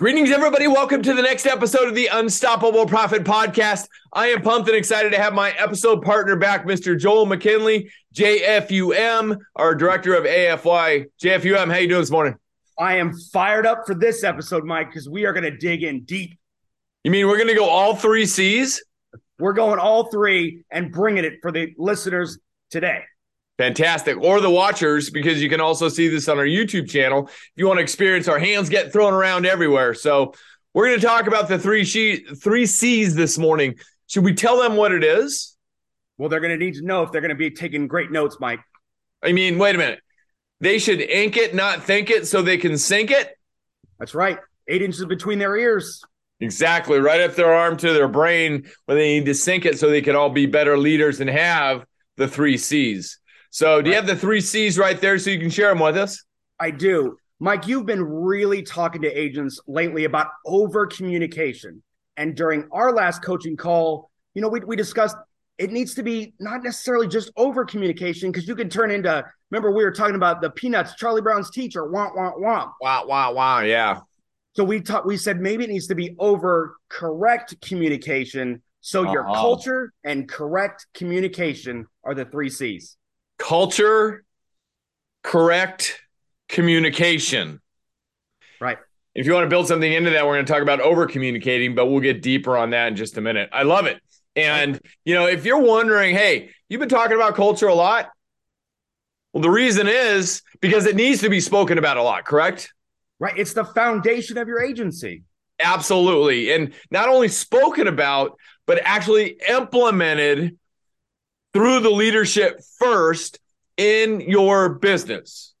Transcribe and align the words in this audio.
Greetings, 0.00 0.30
everybody. 0.30 0.66
Welcome 0.66 1.02
to 1.02 1.12
the 1.12 1.20
next 1.20 1.44
episode 1.44 1.86
of 1.86 1.94
the 1.94 2.06
Unstoppable 2.06 2.86
Profit 2.86 3.22
Podcast. 3.22 3.86
I 4.14 4.28
am 4.28 4.40
pumped 4.40 4.66
and 4.66 4.74
excited 4.78 5.12
to 5.12 5.20
have 5.20 5.34
my 5.34 5.50
episode 5.50 6.00
partner 6.00 6.36
back, 6.36 6.64
Mr. 6.64 6.98
Joel 6.98 7.26
McKinley, 7.26 7.90
JFUM, 8.14 9.36
our 9.56 9.74
director 9.74 10.14
of 10.14 10.24
AFY. 10.24 11.04
JFUM, 11.22 11.70
how 11.70 11.76
you 11.76 11.86
doing 11.86 12.00
this 12.00 12.10
morning? 12.10 12.34
I 12.78 12.96
am 12.96 13.12
fired 13.12 13.66
up 13.66 13.82
for 13.86 13.94
this 13.94 14.24
episode, 14.24 14.64
Mike, 14.64 14.88
because 14.88 15.06
we 15.06 15.26
are 15.26 15.34
going 15.34 15.44
to 15.44 15.54
dig 15.54 15.82
in 15.82 16.04
deep. 16.04 16.38
You 17.04 17.10
mean 17.10 17.28
we're 17.28 17.36
going 17.36 17.48
to 17.48 17.54
go 17.54 17.68
all 17.68 17.94
three 17.94 18.24
C's? 18.24 18.82
We're 19.38 19.52
going 19.52 19.78
all 19.78 20.10
three 20.10 20.64
and 20.70 20.90
bringing 20.90 21.24
it 21.24 21.40
for 21.42 21.52
the 21.52 21.74
listeners 21.76 22.38
today. 22.70 23.02
Fantastic. 23.60 24.16
Or 24.16 24.40
the 24.40 24.48
watchers, 24.48 25.10
because 25.10 25.42
you 25.42 25.50
can 25.50 25.60
also 25.60 25.90
see 25.90 26.08
this 26.08 26.30
on 26.30 26.38
our 26.38 26.46
YouTube 26.46 26.88
channel 26.88 27.26
if 27.26 27.50
you 27.56 27.66
want 27.66 27.76
to 27.76 27.82
experience 27.82 28.26
our 28.26 28.38
hands 28.38 28.70
get 28.70 28.90
thrown 28.90 29.12
around 29.12 29.44
everywhere. 29.44 29.92
So 29.92 30.32
we're 30.72 30.86
going 30.86 30.98
to 30.98 31.06
talk 31.06 31.26
about 31.26 31.46
the 31.46 31.58
three 31.58 31.84
she- 31.84 32.24
three 32.24 32.64
C's 32.64 33.14
this 33.14 33.36
morning. 33.36 33.74
Should 34.06 34.24
we 34.24 34.32
tell 34.32 34.62
them 34.62 34.76
what 34.76 34.92
it 34.92 35.04
is? 35.04 35.58
Well, 36.16 36.30
they're 36.30 36.40
going 36.40 36.58
to 36.58 36.64
need 36.64 36.76
to 36.76 36.82
know 36.86 37.02
if 37.02 37.12
they're 37.12 37.20
going 37.20 37.28
to 37.28 37.34
be 37.34 37.50
taking 37.50 37.86
great 37.86 38.10
notes, 38.10 38.38
Mike. 38.40 38.60
I 39.22 39.32
mean, 39.32 39.58
wait 39.58 39.74
a 39.74 39.78
minute. 39.78 40.00
They 40.60 40.78
should 40.78 41.02
ink 41.02 41.36
it, 41.36 41.54
not 41.54 41.84
think 41.84 42.08
it, 42.08 42.26
so 42.26 42.40
they 42.40 42.56
can 42.56 42.78
sink 42.78 43.10
it. 43.10 43.36
That's 43.98 44.14
right. 44.14 44.38
Eight 44.68 44.80
inches 44.80 45.04
between 45.04 45.38
their 45.38 45.54
ears. 45.54 46.02
Exactly. 46.40 46.98
Right 46.98 47.20
up 47.20 47.34
their 47.34 47.52
arm 47.52 47.76
to 47.76 47.92
their 47.92 48.08
brain 48.08 48.70
where 48.86 48.96
they 48.96 49.18
need 49.18 49.26
to 49.26 49.34
sink 49.34 49.66
it 49.66 49.78
so 49.78 49.90
they 49.90 50.00
can 50.00 50.16
all 50.16 50.30
be 50.30 50.46
better 50.46 50.78
leaders 50.78 51.20
and 51.20 51.28
have 51.28 51.84
the 52.16 52.26
three 52.26 52.56
C's. 52.56 53.19
So, 53.50 53.82
do 53.82 53.90
you 53.90 53.96
have 53.96 54.06
the 54.06 54.16
three 54.16 54.40
C's 54.40 54.78
right 54.78 55.00
there 55.00 55.18
so 55.18 55.30
you 55.30 55.38
can 55.38 55.50
share 55.50 55.68
them 55.68 55.80
with 55.80 55.96
us? 55.96 56.24
I 56.58 56.70
do. 56.70 57.16
Mike, 57.40 57.66
you've 57.66 57.86
been 57.86 58.02
really 58.02 58.62
talking 58.62 59.02
to 59.02 59.08
agents 59.08 59.58
lately 59.66 60.04
about 60.04 60.28
over 60.46 60.86
communication. 60.86 61.82
And 62.16 62.36
during 62.36 62.68
our 62.70 62.92
last 62.92 63.24
coaching 63.24 63.56
call, 63.56 64.10
you 64.34 64.42
know, 64.42 64.48
we, 64.48 64.60
we 64.60 64.76
discussed 64.76 65.16
it 65.58 65.72
needs 65.72 65.94
to 65.94 66.02
be 66.02 66.32
not 66.38 66.62
necessarily 66.62 67.08
just 67.08 67.30
over 67.36 67.64
communication 67.64 68.30
because 68.30 68.46
you 68.46 68.54
can 68.54 68.68
turn 68.70 68.90
into, 68.90 69.24
remember, 69.50 69.70
we 69.70 69.84
were 69.84 69.90
talking 69.90 70.14
about 70.14 70.40
the 70.40 70.50
Peanuts, 70.50 70.94
Charlie 70.94 71.20
Brown's 71.20 71.50
teacher, 71.50 71.90
wah, 71.90 72.08
wah, 72.14 72.32
wah. 72.36 72.70
Wow, 72.80 73.06
wow, 73.06 73.32
wow. 73.32 73.60
Yeah. 73.60 74.00
So 74.54 74.64
we 74.64 74.80
talked, 74.80 75.06
we 75.06 75.16
said 75.16 75.40
maybe 75.40 75.64
it 75.64 75.70
needs 75.70 75.86
to 75.88 75.94
be 75.94 76.14
over 76.18 76.76
correct 76.88 77.60
communication. 77.60 78.62
So 78.80 79.10
your 79.10 79.28
Uh-oh. 79.28 79.34
culture 79.34 79.92
and 80.04 80.28
correct 80.28 80.86
communication 80.94 81.86
are 82.04 82.14
the 82.14 82.24
three 82.24 82.48
C's. 82.48 82.96
Culture, 83.40 84.22
correct 85.24 86.00
communication. 86.48 87.60
Right. 88.60 88.76
If 89.14 89.26
you 89.26 89.32
want 89.32 89.44
to 89.44 89.48
build 89.48 89.66
something 89.66 89.90
into 89.90 90.10
that, 90.10 90.26
we're 90.26 90.34
going 90.34 90.46
to 90.46 90.52
talk 90.52 90.62
about 90.62 90.80
over 90.80 91.06
communicating, 91.06 91.74
but 91.74 91.86
we'll 91.86 92.00
get 92.00 92.22
deeper 92.22 92.56
on 92.56 92.70
that 92.70 92.88
in 92.88 92.96
just 92.96 93.16
a 93.16 93.20
minute. 93.20 93.48
I 93.52 93.62
love 93.62 93.86
it. 93.86 94.00
And, 94.36 94.78
you 95.04 95.14
know, 95.14 95.26
if 95.26 95.44
you're 95.44 95.60
wondering, 95.60 96.14
hey, 96.14 96.50
you've 96.68 96.80
been 96.80 96.88
talking 96.88 97.16
about 97.16 97.34
culture 97.34 97.66
a 97.66 97.74
lot. 97.74 98.10
Well, 99.32 99.42
the 99.42 99.50
reason 99.50 99.88
is 99.88 100.42
because 100.60 100.86
it 100.86 100.94
needs 100.94 101.22
to 101.22 101.30
be 101.30 101.40
spoken 101.40 101.78
about 101.78 101.96
a 101.96 102.02
lot, 102.02 102.24
correct? 102.24 102.72
Right. 103.18 103.36
It's 103.36 103.54
the 103.54 103.64
foundation 103.64 104.38
of 104.38 104.48
your 104.48 104.62
agency. 104.62 105.22
Absolutely. 105.58 106.52
And 106.52 106.74
not 106.90 107.08
only 107.08 107.28
spoken 107.28 107.86
about, 107.86 108.36
but 108.66 108.80
actually 108.82 109.40
implemented 109.48 110.58
through 111.52 111.80
the 111.80 111.90
leadership 111.90 112.60
first 112.78 113.38
in 113.76 114.20
your 114.20 114.74
business. 114.74 115.54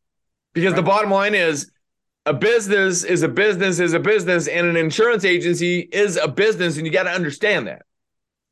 Because 0.52 0.74
the 0.74 0.82
bottom 0.82 1.10
line 1.10 1.34
is 1.34 1.70
a 2.26 2.34
business 2.34 3.02
is 3.02 3.22
a 3.22 3.28
business 3.28 3.78
is 3.78 3.92
a 3.92 4.00
business, 4.00 4.46
and 4.46 4.66
an 4.66 4.76
insurance 4.76 5.24
agency 5.24 5.80
is 5.80 6.16
a 6.16 6.28
business, 6.28 6.76
and 6.76 6.86
you 6.86 6.92
got 6.92 7.04
to 7.04 7.10
understand 7.10 7.66
that. 7.66 7.82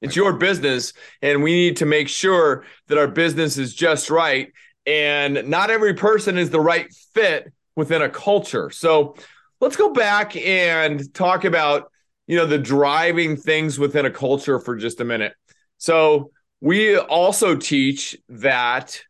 It's 0.00 0.16
your 0.16 0.34
business, 0.34 0.92
and 1.22 1.42
we 1.42 1.52
need 1.52 1.76
to 1.78 1.86
make 1.86 2.08
sure 2.08 2.64
that 2.86 2.98
our 2.98 3.08
business 3.08 3.58
is 3.58 3.74
just 3.74 4.10
right. 4.10 4.52
And 4.86 5.48
not 5.48 5.70
every 5.70 5.94
person 5.94 6.38
is 6.38 6.50
the 6.50 6.60
right 6.60 6.92
fit 7.12 7.52
within 7.76 8.00
a 8.00 8.08
culture. 8.08 8.70
So 8.70 9.16
let's 9.60 9.76
go 9.76 9.92
back 9.92 10.34
and 10.36 11.12
talk 11.12 11.44
about 11.44 11.92
you 12.26 12.36
know 12.36 12.46
the 12.46 12.58
driving 12.58 13.36
things 13.36 13.78
within 13.78 14.06
a 14.06 14.10
culture 14.10 14.58
for 14.60 14.76
just 14.76 15.00
a 15.00 15.04
minute. 15.04 15.34
So 15.78 16.30
we 16.60 16.96
also 16.96 17.56
teach 17.56 18.16
that 18.28 19.00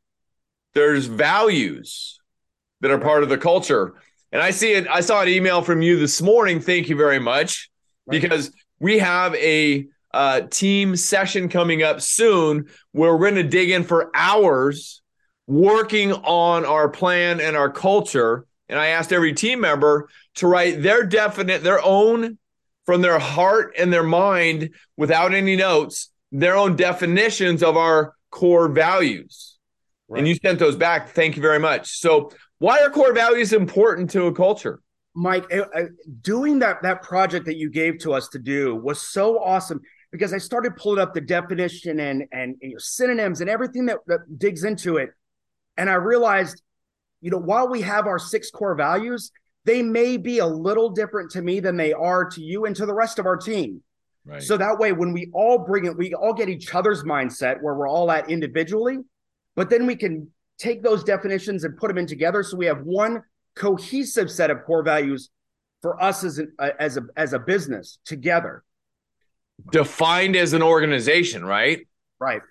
there's 0.75 1.07
values 1.07 2.21
that 2.81 2.91
are 2.91 2.99
part 2.99 3.23
of 3.23 3.29
the 3.29 3.39
culture. 3.39 3.95
And 4.31 4.43
I 4.43 4.51
see 4.51 4.73
it, 4.73 4.87
I 4.89 5.01
saw 5.01 5.23
an 5.23 5.29
email 5.29 5.63
from 5.63 5.83
you 5.83 5.99
this 5.99 6.21
morning. 6.21 6.61
Thank 6.61 6.89
you 6.89 6.97
very 6.97 7.19
much. 7.19 7.71
Right. 8.07 8.21
Because 8.21 8.53
we 8.79 8.99
have 8.99 9.35
a 9.37 9.87
uh, 10.13 10.43
team 10.43 10.97
session 10.97 11.49
coming 11.49 11.83
up 11.83 12.01
soon 12.01 12.67
where 12.93 13.13
we're 13.13 13.31
going 13.31 13.43
to 13.43 13.43
dig 13.43 13.71
in 13.71 13.85
for 13.85 14.11
hours 14.15 15.03
working 15.47 16.13
on 16.13 16.65
our 16.65 16.89
plan 16.89 17.41
and 17.41 17.57
our 17.57 17.71
culture. 17.71 18.47
And 18.69 18.79
I 18.79 18.89
asked 18.89 19.13
every 19.13 19.33
team 19.33 19.61
member 19.61 20.09
to 20.37 20.47
write 20.47 20.83
their 20.83 21.05
definite, 21.05 21.63
their 21.63 21.83
own 21.83 22.39
from 22.85 23.01
their 23.01 23.19
heart 23.19 23.75
and 23.79 23.93
their 23.93 24.03
mind 24.03 24.71
without 24.97 25.35
any 25.35 25.57
notes, 25.57 26.11
their 26.33 26.57
own 26.57 26.77
definitions 26.77 27.63
of 27.63 27.77
our 27.77 28.15
core 28.31 28.69
values. 28.69 29.57
Right. 30.09 30.19
And 30.19 30.29
you 30.29 30.35
sent 30.37 30.59
those 30.59 30.77
back. 30.77 31.11
Thank 31.11 31.37
you 31.37 31.43
very 31.43 31.59
much. 31.59 31.99
So, 31.99 32.31
why 32.59 32.81
are 32.81 32.91
core 32.91 33.13
values 33.13 33.53
important 33.53 34.11
to 34.11 34.27
a 34.27 34.35
culture? 34.35 34.81
Mike, 35.15 35.51
doing 36.23 36.61
that 36.61 36.83
that 36.83 37.03
project 37.03 37.47
that 37.47 37.57
you 37.57 37.71
gave 37.71 37.99
to 37.99 38.13
us 38.13 38.29
to 38.29 38.39
do 38.39 38.77
was 38.77 39.01
so 39.01 39.43
awesome 39.43 39.81
because 40.13 40.33
I 40.33 40.39
started 40.39 40.77
pulling 40.77 41.01
up 41.01 41.13
the 41.13 41.21
definition 41.21 42.01
and 42.01 42.25
and, 42.33 42.57
and 42.63 42.71
your 42.71 42.81
synonyms 42.81 43.41
and 43.41 43.51
everything 43.51 43.87
that, 43.87 43.99
that 44.07 44.39
digs 44.39 44.65
into 44.65 44.97
it, 44.97 45.11
and 45.77 45.91
I 45.91 45.95
realized, 45.95 46.63
you 47.21 47.31
know, 47.31 47.39
while 47.39 47.69
we 47.69 47.83
have 47.83 48.07
our 48.07 48.19
six 48.19 48.51
core 48.51 48.75
values, 48.75 49.31
they 49.65 49.83
may 49.83 50.17
be 50.17 50.39
a 50.39 50.47
little 50.47 50.91
different 50.91 51.31
to 51.33 51.43
me 51.43 51.61
than 51.61 51.77
they 51.77 51.93
are 51.93 52.25
to 52.25 52.41
you 52.41 52.65
and 52.65 52.75
to 52.77 52.87
the 52.87 52.95
rest 52.95 53.19
of 53.19 53.27
our 53.27 53.37
team. 53.37 53.83
Right. 54.29 54.43
So 54.43 54.59
that 54.59 54.79
way, 54.79 54.93
when 54.93 55.15
we 55.15 55.31
all 55.33 55.57
bring 55.57 55.87
it, 55.87 55.97
we 55.97 56.13
all 56.13 56.35
get 56.35 56.51
each 56.51 56.75
other's 56.75 57.03
mindset 57.03 57.63
where 57.63 57.75
we're 57.75 57.89
all 57.89 58.11
at 58.11 58.29
individually, 58.31 58.99
but 59.57 59.71
then 59.71 59.87
we 59.87 59.97
can 59.97 60.31
take 60.59 60.83
those 60.83 61.03
definitions 61.03 61.65
and 61.65 61.75
put 61.79 61.89
them 61.89 61.97
in 61.97 62.07
together. 62.07 62.43
So 62.43 62.59
we 62.59 62.67
have 62.67 62.83
one 62.83 63.23
cohesive 63.57 64.31
set 64.31 64.51
of 64.51 64.65
core 64.67 64.83
values 64.83 65.31
for 65.81 66.03
us 66.03 66.25
as 66.25 66.39
an, 66.39 66.53
uh, 66.59 66.71
as 66.79 66.99
a 66.99 67.03
as 67.17 67.33
a 67.33 67.39
business 67.39 67.99
together. 68.05 68.65
defined 69.73 70.37
as 70.37 70.53
an 70.53 70.63
organization, 70.63 71.45
right? 71.45 71.87
Right. 72.21 72.43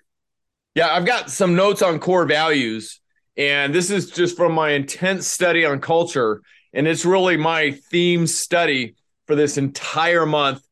Yeah, 0.74 0.94
I've 0.94 1.06
got 1.06 1.30
some 1.30 1.54
notes 1.54 1.82
on 1.82 1.98
core 1.98 2.26
values, 2.26 3.00
and 3.36 3.74
this 3.74 3.90
is 3.90 4.10
just 4.10 4.36
from 4.36 4.52
my 4.52 4.72
intense 4.72 5.26
study 5.26 5.64
on 5.64 5.80
culture. 5.80 6.42
And 6.72 6.86
it's 6.86 7.04
really 7.04 7.36
my 7.36 7.72
theme 7.90 8.26
study 8.26 8.94
for 9.26 9.34
this 9.34 9.56
entire 9.56 10.26
month, 10.26 10.62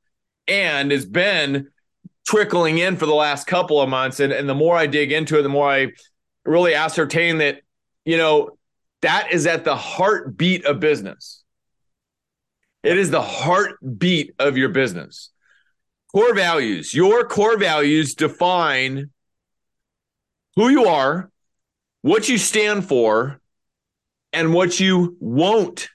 and 0.49 0.93
it's 0.93 1.05
been 1.05 1.69
trickling 2.27 2.79
in 2.79 2.97
for 2.97 3.07
the 3.07 3.15
last 3.15 3.47
couple 3.47 3.81
of 3.81 3.89
months. 3.89 4.21
And, 4.21 4.33
and 4.33 4.49
the 4.49 4.55
more 4.55 4.77
I 4.77 4.87
dig 4.87 5.13
into 5.13 5.39
it, 5.39 5.43
the 5.43 5.49
more 5.49 5.71
I 5.71 5.93
really 6.45 6.75
ascertain 6.75 7.39
that, 7.39 7.61
you 8.05 8.17
know, 8.17 8.59
that 9.03 9.33
is 9.33 9.47
at 9.47 9.65
the 9.65 9.77
heartbeat 9.77 10.65
of 10.65 10.81
business. 10.81 11.45
It 12.83 12.99
is 12.99 13.11
the 13.11 13.23
heartbeat 13.23 14.35
of 14.39 14.57
your 14.57 14.69
business. 14.69 15.31
Core 16.13 16.35
values, 16.35 16.95
your 16.95 17.27
core 17.27 17.59
values 17.59 18.15
define 18.15 19.11
who 20.55 20.69
you 20.69 20.87
are, 20.87 21.31
what 22.03 22.29
you 22.29 22.39
stand 22.39 22.87
for, 22.87 23.41
and 24.33 24.55
what 24.55 24.79
you 24.81 25.17
won't 25.21 25.89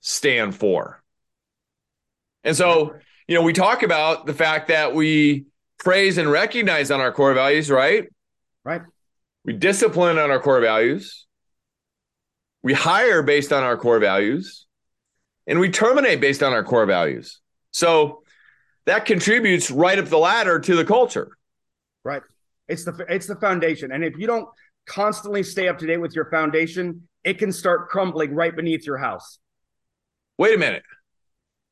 stand 0.00 0.54
for. 0.54 1.02
And 2.44 2.56
so, 2.56 2.94
you 3.28 3.34
know, 3.34 3.42
we 3.42 3.52
talk 3.52 3.82
about 3.82 4.26
the 4.26 4.34
fact 4.34 4.68
that 4.68 4.94
we 4.94 5.44
praise 5.78 6.18
and 6.18 6.30
recognize 6.30 6.90
on 6.90 7.00
our 7.00 7.12
core 7.12 7.34
values, 7.34 7.70
right? 7.70 8.08
Right. 8.64 8.82
We 9.44 9.52
discipline 9.52 10.18
on 10.18 10.30
our 10.30 10.40
core 10.40 10.60
values. 10.60 11.26
We 12.62 12.72
hire 12.72 13.22
based 13.22 13.52
on 13.52 13.62
our 13.62 13.76
core 13.76 13.98
values. 13.98 14.66
And 15.46 15.60
we 15.60 15.70
terminate 15.70 16.20
based 16.20 16.42
on 16.42 16.52
our 16.52 16.64
core 16.64 16.86
values. 16.86 17.40
So 17.70 18.22
that 18.86 19.04
contributes 19.04 19.70
right 19.70 19.98
up 19.98 20.06
the 20.06 20.18
ladder 20.18 20.58
to 20.58 20.76
the 20.76 20.84
culture. 20.84 21.30
Right. 22.04 22.22
It's 22.66 22.84
the 22.84 23.06
it's 23.08 23.26
the 23.26 23.36
foundation. 23.36 23.92
And 23.92 24.04
if 24.04 24.18
you 24.18 24.26
don't 24.26 24.48
constantly 24.86 25.42
stay 25.42 25.68
up 25.68 25.78
to 25.78 25.86
date 25.86 25.98
with 25.98 26.14
your 26.14 26.30
foundation, 26.30 27.08
it 27.24 27.38
can 27.38 27.52
start 27.52 27.88
crumbling 27.88 28.34
right 28.34 28.54
beneath 28.54 28.86
your 28.86 28.98
house. 28.98 29.38
Wait 30.38 30.54
a 30.54 30.58
minute. 30.58 30.82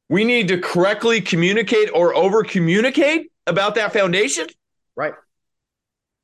We 0.09 0.25
need 0.25 0.49
to 0.49 0.59
correctly 0.59 1.21
communicate 1.21 1.91
or 1.93 2.15
over 2.15 2.45
communicate 2.45 3.33
about 3.47 3.75
that 3.77 3.93
foundation? 3.93 4.47
Right. 4.95 5.15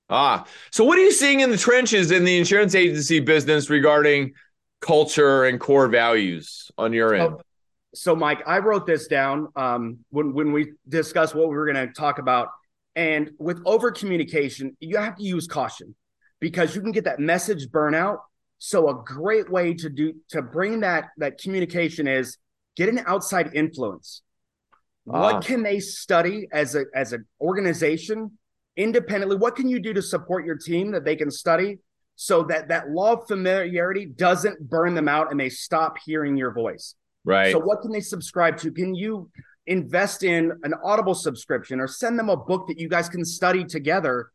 Ah, 0.08 0.46
so 0.70 0.84
what 0.84 0.98
are 0.98 1.02
you 1.02 1.12
seeing 1.12 1.40
in 1.40 1.50
the 1.50 1.56
trenches 1.56 2.10
in 2.10 2.24
the 2.24 2.36
insurance 2.38 2.74
agency 2.74 3.18
business 3.18 3.70
regarding 3.70 4.34
culture 4.80 5.44
and 5.44 5.58
core 5.58 5.88
values 5.88 6.70
on 6.76 6.92
your 6.92 7.14
end? 7.14 7.36
So, 7.36 7.42
so 7.94 8.16
Mike, 8.16 8.42
I 8.46 8.58
wrote 8.58 8.86
this 8.86 9.06
down 9.06 9.48
um, 9.56 10.00
when 10.10 10.34
when 10.34 10.52
we 10.52 10.72
discussed 10.88 11.34
what 11.34 11.48
we 11.48 11.56
were 11.56 11.64
going 11.64 11.88
to 11.88 11.92
talk 11.94 12.18
about, 12.18 12.48
and 12.94 13.30
with 13.38 13.62
over 13.64 13.90
communication, 13.90 14.76
you 14.80 14.98
have 14.98 15.16
to 15.16 15.22
use 15.22 15.46
caution 15.46 15.94
because 16.40 16.74
you 16.74 16.82
can 16.82 16.92
get 16.92 17.04
that 17.04 17.18
message 17.18 17.68
burnout. 17.68 18.18
So 18.58 18.88
a 18.90 19.02
great 19.02 19.50
way 19.50 19.74
to 19.74 19.88
do 19.88 20.14
to 20.28 20.42
bring 20.42 20.80
that 20.80 21.08
that 21.18 21.38
communication 21.38 22.06
is 22.06 22.36
get 22.76 22.88
an 22.88 23.00
outside 23.06 23.50
influence. 23.54 24.22
What 25.04 25.34
ah. 25.36 25.40
can 25.40 25.62
they 25.62 25.80
study 25.80 26.48
as 26.52 26.74
a 26.74 26.84
as 26.94 27.12
an 27.12 27.26
organization 27.40 28.38
independently? 28.76 29.36
What 29.36 29.56
can 29.56 29.68
you 29.68 29.80
do 29.80 29.92
to 29.92 30.02
support 30.02 30.44
your 30.44 30.56
team 30.56 30.92
that 30.92 31.04
they 31.04 31.16
can 31.16 31.30
study 31.30 31.78
so 32.14 32.44
that 32.44 32.68
that 32.68 32.90
law 32.90 33.14
of 33.14 33.26
familiarity 33.26 34.06
doesn't 34.06 34.68
burn 34.68 34.94
them 34.94 35.08
out 35.08 35.30
and 35.30 35.40
they 35.40 35.48
stop 35.48 35.96
hearing 36.04 36.36
your 36.36 36.52
voice? 36.52 36.94
Right. 37.24 37.52
So 37.52 37.58
what 37.58 37.82
can 37.82 37.90
they 37.90 38.00
subscribe 38.00 38.58
to? 38.58 38.70
Can 38.70 38.94
you 38.94 39.30
invest 39.66 40.22
in 40.22 40.52
an 40.62 40.74
audible 40.84 41.14
subscription 41.14 41.80
or 41.80 41.86
send 41.86 42.18
them 42.18 42.28
a 42.28 42.36
book 42.36 42.66
that 42.68 42.78
you 42.78 42.88
guys 42.88 43.08
can 43.08 43.24
study 43.24 43.64
together? 43.64 44.30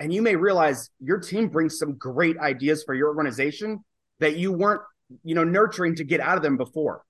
And 0.00 0.12
you 0.12 0.20
may 0.20 0.34
realize 0.34 0.90
your 1.00 1.18
team 1.18 1.48
brings 1.48 1.78
some 1.78 1.94
great 1.94 2.36
ideas 2.38 2.82
for 2.82 2.94
your 2.94 3.08
organization 3.08 3.84
that 4.18 4.36
you 4.36 4.52
weren't 4.52 4.82
you 5.22 5.34
know 5.36 5.44
nurturing 5.44 5.94
to 5.96 6.04
get 6.04 6.20
out 6.20 6.36
of 6.36 6.42
them 6.42 6.56
before 6.56 7.04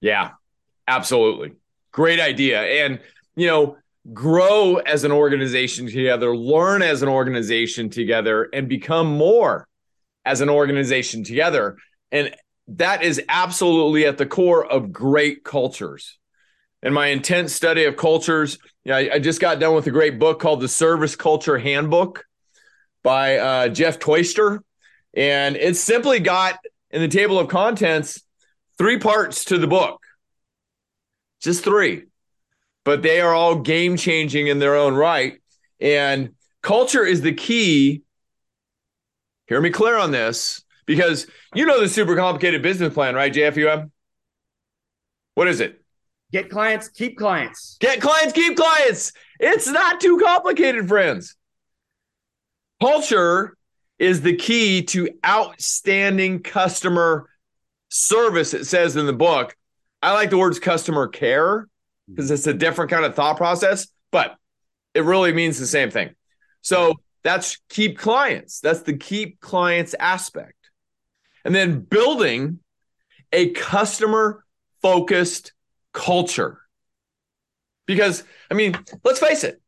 yeah 0.00 0.30
absolutely 0.88 1.52
great 1.92 2.20
idea 2.20 2.60
and 2.62 3.00
you 3.34 3.46
know 3.46 3.76
grow 4.12 4.76
as 4.76 5.04
an 5.04 5.12
organization 5.12 5.86
together, 5.86 6.36
learn 6.36 6.82
as 6.82 7.02
an 7.02 7.08
organization 7.08 7.90
together, 7.90 8.48
and 8.52 8.68
become 8.68 9.06
more 9.06 9.66
as 10.24 10.40
an 10.40 10.48
organization 10.48 11.24
together. 11.24 11.76
And 12.12 12.34
that 12.68 13.02
is 13.02 13.22
absolutely 13.28 14.06
at 14.06 14.18
the 14.18 14.26
core 14.26 14.64
of 14.64 14.92
great 14.92 15.44
cultures. 15.44 16.18
In 16.82 16.92
my 16.92 17.08
intense 17.08 17.52
study 17.52 17.84
of 17.84 17.96
cultures, 17.96 18.58
you 18.84 18.92
know, 18.92 18.98
I, 18.98 19.14
I 19.14 19.18
just 19.18 19.40
got 19.40 19.58
done 19.58 19.74
with 19.74 19.86
a 19.86 19.92
great 19.92 20.18
book 20.18 20.40
called 20.40 20.60
The 20.60 20.68
Service 20.68 21.16
Culture 21.16 21.58
Handbook 21.58 22.24
by 23.02 23.38
uh, 23.38 23.68
Jeff 23.68 23.98
Toister. 23.98 24.62
And 25.14 25.56
it's 25.56 25.80
simply 25.80 26.20
got 26.20 26.58
in 26.90 27.00
the 27.00 27.08
table 27.08 27.38
of 27.38 27.48
contents 27.48 28.22
three 28.78 28.98
parts 28.98 29.46
to 29.46 29.58
the 29.58 29.66
book, 29.66 30.02
just 31.40 31.64
three 31.64 32.04
but 32.86 33.02
they 33.02 33.20
are 33.20 33.34
all 33.34 33.56
game 33.56 33.96
changing 33.96 34.46
in 34.46 34.60
their 34.60 34.76
own 34.76 34.94
right. 34.94 35.42
And 35.80 36.30
culture 36.62 37.04
is 37.04 37.20
the 37.20 37.34
key. 37.34 38.02
Hear 39.48 39.60
me 39.60 39.70
clear 39.70 39.98
on 39.98 40.12
this 40.12 40.62
because 40.86 41.26
you 41.52 41.66
know 41.66 41.80
the 41.80 41.88
super 41.88 42.14
complicated 42.14 42.62
business 42.62 42.94
plan, 42.94 43.16
right, 43.16 43.34
JFUM? 43.34 43.90
What 45.34 45.48
is 45.48 45.60
it? 45.60 45.82
Get 46.30 46.48
clients, 46.48 46.88
keep 46.88 47.18
clients. 47.18 47.76
Get 47.80 48.00
clients, 48.00 48.32
keep 48.32 48.56
clients. 48.56 49.12
It's 49.40 49.66
not 49.66 50.00
too 50.00 50.20
complicated, 50.22 50.86
friends. 50.86 51.34
Culture 52.80 53.56
is 53.98 54.22
the 54.22 54.36
key 54.36 54.82
to 54.82 55.08
outstanding 55.26 56.40
customer 56.40 57.28
service, 57.88 58.54
it 58.54 58.66
says 58.66 58.96
in 58.96 59.06
the 59.06 59.12
book. 59.12 59.56
I 60.02 60.12
like 60.12 60.30
the 60.30 60.38
words 60.38 60.58
customer 60.58 61.08
care 61.08 61.66
because 62.08 62.30
it's 62.30 62.46
a 62.46 62.54
different 62.54 62.90
kind 62.90 63.04
of 63.04 63.14
thought 63.14 63.36
process, 63.36 63.88
but 64.12 64.36
it 64.94 65.04
really 65.04 65.32
means 65.32 65.58
the 65.58 65.66
same 65.66 65.90
thing. 65.90 66.14
So 66.62 66.94
that's 67.22 67.58
keep 67.68 67.98
clients. 67.98 68.60
That's 68.60 68.82
the 68.82 68.96
keep 68.96 69.40
clients 69.40 69.94
aspect. 69.98 70.54
And 71.44 71.54
then 71.54 71.80
building 71.80 72.60
a 73.32 73.50
customer 73.50 74.44
focused 74.82 75.52
culture. 75.92 76.60
Because, 77.86 78.24
I 78.50 78.54
mean, 78.54 78.76
let's 79.04 79.20
face 79.20 79.44
it, 79.44 79.60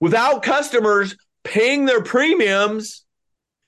without 0.00 0.42
customers 0.42 1.16
paying 1.44 1.84
their 1.84 2.02
premiums, 2.02 3.04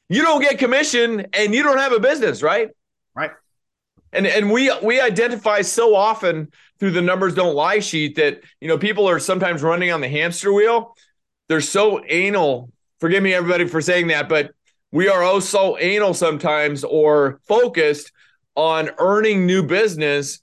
you 0.08 0.22
don't 0.22 0.40
get 0.40 0.58
commission 0.58 1.26
and 1.32 1.54
you 1.54 1.62
don't 1.62 1.78
have 1.78 1.92
a 1.92 2.00
business, 2.00 2.42
right? 2.42 2.70
Right. 3.14 3.30
And 4.12 4.26
and 4.26 4.50
we 4.50 4.72
we 4.82 5.00
identify 5.00 5.62
so 5.62 5.94
often 5.94 6.50
through 6.78 6.92
the 6.92 7.02
numbers 7.02 7.34
don't 7.34 7.54
lie 7.54 7.80
sheet 7.80 8.16
that 8.16 8.42
you 8.60 8.68
know 8.68 8.78
people 8.78 9.08
are 9.08 9.18
sometimes 9.18 9.62
running 9.62 9.90
on 9.90 10.00
the 10.00 10.08
hamster 10.08 10.52
wheel. 10.52 10.96
They're 11.48 11.60
so 11.60 12.02
anal. 12.06 12.70
Forgive 13.00 13.22
me, 13.22 13.34
everybody, 13.34 13.66
for 13.66 13.80
saying 13.80 14.08
that, 14.08 14.28
but 14.28 14.52
we 14.90 15.08
are 15.08 15.22
oh 15.22 15.40
so 15.40 15.78
anal 15.78 16.14
sometimes 16.14 16.84
or 16.84 17.40
focused 17.46 18.12
on 18.54 18.90
earning 18.98 19.46
new 19.46 19.62
business 19.62 20.40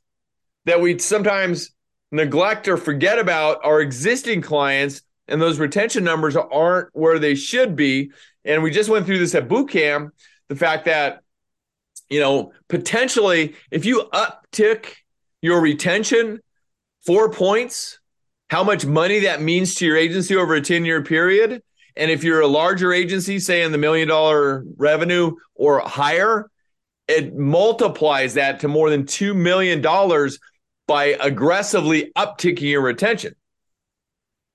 that 0.66 0.80
we 0.82 0.98
sometimes 1.00 1.72
neglect 2.12 2.68
or 2.68 2.78
forget 2.78 3.20
about 3.20 3.60
our 3.64 3.82
existing 3.82 4.42
clients 4.42 5.02
and 5.28 5.42
those 5.42 5.60
retention 5.60 6.04
numbers 6.04 6.36
aren't 6.36 6.90
where 6.94 7.20
they 7.20 7.36
should 7.36 7.76
be. 7.76 8.12
And 8.44 8.62
we 8.62 8.72
just 8.72 8.90
went 8.90 9.06
through 9.06 9.20
this 9.20 9.36
at 9.36 9.48
boot 9.48 9.70
camp 9.70 10.14
the 10.48 10.56
fact 10.56 10.86
that 10.86 11.22
you 12.10 12.20
know, 12.20 12.54
potentially 12.68 13.56
if 13.72 13.86
you 13.86 14.10
uptick 14.14 14.94
your 15.42 15.62
retention 15.62 16.40
four 17.06 17.30
points, 17.30 18.00
how 18.50 18.64
much 18.64 18.86
money 18.86 19.20
that 19.20 19.42
means 19.42 19.76
to 19.76 19.86
your 19.86 19.98
agency 19.98 20.36
over 20.36 20.56
a 20.56 20.62
10 20.62 20.86
year 20.86 21.04
period. 21.04 21.62
And 21.96 22.12
if 22.12 22.24
you're 22.24 22.42
a 22.42 22.48
larger 22.48 22.92
agency, 22.92 23.40
say 23.40 23.64
in 23.64 23.72
the 23.72 23.78
million 23.78 24.08
dollar 24.08 24.64
revenue 24.78 25.36
or 25.56 25.80
higher, 25.80 26.50
it 27.08 27.36
multiplies 27.36 28.34
that 28.34 28.60
to 28.62 28.68
more 28.68 28.90
than 28.90 29.06
$2 29.06 29.36
million 29.36 29.82
by 30.88 31.06
aggressively 31.20 32.12
upticking 32.18 32.62
your 32.62 32.82
retention. 32.82 33.34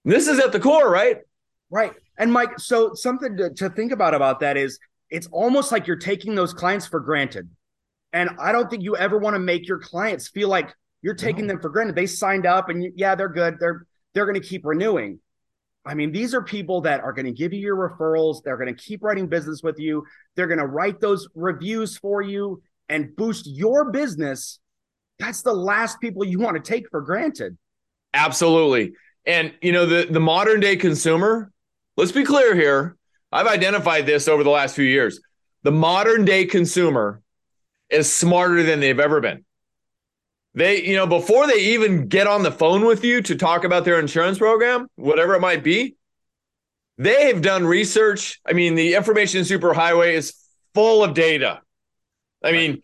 This 0.05 0.29
is 0.29 0.39
at 0.39 0.53
the 0.53 0.61
core, 0.61 0.91
right? 0.91 1.19
Right. 1.71 1.93
And 2.19 2.33
Mike, 2.33 2.59
so 2.59 2.95
something 2.95 3.37
to, 3.37 3.51
to 3.55 3.71
think 3.71 3.93
about 3.93 4.15
about 4.15 4.41
that 4.41 4.57
is 4.57 4.79
it's 5.11 5.29
almost 5.33 5.73
like 5.73 5.87
you're 5.87 5.97
taking 5.97 6.35
those 6.35 6.55
clients 6.55 6.87
for 6.87 7.01
granted. 7.01 7.49
And 8.13 8.31
I 8.41 8.53
don't 8.53 8.69
think 8.71 8.83
you 8.83 8.97
ever 8.97 9.19
want 9.19 9.35
to 9.35 9.41
make 9.41 9.69
your 9.69 9.79
clients 9.79 10.29
feel 10.29 10.49
like 10.49 10.75
you're 11.03 11.15
taking 11.15 11.47
no. 11.47 11.55
them 11.55 11.63
for 11.63 11.69
granted. 11.69 11.97
They 11.97 12.07
signed 12.07 12.47
up 12.47 12.69
and 12.69 12.83
you, 12.83 12.93
yeah, 12.97 13.15
they're 13.15 13.29
good. 13.29 13.59
They're 13.59 13.87
they're 14.15 14.27
going 14.27 14.41
to 14.41 14.47
keep 14.47 14.65
renewing. 14.65 15.21
I 15.85 15.95
mean, 15.95 16.13
these 16.13 16.35
are 16.35 16.43
people 16.43 16.83
that 16.83 17.01
are 17.01 17.13
going 17.13 17.27
to 17.27 17.33
give 17.33 17.53
you 17.53 17.61
your 17.61 17.77
referrals. 17.77 18.43
They're 18.43 18.57
going 18.57 18.75
to 18.75 18.83
keep 18.83 19.03
writing 19.03 19.29
business 19.29 19.63
with 19.63 19.79
you. 19.79 20.05
They're 20.37 20.47
going 20.47 20.59
to 20.59 20.67
write 20.67 21.01
those 21.01 21.27
reviews 21.35 21.97
for 21.97 22.21
you 22.21 22.63
and 22.89 23.17
boost 23.17 23.47
your 23.47 23.91
business. 23.91 24.59
That's 25.19 25.43
the 25.43 25.55
last 25.55 26.01
people 26.01 26.25
you 26.25 26.39
want 26.39 26.63
to 26.63 26.63
take 26.63 26.91
for 26.91 27.01
granted. 27.01 27.57
Absolutely. 28.13 28.93
And 29.25 29.55
you 29.63 29.73
know, 29.73 29.87
the 29.87 30.07
the 30.11 30.21
modern 30.21 30.61
day 30.61 30.77
consumer, 30.77 31.53
let's 31.97 32.13
be 32.13 32.25
clear 32.25 32.55
here. 32.55 32.97
I've 33.33 33.47
identified 33.47 34.07
this 34.07 34.29
over 34.29 34.43
the 34.43 34.51
last 34.51 34.75
few 34.75 34.85
years. 34.85 35.21
The 35.63 35.73
modern 35.73 36.25
day 36.25 36.47
consumer 36.47 37.23
is 37.89 38.13
smarter 38.13 38.63
than 38.63 38.81
they've 38.81 38.99
ever 38.99 39.21
been. 39.21 39.45
They, 40.55 40.83
you 40.85 40.97
know, 40.97 41.07
before 41.07 41.47
they 41.47 41.75
even 41.75 42.09
get 42.09 42.27
on 42.27 42.43
the 42.43 42.51
phone 42.51 42.85
with 42.85 43.05
you 43.05 43.23
to 43.23 43.37
talk 43.37 43.65
about 43.65 43.85
their 43.85 44.01
insurance 44.01 44.39
program, 44.39 44.89
whatever 44.97 45.35
it 45.35 45.41
might 45.41 45.63
be, 45.63 45.95
they 46.99 47.29
have 47.29 47.41
done 47.41 47.65
research. 47.65 48.41
I 48.45 48.53
mean, 48.53 48.75
the 48.75 48.95
information 48.95 49.43
superhighway 49.43 50.15
is 50.15 50.35
full 50.75 51.05
of 51.05 51.15
data. 51.15 51.61
I 52.43 52.53
mean, 52.53 52.83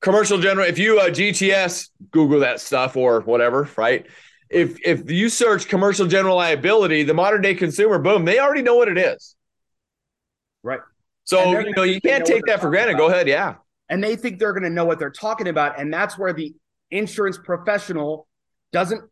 commercial 0.00 0.38
general, 0.38 0.66
if 0.66 0.78
you 0.78 1.00
uh, 1.00 1.06
GTS, 1.06 1.88
Google 2.10 2.40
that 2.40 2.60
stuff 2.60 2.96
or 2.96 3.20
whatever, 3.22 3.68
right? 3.76 4.06
If 4.50 4.78
if 4.84 5.10
you 5.10 5.28
search 5.28 5.68
commercial 5.68 6.06
general 6.06 6.36
liability, 6.36 7.04
the 7.04 7.14
modern 7.14 7.40
day 7.40 7.54
consumer, 7.54 7.98
boom, 7.98 8.24
they 8.24 8.40
already 8.40 8.62
know 8.62 8.74
what 8.74 8.88
it 8.88 8.98
is. 8.98 9.36
Right. 10.62 10.80
So 11.24 11.58
you 11.60 11.72
know 11.74 11.82
you 11.82 12.00
can't 12.00 12.24
take 12.24 12.44
that 12.46 12.60
for 12.60 12.70
granted. 12.70 12.94
About. 12.94 13.08
Go 13.08 13.08
ahead, 13.08 13.28
yeah. 13.28 13.56
And 13.88 14.02
they 14.02 14.16
think 14.16 14.38
they're 14.38 14.52
going 14.52 14.64
to 14.64 14.70
know 14.70 14.84
what 14.84 14.98
they're 14.98 15.10
talking 15.10 15.48
about, 15.48 15.78
and 15.78 15.92
that's 15.92 16.18
where 16.18 16.32
the 16.32 16.54
insurance 16.90 17.38
professional 17.38 18.26
doesn't 18.72 19.02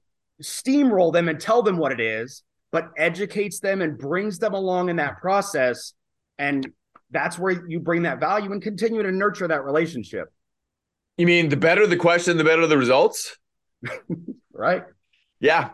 steamroll 0.42 1.12
them 1.12 1.28
and 1.28 1.40
tell 1.40 1.62
them 1.62 1.78
what 1.78 1.92
it 1.92 2.00
is, 2.00 2.42
but 2.70 2.90
educates 2.96 3.60
them 3.60 3.82
and 3.82 3.98
brings 3.98 4.38
them 4.38 4.54
along 4.54 4.88
in 4.88 4.96
that 4.96 5.18
process. 5.18 5.94
And 6.38 6.68
that's 7.10 7.38
where 7.38 7.66
you 7.68 7.80
bring 7.80 8.02
that 8.02 8.20
value 8.20 8.52
and 8.52 8.62
continue 8.62 9.02
to 9.02 9.10
nurture 9.10 9.48
that 9.48 9.64
relationship. 9.64 10.32
You 11.16 11.26
mean 11.26 11.48
the 11.48 11.56
better 11.56 11.86
the 11.86 11.96
question, 11.96 12.36
the 12.36 12.44
better 12.44 12.66
the 12.66 12.78
results? 12.78 13.36
right. 14.52 14.84
Yeah. 15.40 15.70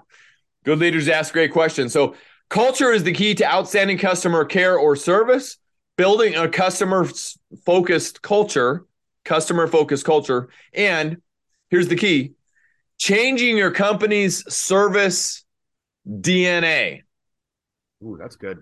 Good 0.64 0.78
leaders 0.78 1.08
ask 1.08 1.32
great 1.32 1.52
questions. 1.52 1.92
So, 1.92 2.14
culture 2.48 2.92
is 2.92 3.04
the 3.04 3.12
key 3.12 3.34
to 3.34 3.44
outstanding 3.44 3.98
customer 3.98 4.44
care 4.46 4.78
or 4.78 4.96
service. 4.96 5.58
Building 5.96 6.34
a 6.34 6.48
customer 6.48 7.06
focused 7.64 8.22
culture, 8.22 8.84
customer 9.24 9.66
focused 9.66 10.04
culture. 10.04 10.48
And 10.72 11.18
here's 11.70 11.88
the 11.88 11.96
key 11.96 12.34
changing 12.98 13.56
your 13.56 13.70
company's 13.70 14.44
service 14.52 15.44
DNA. 16.08 17.02
Ooh, 18.02 18.16
that's 18.18 18.36
good. 18.36 18.58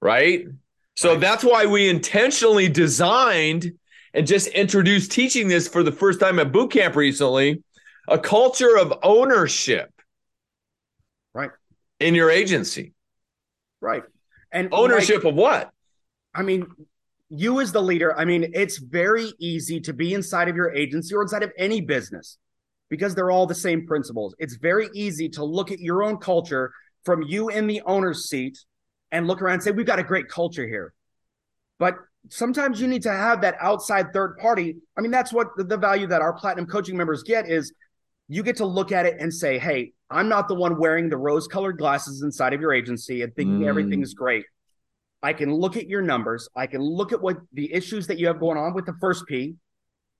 Right. 0.00 0.46
So 0.94 1.12
right. 1.12 1.20
that's 1.20 1.44
why 1.44 1.66
we 1.66 1.88
intentionally 1.88 2.68
designed 2.68 3.72
and 4.14 4.26
just 4.26 4.48
introduced 4.48 5.12
teaching 5.12 5.48
this 5.48 5.68
for 5.68 5.82
the 5.82 5.92
first 5.92 6.20
time 6.20 6.38
at 6.38 6.52
boot 6.52 6.70
camp 6.70 6.96
recently 6.96 7.62
a 8.08 8.18
culture 8.18 8.78
of 8.78 8.94
ownership. 9.02 9.90
Right. 11.34 11.50
In 12.00 12.14
your 12.14 12.30
agency. 12.30 12.92
Right. 13.80 14.02
And 14.52 14.68
ownership 14.72 15.24
like, 15.24 15.32
of 15.32 15.34
what? 15.34 15.70
I 16.36 16.42
mean, 16.42 16.66
you 17.30 17.60
as 17.60 17.72
the 17.72 17.82
leader, 17.82 18.16
I 18.16 18.24
mean, 18.24 18.52
it's 18.54 18.78
very 18.78 19.32
easy 19.38 19.80
to 19.80 19.92
be 19.92 20.14
inside 20.14 20.48
of 20.48 20.54
your 20.54 20.72
agency 20.72 21.14
or 21.14 21.22
inside 21.22 21.42
of 21.42 21.50
any 21.58 21.80
business 21.80 22.38
because 22.88 23.14
they're 23.14 23.30
all 23.30 23.46
the 23.46 23.54
same 23.54 23.86
principles. 23.86 24.34
It's 24.38 24.56
very 24.56 24.88
easy 24.94 25.28
to 25.30 25.44
look 25.44 25.72
at 25.72 25.80
your 25.80 26.04
own 26.04 26.18
culture 26.18 26.72
from 27.04 27.22
you 27.22 27.48
in 27.48 27.66
the 27.66 27.82
owner's 27.86 28.28
seat 28.28 28.58
and 29.10 29.26
look 29.26 29.42
around 29.42 29.54
and 29.54 29.62
say, 29.62 29.70
we've 29.70 29.86
got 29.86 29.98
a 29.98 30.04
great 30.04 30.28
culture 30.28 30.66
here. 30.66 30.92
But 31.78 31.94
sometimes 32.28 32.80
you 32.80 32.86
need 32.86 33.02
to 33.02 33.12
have 33.12 33.40
that 33.40 33.56
outside 33.60 34.12
third 34.12 34.36
party. 34.38 34.76
I 34.96 35.00
mean, 35.00 35.10
that's 35.10 35.32
what 35.32 35.48
the 35.56 35.76
value 35.76 36.06
that 36.08 36.22
our 36.22 36.32
platinum 36.34 36.66
coaching 36.66 36.96
members 36.96 37.22
get 37.22 37.48
is 37.48 37.72
you 38.28 38.42
get 38.42 38.56
to 38.56 38.66
look 38.66 38.92
at 38.92 39.06
it 39.06 39.16
and 39.18 39.32
say, 39.32 39.58
hey, 39.58 39.92
I'm 40.10 40.28
not 40.28 40.48
the 40.48 40.54
one 40.54 40.78
wearing 40.78 41.08
the 41.08 41.16
rose 41.16 41.48
colored 41.48 41.78
glasses 41.78 42.22
inside 42.22 42.52
of 42.52 42.60
your 42.60 42.72
agency 42.72 43.22
and 43.22 43.34
thinking 43.34 43.60
mm. 43.60 43.68
everything's 43.68 44.14
great. 44.14 44.44
I 45.22 45.32
can 45.32 45.52
look 45.52 45.76
at 45.76 45.88
your 45.88 46.02
numbers. 46.02 46.48
I 46.54 46.66
can 46.66 46.80
look 46.80 47.12
at 47.12 47.20
what 47.20 47.38
the 47.52 47.72
issues 47.72 48.06
that 48.08 48.18
you 48.18 48.26
have 48.26 48.38
going 48.38 48.58
on 48.58 48.74
with 48.74 48.86
the 48.86 48.94
first 49.00 49.26
P 49.26 49.56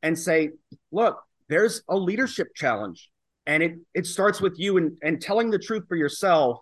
and 0.02 0.18
say, 0.18 0.50
look, 0.90 1.18
there's 1.48 1.82
a 1.88 1.96
leadership 1.96 2.48
challenge. 2.54 3.10
And 3.46 3.62
it 3.62 3.74
it 3.94 4.06
starts 4.06 4.40
with 4.40 4.54
you 4.56 4.76
and, 4.78 4.96
and 5.02 5.20
telling 5.20 5.50
the 5.50 5.58
truth 5.58 5.84
for 5.88 5.96
yourself 5.96 6.58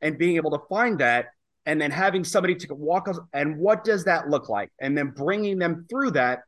and 0.00 0.16
being 0.16 0.36
able 0.36 0.52
to 0.52 0.60
find 0.68 0.98
that. 1.00 1.26
And 1.66 1.78
then 1.78 1.90
having 1.90 2.24
somebody 2.24 2.54
to 2.54 2.74
walk 2.74 3.08
us 3.08 3.18
and 3.34 3.58
what 3.58 3.84
does 3.84 4.04
that 4.04 4.30
look 4.30 4.48
like? 4.48 4.70
And 4.80 4.96
then 4.96 5.08
bringing 5.14 5.58
them 5.58 5.86
through 5.90 6.12
that. 6.12 6.40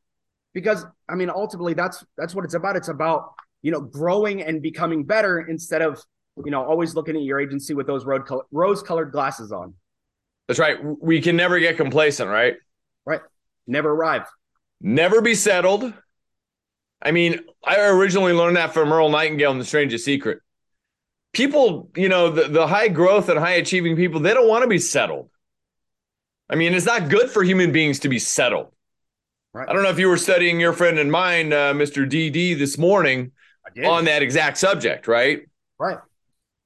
Because 0.52 0.84
i 1.08 1.14
mean 1.14 1.30
ultimately 1.30 1.74
that's 1.74 2.04
that's 2.16 2.34
what 2.34 2.44
it's 2.44 2.54
about. 2.54 2.76
It's 2.76 2.88
about 2.88 3.32
you 3.62 3.70
know 3.70 3.80
growing 3.80 4.42
and 4.42 4.62
becoming 4.62 5.04
better 5.04 5.40
instead 5.40 5.82
of 5.82 6.00
you 6.44 6.50
know 6.50 6.64
always 6.64 6.94
looking 6.94 7.16
at 7.16 7.22
your 7.22 7.40
agency 7.40 7.74
with 7.74 7.86
those 7.86 8.04
road 8.04 8.26
color, 8.26 8.44
rose 8.50 8.82
colored 8.82 9.12
glasses 9.12 9.52
on 9.52 9.74
that's 10.50 10.58
right. 10.58 10.78
We 10.82 11.20
can 11.20 11.36
never 11.36 11.60
get 11.60 11.76
complacent 11.76 12.28
right? 12.28 12.56
Right. 13.06 13.20
Never 13.68 13.92
arrive. 13.92 14.26
Never 14.80 15.20
be 15.20 15.36
settled. 15.36 15.92
I 17.00 17.12
mean 17.12 17.38
i 17.64 17.78
originally 17.80 18.32
learned 18.32 18.56
that 18.56 18.74
from 18.74 18.92
earl 18.92 19.10
nightingale 19.10 19.52
in 19.52 19.60
the 19.60 19.64
strangest 19.64 20.04
secret. 20.04 20.40
People 21.32 21.88
you 21.94 22.08
know 22.08 22.30
the, 22.30 22.48
the 22.48 22.66
high 22.66 22.88
growth 22.88 23.28
and 23.28 23.38
high 23.38 23.52
achieving 23.52 23.94
people 23.94 24.18
they 24.18 24.34
don't 24.34 24.48
want 24.48 24.62
to 24.62 24.68
be 24.68 24.78
settled. 24.78 25.30
I 26.48 26.56
mean 26.56 26.74
it's 26.74 26.86
not 26.86 27.08
good 27.08 27.30
for 27.30 27.44
human 27.44 27.70
beings 27.70 28.00
to 28.00 28.08
be 28.08 28.18
settled. 28.18 28.72
Right. 29.52 29.68
i 29.68 29.72
don't 29.72 29.84
know 29.84 29.90
if 29.90 30.00
you 30.00 30.08
were 30.08 30.16
studying 30.16 30.58
your 30.58 30.72
friend 30.72 30.98
and 30.98 31.12
mine 31.12 31.52
uh, 31.52 31.72
mr 31.72 32.08
dd 32.08 32.56
this 32.56 32.78
morning 32.78 33.32
on 33.84 34.04
that 34.06 34.22
exact 34.22 34.58
subject, 34.58 35.06
right? 35.06 35.42
Right. 35.78 35.98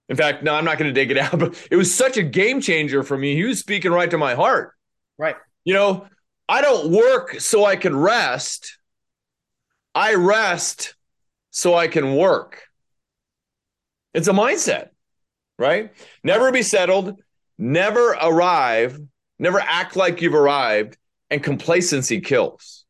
In 0.08 0.16
fact, 0.16 0.42
no, 0.42 0.54
I'm 0.54 0.64
not 0.64 0.78
going 0.78 0.92
to 0.92 0.98
dig 0.98 1.10
it 1.10 1.18
out, 1.18 1.38
but 1.38 1.68
it 1.70 1.76
was 1.76 1.94
such 1.94 2.16
a 2.16 2.22
game 2.22 2.60
changer 2.60 3.02
for 3.02 3.16
me. 3.16 3.34
He 3.34 3.44
was 3.44 3.58
speaking 3.58 3.92
right 3.92 4.10
to 4.10 4.18
my 4.18 4.34
heart. 4.34 4.72
Right. 5.18 5.36
You 5.64 5.74
know, 5.74 6.06
I 6.48 6.60
don't 6.60 6.90
work 6.90 7.40
so 7.40 7.64
I 7.64 7.76
can 7.76 7.96
rest. 7.96 8.78
I 9.94 10.14
rest 10.14 10.94
so 11.50 11.74
I 11.74 11.88
can 11.88 12.16
work. 12.16 12.62
It's 14.12 14.28
a 14.28 14.32
mindset, 14.32 14.88
right? 15.58 15.92
Never 16.22 16.52
be 16.52 16.62
settled, 16.62 17.20
never 17.58 18.10
arrive, 18.10 18.98
never 19.38 19.60
act 19.60 19.96
like 19.96 20.20
you've 20.20 20.34
arrived, 20.34 20.96
and 21.30 21.42
complacency 21.42 22.20
kills. 22.20 22.84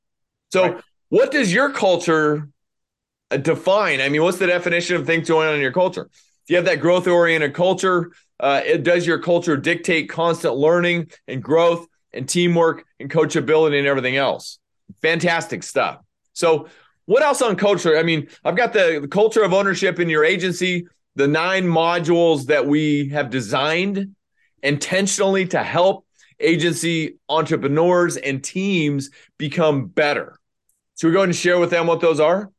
So, 0.53 0.75
right. 0.75 0.85
what 1.09 1.31
does 1.31 1.53
your 1.53 1.71
culture 1.71 2.49
uh, 3.31 3.37
define? 3.39 4.01
I 4.01 4.09
mean, 4.09 4.23
what's 4.23 4.39
the 4.39 4.47
definition 4.47 4.97
of 4.97 5.07
things 5.07 5.29
going 5.29 5.49
on 5.49 5.55
in 5.55 5.61
your 5.61 5.73
culture? 5.73 6.11
If 6.45 6.51
you 6.51 6.57
have 6.57 6.67
that 6.67 6.81
growth 6.81 7.07
oriented 7.07 7.55
culture, 7.55 8.13
uh, 8.39 8.61
it 8.65 8.83
does 8.83 9.07
your 9.07 9.19
culture 9.19 9.57
dictate 9.57 10.11
constant 10.11 10.57
learning 10.57 11.11
and 11.27 11.43
growth 11.43 11.87
and 12.13 12.29
teamwork 12.29 12.85
and 13.01 13.11
coachability 13.11 13.79
and 13.79 13.87
everything 13.87 14.17
else. 14.17 14.59
Fantastic 15.01 15.63
stuff. 15.63 16.01
So, 16.35 16.69
what 17.07 17.23
else 17.23 17.41
on 17.41 17.57
culture? 17.57 17.97
I 17.97 18.03
mean, 18.03 18.29
I've 18.45 18.57
got 18.57 18.75
the, 18.75 18.99
the 19.01 19.09
culture 19.09 19.43
of 19.43 19.55
ownership 19.55 20.01
in 20.01 20.11
your 20.11 20.23
agency, 20.23 20.87
the 21.17 21.27
nine 21.27 21.65
modules 21.65 22.47
that 22.47 22.67
we 22.67 23.09
have 23.09 23.31
designed 23.31 24.15
intentionally 24.63 25.47
to 25.49 25.63
help 25.63 26.07
agency 26.41 27.17
entrepreneurs 27.31 28.17
and 28.17 28.45
teams 28.45 29.11
become 29.39 29.87
better. 29.87 30.39
So, 30.95 31.09
we 31.09 31.13
go 31.13 31.21
going 31.21 31.31
to 31.31 31.35
share 31.35 31.59
with 31.59 31.71
them 31.71 31.87
what 31.87 32.01
those 32.03 32.21
are. 32.21 32.51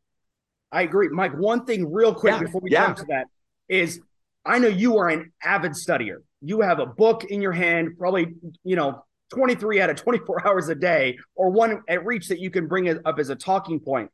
I 0.72 0.82
agree. 0.82 1.10
Mike, 1.10 1.38
one 1.38 1.66
thing 1.66 1.94
real 1.94 2.16
quick 2.16 2.34
yeah, 2.34 2.40
before 2.40 2.62
we 2.62 2.72
yeah. 2.72 2.88
jump 2.88 2.98
to 2.98 3.06
that 3.10 3.28
is 3.68 4.00
I 4.46 4.60
know 4.60 4.68
you 4.68 4.98
are 4.98 5.10
an 5.10 5.32
avid 5.44 5.72
studier. 5.72 6.18
You 6.42 6.62
have 6.62 6.80
a 6.80 6.86
book 6.86 7.24
in 7.24 7.42
your 7.42 7.52
hand, 7.52 7.98
probably, 7.98 8.36
you 8.64 8.76
know, 8.76 9.04
23 9.34 9.82
out 9.82 9.90
of 9.90 9.96
24 9.96 10.48
hours 10.48 10.70
a 10.70 10.76
day, 10.76 11.18
or 11.36 11.50
one 11.50 11.82
at 11.88 12.06
reach 12.06 12.28
that 12.28 12.40
you 12.40 12.52
can 12.52 12.68
bring 12.68 12.86
it 12.86 13.00
up 13.06 13.20
as 13.20 13.30
a 13.30 13.36
talking 13.36 13.80
point. 13.80 14.12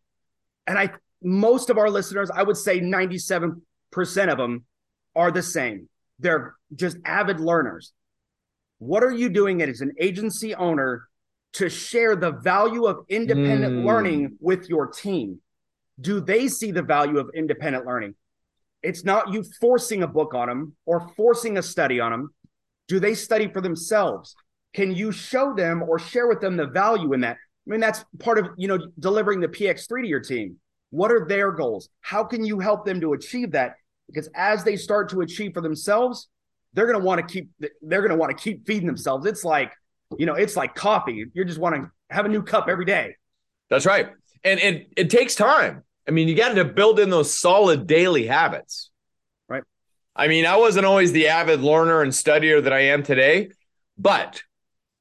And 0.67 0.77
I 0.77 0.91
most 1.23 1.69
of 1.69 1.77
our 1.77 1.89
listeners, 1.89 2.31
I 2.33 2.43
would 2.43 2.57
say 2.57 2.79
97% 2.79 3.61
of 4.31 4.37
them 4.37 4.65
are 5.15 5.31
the 5.31 5.43
same. 5.43 5.87
They're 6.19 6.55
just 6.73 6.97
avid 7.05 7.39
learners. 7.39 7.93
What 8.79 9.03
are 9.03 9.11
you 9.11 9.29
doing 9.29 9.61
as 9.61 9.81
an 9.81 9.91
agency 9.99 10.55
owner 10.55 11.07
to 11.53 11.69
share 11.69 12.15
the 12.15 12.31
value 12.31 12.85
of 12.85 13.05
independent 13.07 13.73
mm. 13.75 13.85
learning 13.85 14.37
with 14.39 14.67
your 14.67 14.87
team? 14.87 15.41
do 16.01 16.19
they 16.19 16.47
see 16.47 16.71
the 16.71 16.81
value 16.81 17.19
of 17.19 17.29
independent 17.33 17.85
learning? 17.85 18.15
It's 18.83 19.03
not 19.03 19.31
you 19.31 19.43
forcing 19.59 20.03
a 20.03 20.07
book 20.07 20.33
on 20.33 20.47
them 20.47 20.75
or 20.85 21.09
forcing 21.15 21.57
a 21.57 21.61
study 21.61 21.99
on 21.99 22.11
them. 22.11 22.33
Do 22.87 22.99
they 22.99 23.13
study 23.13 23.47
for 23.47 23.61
themselves? 23.61 24.35
Can 24.73 24.93
you 24.95 25.11
show 25.11 25.53
them 25.53 25.83
or 25.83 25.99
share 25.99 26.27
with 26.27 26.41
them 26.41 26.57
the 26.57 26.67
value 26.67 27.13
in 27.13 27.21
that? 27.21 27.37
I 27.67 27.69
mean, 27.69 27.79
that's 27.79 28.03
part 28.19 28.37
of 28.37 28.47
you 28.57 28.67
know 28.67 28.79
delivering 28.99 29.39
the 29.39 29.47
PX3 29.47 30.01
to 30.01 30.07
your 30.07 30.19
team. 30.19 30.57
What 30.89 31.11
are 31.11 31.25
their 31.27 31.51
goals? 31.51 31.89
How 32.01 32.23
can 32.23 32.43
you 32.43 32.59
help 32.59 32.85
them 32.85 32.99
to 33.01 33.13
achieve 33.13 33.51
that? 33.51 33.75
Because 34.07 34.29
as 34.35 34.63
they 34.63 34.75
start 34.75 35.09
to 35.09 35.21
achieve 35.21 35.53
for 35.53 35.61
themselves, 35.61 36.27
they're 36.73 36.87
going 36.87 36.99
to 36.99 37.05
want 37.05 37.25
to 37.25 37.33
keep 37.33 37.49
they're 37.81 38.01
going 38.01 38.11
to 38.11 38.17
want 38.17 38.35
to 38.35 38.43
keep 38.43 38.65
feeding 38.65 38.87
themselves. 38.87 39.25
It's 39.25 39.43
like 39.43 39.71
you 40.17 40.25
know, 40.25 40.33
it's 40.33 40.55
like 40.55 40.75
coffee. 40.75 41.25
You're 41.33 41.45
just 41.45 41.59
want 41.59 41.75
to 41.75 41.91
have 42.09 42.25
a 42.25 42.29
new 42.29 42.43
cup 42.43 42.67
every 42.67 42.85
day. 42.85 43.15
That's 43.69 43.85
right, 43.85 44.09
and 44.43 44.59
it 44.59 44.87
it 44.97 45.09
takes 45.09 45.35
time. 45.35 45.83
I 46.11 46.13
mean, 46.13 46.27
you 46.27 46.35
got 46.35 46.55
to 46.55 46.65
build 46.65 46.99
in 46.99 47.09
those 47.09 47.33
solid 47.33 47.87
daily 47.87 48.27
habits. 48.27 48.89
Right. 49.47 49.63
I 50.13 50.27
mean, 50.27 50.45
I 50.45 50.57
wasn't 50.57 50.85
always 50.85 51.13
the 51.13 51.29
avid 51.29 51.61
learner 51.61 52.01
and 52.01 52.11
studier 52.11 52.61
that 52.61 52.73
I 52.73 52.81
am 52.87 53.01
today, 53.01 53.51
but 53.97 54.43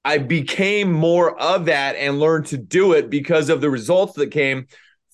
I 0.04 0.18
became 0.18 0.92
more 0.92 1.36
of 1.36 1.64
that 1.64 1.96
and 1.96 2.20
learned 2.20 2.46
to 2.46 2.58
do 2.58 2.92
it 2.92 3.10
because 3.10 3.48
of 3.48 3.60
the 3.60 3.68
results 3.68 4.12
that 4.12 4.28
came 4.28 4.68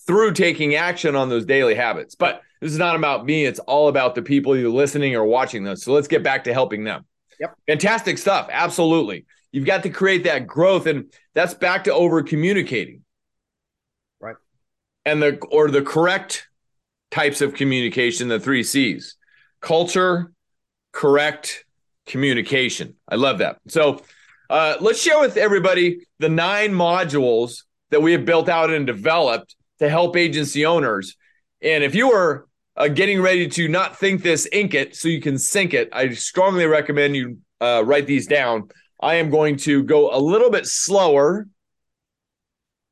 through 0.06 0.34
taking 0.34 0.74
action 0.74 1.16
on 1.16 1.30
those 1.30 1.46
daily 1.46 1.74
habits. 1.74 2.14
But 2.14 2.42
this 2.60 2.72
is 2.72 2.78
not 2.78 2.94
about 2.94 3.24
me. 3.24 3.46
It's 3.46 3.60
all 3.60 3.88
about 3.88 4.14
the 4.14 4.20
people 4.20 4.54
you're 4.54 4.68
listening 4.68 5.16
or 5.16 5.24
watching 5.24 5.64
this. 5.64 5.82
So 5.82 5.94
let's 5.94 6.08
get 6.08 6.22
back 6.22 6.44
to 6.44 6.52
helping 6.52 6.84
them. 6.84 7.06
Yep. 7.40 7.56
Fantastic 7.68 8.18
stuff. 8.18 8.50
Absolutely. 8.52 9.24
You've 9.50 9.64
got 9.64 9.82
to 9.84 9.88
create 9.88 10.24
that 10.24 10.46
growth. 10.46 10.84
And 10.84 11.10
that's 11.32 11.54
back 11.54 11.84
to 11.84 11.94
over 11.94 12.22
communicating 12.22 13.00
and 15.06 15.22
the 15.22 15.38
or 15.50 15.70
the 15.70 15.80
correct 15.80 16.48
types 17.10 17.40
of 17.40 17.54
communication, 17.54 18.28
the 18.28 18.40
three 18.40 18.62
C's 18.62 19.16
culture, 19.62 20.32
correct 20.92 21.64
communication. 22.04 22.94
I 23.08 23.14
love 23.14 23.38
that. 23.38 23.56
So 23.68 24.02
uh, 24.50 24.76
let's 24.80 25.00
share 25.00 25.20
with 25.20 25.36
everybody 25.36 26.06
the 26.18 26.28
nine 26.28 26.72
modules 26.72 27.62
that 27.90 28.02
we 28.02 28.12
have 28.12 28.25
built 28.25 28.48
out 28.48 28.70
and 28.70 28.86
developed 28.86 29.56
to 29.78 29.88
help 29.88 30.16
agency 30.16 30.66
owners. 30.66 31.16
And 31.62 31.82
if 31.82 31.94
you 31.94 32.12
are 32.12 32.46
uh, 32.76 32.88
getting 32.88 33.22
ready 33.22 33.48
to 33.48 33.68
not 33.68 33.98
think 33.98 34.22
this, 34.22 34.48
ink 34.52 34.75
it 34.75 34.94
so 34.94 35.08
you 35.08 35.20
can 35.20 35.38
sink 35.38 35.72
it, 35.72 35.88
I 35.92 36.10
strongly 36.10 36.66
recommend 36.66 37.16
you 37.16 37.38
uh, 37.60 37.82
write 37.84 38.06
these 38.06 38.26
down. 38.26 38.68
I 39.00 39.16
am 39.16 39.30
going 39.30 39.56
to 39.58 39.82
go 39.82 40.14
a 40.14 40.18
little 40.18 40.50
bit 40.50 40.66
slower 40.66 41.46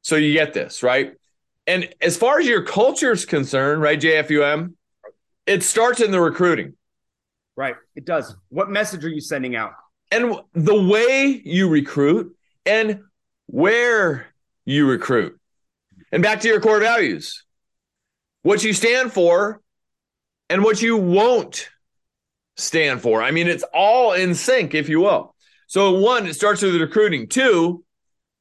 so 0.03 0.17
you 0.17 0.33
get 0.33 0.55
this, 0.55 0.83
right? 0.83 1.15
And 1.67 1.89
as 2.01 2.17
far 2.17 2.41
as 2.41 2.47
your 2.47 2.63
culture 2.63 3.13
is 3.13 3.25
concerned, 3.25 3.81
right, 3.81 4.01
JFUM, 4.01 4.75
it 5.47 5.63
starts 5.63 6.01
in 6.01 6.11
the 6.11 6.21
recruiting. 6.21 6.75
Right. 7.57 7.77
It 7.95 8.05
does. 8.05 8.35
What 8.49 8.71
message 8.71 9.05
are 9.05 9.09
you 9.09 9.21
sending 9.21 9.57
out? 9.57 9.73
And 10.11 10.37
the 10.53 10.81
way 10.83 11.41
you 11.45 11.69
recruit 11.69 12.37
and 12.67 13.01
where 13.47 14.27
you 14.65 14.89
recruit. 14.89 15.39
And 16.13 16.23
back 16.23 16.41
to 16.41 16.49
your 16.49 16.61
core 16.61 16.81
values 16.81 17.45
what 18.43 18.63
you 18.63 18.75
stand 18.75 19.11
for 19.11 19.61
and 20.51 20.63
what 20.63 20.83
you 20.83 20.97
won't 20.99 21.69
stand 22.57 23.01
for. 23.01 23.23
I 23.23 23.31
mean, 23.31 23.49
it's 23.49 23.65
all 23.75 24.13
in 24.13 24.35
sync, 24.35 24.75
if 24.75 24.89
you 24.89 25.01
will. 25.01 25.35
So, 25.67 25.99
one, 25.99 26.27
it 26.27 26.35
starts 26.35 26.63
with 26.63 26.75
the 26.75 26.81
recruiting. 26.81 27.27
Two, 27.27 27.85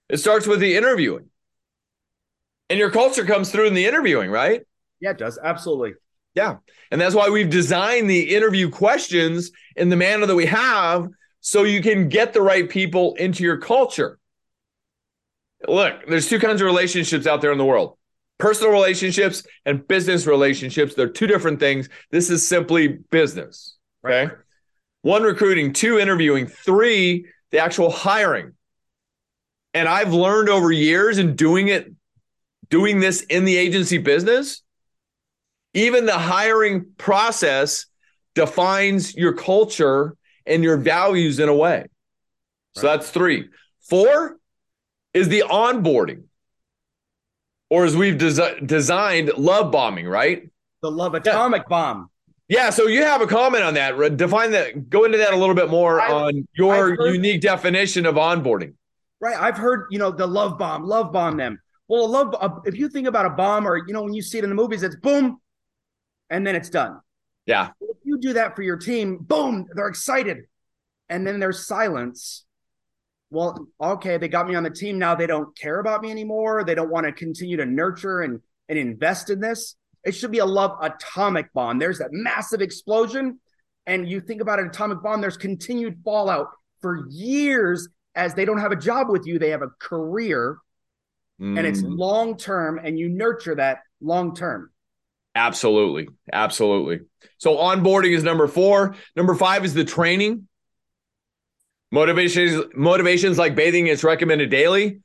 it 0.10 0.18
starts 0.18 0.46
with 0.46 0.60
the 0.60 0.76
interviewing. 0.76 1.30
And 2.74 2.80
your 2.80 2.90
culture 2.90 3.24
comes 3.24 3.52
through 3.52 3.68
in 3.68 3.76
the 3.76 3.86
interviewing, 3.86 4.32
right? 4.32 4.64
Yeah, 5.00 5.12
it 5.12 5.20
does. 5.20 5.38
Absolutely. 5.38 5.94
Yeah. 6.34 6.56
And 6.90 7.00
that's 7.00 7.14
why 7.14 7.30
we've 7.30 7.48
designed 7.48 8.10
the 8.10 8.34
interview 8.34 8.68
questions 8.72 9.52
in 9.76 9.90
the 9.90 9.96
manner 9.96 10.26
that 10.26 10.34
we 10.34 10.48
have 10.48 11.08
so 11.40 11.66
you 11.66 11.84
can 11.84 12.10
get 12.10 12.34
the 12.34 12.42
right 12.42 12.68
people 12.68 13.14
into 13.14 13.44
your 13.44 13.58
culture. 13.58 14.18
Look, 15.68 16.08
there's 16.08 16.28
two 16.28 16.40
kinds 16.40 16.62
of 16.62 16.66
relationships 16.66 17.28
out 17.28 17.42
there 17.42 17.52
in 17.52 17.60
the 17.60 17.64
world 17.64 17.96
personal 18.40 18.72
relationships 18.72 19.44
and 19.68 19.88
business 19.88 20.26
relationships. 20.26 20.96
They're 20.96 21.08
two 21.08 21.28
different 21.28 21.60
things. 21.60 21.90
This 22.10 22.32
is 22.32 22.48
simply 22.48 22.88
business. 22.88 23.78
Okay. 24.04 24.26
Right. 24.26 24.38
One, 25.04 25.22
recruiting, 25.22 25.74
two, 25.74 26.00
interviewing, 26.00 26.48
three, 26.48 27.28
the 27.52 27.60
actual 27.60 27.92
hiring. 27.92 28.54
And 29.76 29.88
I've 29.88 30.12
learned 30.12 30.50
over 30.50 30.72
years 30.72 31.20
in 31.20 31.36
doing 31.36 31.68
it, 31.68 31.94
doing 32.74 33.00
this 33.00 33.22
in 33.22 33.46
the 33.46 33.56
agency 33.56 34.00
business, 34.00 34.64
even 35.76 36.08
the 36.08 36.18
hiring 36.18 36.88
process 36.98 37.86
defines 38.34 39.14
your 39.14 39.32
culture 39.32 40.18
and 40.48 40.64
your 40.64 40.78
values 40.78 41.40
in 41.40 41.50
a 41.50 41.56
way. 41.56 41.86
So 42.74 42.88
that's 42.88 43.12
three. 43.12 43.50
Four 43.82 44.40
is 45.14 45.30
the 45.30 45.44
onboarding, 45.48 46.24
or 47.70 47.86
as 47.86 47.96
we've 47.96 48.18
des- 48.18 48.62
designed, 48.66 49.30
love 49.38 49.72
bombing, 49.72 50.08
right? 50.08 50.50
The 50.82 50.90
love 50.90 51.14
atomic 51.14 51.62
yeah. 51.66 51.70
bomb. 51.70 52.10
Yeah, 52.48 52.72
so 52.72 52.88
you 52.88 53.04
have 53.04 53.22
a 53.22 53.28
comment 53.28 53.64
on 53.64 53.76
that. 53.76 54.18
Define 54.18 54.50
that. 54.54 54.90
Go 54.90 55.04
into 55.04 55.20
that 55.20 55.32
a 55.32 55.38
little 55.38 55.54
bit 55.54 55.70
more 55.70 56.02
I've, 56.02 56.12
on 56.12 56.48
your 56.58 56.96
heard, 56.96 57.14
unique 57.14 57.42
definition 57.42 58.08
of 58.08 58.16
onboarding. 58.16 58.74
Right. 59.22 59.40
I've 59.40 59.58
heard, 59.58 59.90
you 59.92 60.00
know, 60.00 60.10
the 60.10 60.26
love 60.26 60.58
bomb, 60.58 60.86
love 60.86 61.12
bomb 61.12 61.38
them. 61.38 61.60
Well, 61.88 62.06
a 62.06 62.08
love. 62.08 62.36
Uh, 62.40 62.50
if 62.66 62.78
you 62.78 62.90
think 62.90 63.08
about 63.08 63.26
a 63.26 63.30
bomb, 63.30 63.68
or 63.68 63.78
you 63.78 63.94
know, 63.94 64.04
when 64.04 64.14
you 64.14 64.22
see 64.22 64.38
it 64.38 64.44
in 64.44 64.50
the 64.50 64.56
movies, 64.56 64.84
it's 64.84 64.96
boom, 64.96 65.38
and 66.30 66.46
then 66.46 66.56
it's 66.56 66.70
done. 66.70 67.00
Yeah. 67.46 67.70
If 67.82 67.98
you 68.04 68.20
do 68.20 68.34
that 68.34 68.56
for 68.56 68.62
your 68.62 68.78
team, 68.78 69.18
boom, 69.18 69.68
they're 69.76 69.88
excited, 69.88 70.46
and 71.10 71.28
then 71.28 71.40
there's 71.40 71.68
silence. 71.68 72.46
Well, 73.30 73.68
okay, 73.82 74.18
they 74.18 74.28
got 74.28 74.48
me 74.48 74.56
on 74.56 74.64
the 74.64 74.70
team. 74.70 75.00
Now 75.00 75.16
they 75.16 75.28
don't 75.28 75.58
care 75.58 75.80
about 75.80 76.02
me 76.02 76.12
anymore. 76.12 76.64
They 76.64 76.76
don't 76.76 76.92
want 76.92 77.06
to 77.06 77.12
continue 77.12 77.58
to 77.58 77.66
nurture 77.66 78.22
and 78.22 78.40
and 78.70 78.78
invest 78.78 79.30
in 79.30 79.40
this. 79.40 79.76
It 80.04 80.14
should 80.14 80.32
be 80.32 80.40
a 80.40 80.46
love 80.46 80.78
atomic 80.82 81.52
bomb. 81.54 81.80
There's 81.80 82.00
that 82.00 82.10
massive 82.12 82.62
explosion, 82.62 83.40
and 83.86 84.08
you 84.08 84.22
think 84.22 84.42
about 84.42 84.60
an 84.60 84.68
atomic 84.68 85.02
bomb. 85.02 85.22
There's 85.22 85.38
continued 85.38 86.00
fallout 86.04 86.48
for 86.82 87.08
years 87.10 87.90
as 88.16 88.34
they 88.34 88.46
don't 88.46 88.60
have 88.60 88.72
a 88.72 88.78
job 88.78 89.10
with 89.10 89.26
you. 89.26 89.40
They 89.40 89.50
have 89.50 89.62
a 89.62 89.70
career, 89.80 90.58
mm. 91.44 91.58
and 91.58 91.68
it's 91.68 91.82
mm. 91.82 91.98
long 91.98 92.38
term, 92.38 92.80
and 92.82 92.98
you 92.98 93.10
nurture 93.10 93.56
that 93.56 93.80
long 94.02 94.36
term. 94.36 94.72
Absolutely. 95.36 96.08
Absolutely. 96.32 97.02
So 97.38 97.58
onboarding 97.58 98.16
is 98.16 98.24
number 98.24 98.48
four. 98.48 98.96
Number 99.16 99.36
five 99.36 99.66
is 99.66 99.74
the 99.74 99.84
training. 99.84 100.48
Motivations, 101.92 102.66
motivations 102.76 103.38
like 103.38 103.56
bathing, 103.56 103.88
it's 103.88 104.04
recommended 104.04 104.50
daily. 104.50 105.00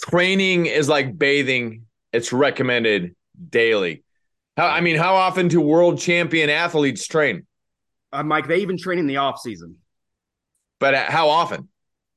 Training 0.00 0.66
is 0.66 0.88
like 0.88 1.18
bathing, 1.18 1.86
it's 2.12 2.32
recommended 2.32 3.14
daily. 3.50 4.04
How 4.56 4.66
I 4.68 4.80
mean, 4.80 4.96
how 4.96 5.16
often 5.16 5.48
do 5.48 5.60
world 5.60 5.98
champion 5.98 6.48
athletes 6.50 7.06
train? 7.06 7.46
Uh, 8.12 8.22
Mike, 8.22 8.48
they 8.48 8.58
even 8.58 8.78
train 8.78 8.98
in 8.98 9.06
the 9.06 9.18
off 9.18 9.40
season. 9.40 9.76
But 10.78 10.94
how 10.94 11.28
often? 11.28 11.68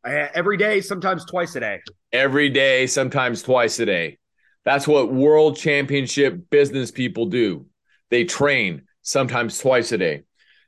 Uh, 0.06 0.28
every 0.34 0.58
day, 0.58 0.82
sometimes 0.82 1.26
twice 1.26 1.56
a 1.56 1.62
day. 1.62 1.82
Every 2.12 2.50
day, 2.50 2.88
sometimes 2.88 3.42
twice 3.42 3.80
a 3.80 3.86
day. 3.86 4.18
That's 4.66 4.88
what 4.88 5.14
world 5.14 5.58
championship 5.58 6.50
business 6.50 6.92
people 6.92 7.28
do. 7.28 7.66
They 8.10 8.26
train 8.26 8.84
sometimes 9.02 9.58
twice 9.58 9.92
a 9.92 9.98
day. 9.98 10.24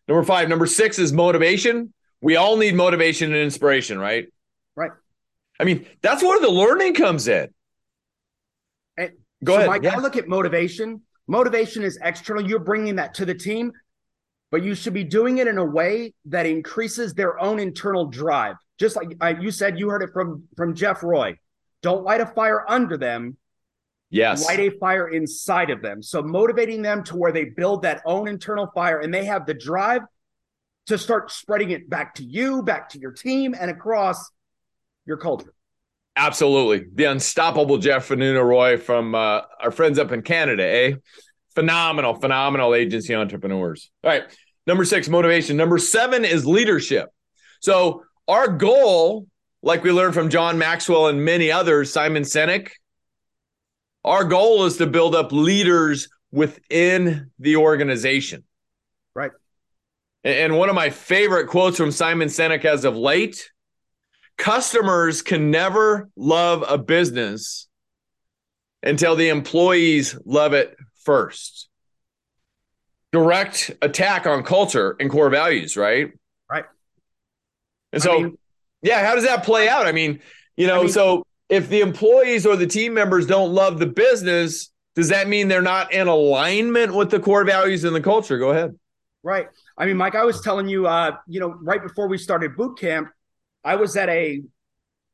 Number 0.08 0.24
five, 0.24 0.50
number 0.50 0.66
six 0.66 1.00
is 1.00 1.12
motivation. 1.12 1.94
We 2.22 2.36
all 2.36 2.58
need 2.58 2.76
motivation 2.76 3.34
and 3.34 3.42
inspiration, 3.42 4.00
right? 4.00 4.28
Right. 4.76 4.92
I 5.60 5.64
mean, 5.64 5.86
that's 6.02 6.22
where 6.24 6.40
the 6.40 6.50
learning 6.50 6.96
comes 6.96 7.28
in. 7.28 7.50
And 8.98 9.12
Go 9.44 9.54
so 9.54 9.58
ahead. 9.58 9.70
Mike, 9.70 9.84
yeah. 9.84 9.96
I 9.96 10.00
look 10.00 10.16
at 10.16 10.28
motivation. 10.28 11.02
Motivation 11.28 11.84
is 11.84 11.98
external. 12.02 12.48
You're 12.48 12.60
bringing 12.60 12.96
that 12.98 13.16
to 13.16 13.26
the 13.26 13.34
team, 13.34 13.72
but 14.52 14.64
you 14.64 14.76
should 14.76 14.94
be 14.94 15.04
doing 15.04 15.40
it 15.40 15.48
in 15.48 15.58
a 15.58 15.66
way 15.66 16.14
that 16.26 16.46
increases 16.46 17.14
their 17.14 17.40
own 17.40 17.60
internal 17.60 18.06
drive. 18.06 18.56
Just 18.80 18.96
like 18.96 19.16
I, 19.22 19.32
you 19.32 19.52
said, 19.52 19.80
you 19.80 19.90
heard 19.90 20.04
it 20.04 20.12
from 20.14 20.44
from 20.56 20.76
Jeff 20.76 21.04
Roy. 21.04 21.38
Don't 21.82 22.04
light 22.04 22.22
a 22.22 22.26
fire 22.26 22.66
under 22.68 22.98
them, 22.98 23.38
Yes. 24.16 24.46
Light 24.46 24.60
a 24.60 24.70
fire 24.70 25.10
inside 25.10 25.70
of 25.70 25.82
them. 25.82 26.02
So 26.02 26.22
motivating 26.22 26.82
them 26.82 27.04
to 27.06 27.18
where 27.18 27.34
they 27.34 27.46
build 27.46 27.82
that 27.82 28.02
own 28.06 28.28
internal 28.28 28.68
fire 28.74 29.00
and 29.00 29.14
they 29.14 29.26
have 29.26 29.46
the 29.46 29.54
drive 29.54 30.04
to 30.88 30.98
start 30.98 31.32
spreading 31.32 31.72
it 31.72 31.90
back 31.90 32.16
to 32.16 32.24
you, 32.24 32.62
back 32.62 32.90
to 32.90 33.00
your 33.00 33.12
team, 33.12 33.56
and 33.60 33.72
across 33.72 34.32
your 35.06 35.18
culture. 35.18 35.54
Absolutely. 36.16 36.86
The 36.94 37.06
unstoppable 37.06 37.78
Jeff 37.78 38.08
Fanuna 38.08 38.42
Roy 38.42 38.78
from 38.78 39.16
uh, 39.16 39.42
our 39.60 39.72
friends 39.72 40.00
up 40.00 40.14
in 40.14 40.22
Canada, 40.22 40.64
eh? 40.64 40.94
Phenomenal, 41.56 42.16
phenomenal 42.16 42.74
agency 42.74 43.14
entrepreneurs. 43.14 43.92
All 44.04 44.12
right. 44.12 44.24
Number 44.68 44.86
six, 44.86 45.10
motivation. 45.10 45.58
Number 45.58 45.78
seven 45.78 46.24
is 46.24 46.46
leadership. 46.46 47.10
So, 47.60 48.04
our 48.28 48.48
goal, 48.48 49.28
like 49.62 49.84
we 49.84 49.92
learned 49.92 50.14
from 50.14 50.30
John 50.30 50.58
Maxwell 50.58 51.08
and 51.08 51.24
many 51.24 51.52
others, 51.52 51.92
Simon 51.92 52.24
Sinek, 52.24 52.70
our 54.04 54.24
goal 54.24 54.66
is 54.66 54.78
to 54.78 54.88
build 54.88 55.16
up 55.16 55.32
leaders 55.32 56.10
within 56.32 57.32
the 57.40 57.56
organization. 57.56 58.44
Right. 59.16 59.32
And 60.24 60.58
one 60.58 60.70
of 60.70 60.76
my 60.76 60.90
favorite 60.90 61.48
quotes 61.48 61.78
from 61.78 61.92
Simon 61.92 62.28
Sinek 62.28 62.66
as 62.66 62.84
of 62.84 62.96
late 62.96 63.52
customers 64.38 65.22
can 65.22 65.50
never 65.50 66.10
love 66.16 66.64
a 66.68 66.78
business 66.78 67.68
until 68.84 69.16
the 69.16 69.30
employees 69.30 70.18
love 70.26 70.54
it 70.54 70.76
first. 71.04 71.70
Direct 73.12 73.72
attack 73.82 74.28
on 74.28 74.44
culture 74.44 74.96
and 75.00 75.10
core 75.10 75.30
values, 75.30 75.78
right? 75.78 76.06
Right. 76.06 76.14
And 77.96 78.04
so, 78.04 78.14
I 78.14 78.24
mean, 78.24 78.38
yeah, 78.82 79.06
how 79.06 79.16
does 79.16 79.24
that 79.24 79.44
play 79.44 79.68
out? 79.68 79.88
I 79.88 79.92
mean, 79.92 80.20
you 80.58 80.68
know, 80.68 80.80
I 80.80 80.84
mean, 80.84 80.92
so 80.92 81.26
if 81.50 81.70
the 81.70 81.80
employees 81.80 82.46
or 82.46 82.56
the 82.56 82.68
team 82.68 82.94
members 82.94 83.26
don't 83.26 83.54
love 83.54 83.80
the 83.80 83.88
business, 83.88 84.70
does 84.96 85.10
that 85.10 85.28
mean 85.28 85.48
they're 85.48 85.62
not 85.62 85.94
in 85.94 86.08
alignment 86.08 86.94
with 86.94 87.10
the 87.10 87.20
core 87.20 87.46
values 87.46 87.84
and 87.84 87.96
the 87.96 88.02
culture? 88.02 88.38
Go 88.38 88.52
ahead. 88.52 88.78
Right. 89.24 89.48
I 89.78 89.86
mean, 89.86 89.98
Mike, 89.98 90.14
I 90.14 90.24
was 90.24 90.42
telling 90.42 90.68
you, 90.68 90.88
uh, 90.88 91.16
you 91.26 91.40
know, 91.40 91.56
right 91.62 91.82
before 91.82 92.08
we 92.08 92.18
started 92.18 92.56
boot 92.56 92.78
camp, 92.78 93.10
I 93.64 93.76
was 93.76 93.98
at 93.98 94.10
a 94.10 94.44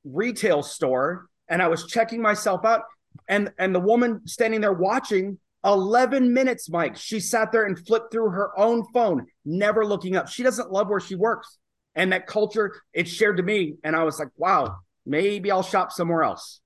retail 0.04 0.64
store 0.64 1.28
and 1.48 1.62
I 1.62 1.68
was 1.68 1.86
checking 1.86 2.22
myself 2.22 2.66
out, 2.66 2.82
and 3.28 3.52
and 3.60 3.76
the 3.76 3.80
woman 3.80 4.28
standing 4.28 4.62
there 4.62 4.74
watching 4.74 5.38
11 5.64 6.34
minutes, 6.34 6.70
Mike. 6.70 6.98
She 6.98 7.20
sat 7.20 7.52
there 7.52 7.66
and 7.66 7.78
flipped 7.86 8.12
through 8.12 8.30
her 8.30 8.58
own 8.60 8.86
phone, 8.94 9.28
never 9.46 9.86
looking 9.86 10.16
up. 10.16 10.28
She 10.28 10.44
doesn't 10.44 10.72
love 10.72 10.90
where 10.90 11.00
she 11.00 11.16
works. 11.16 11.58
And 11.96 12.14
that 12.14 12.28
culture, 12.28 12.82
it 12.94 13.08
shared 13.08 13.38
to 13.38 13.44
me. 13.44 13.76
And 13.84 13.96
I 13.96 14.04
was 14.04 14.20
like, 14.20 14.30
wow, 14.38 14.78
maybe 15.06 15.52
I'll 15.52 15.64
shop 15.64 15.92
somewhere 15.92 16.24
else. 16.24 16.62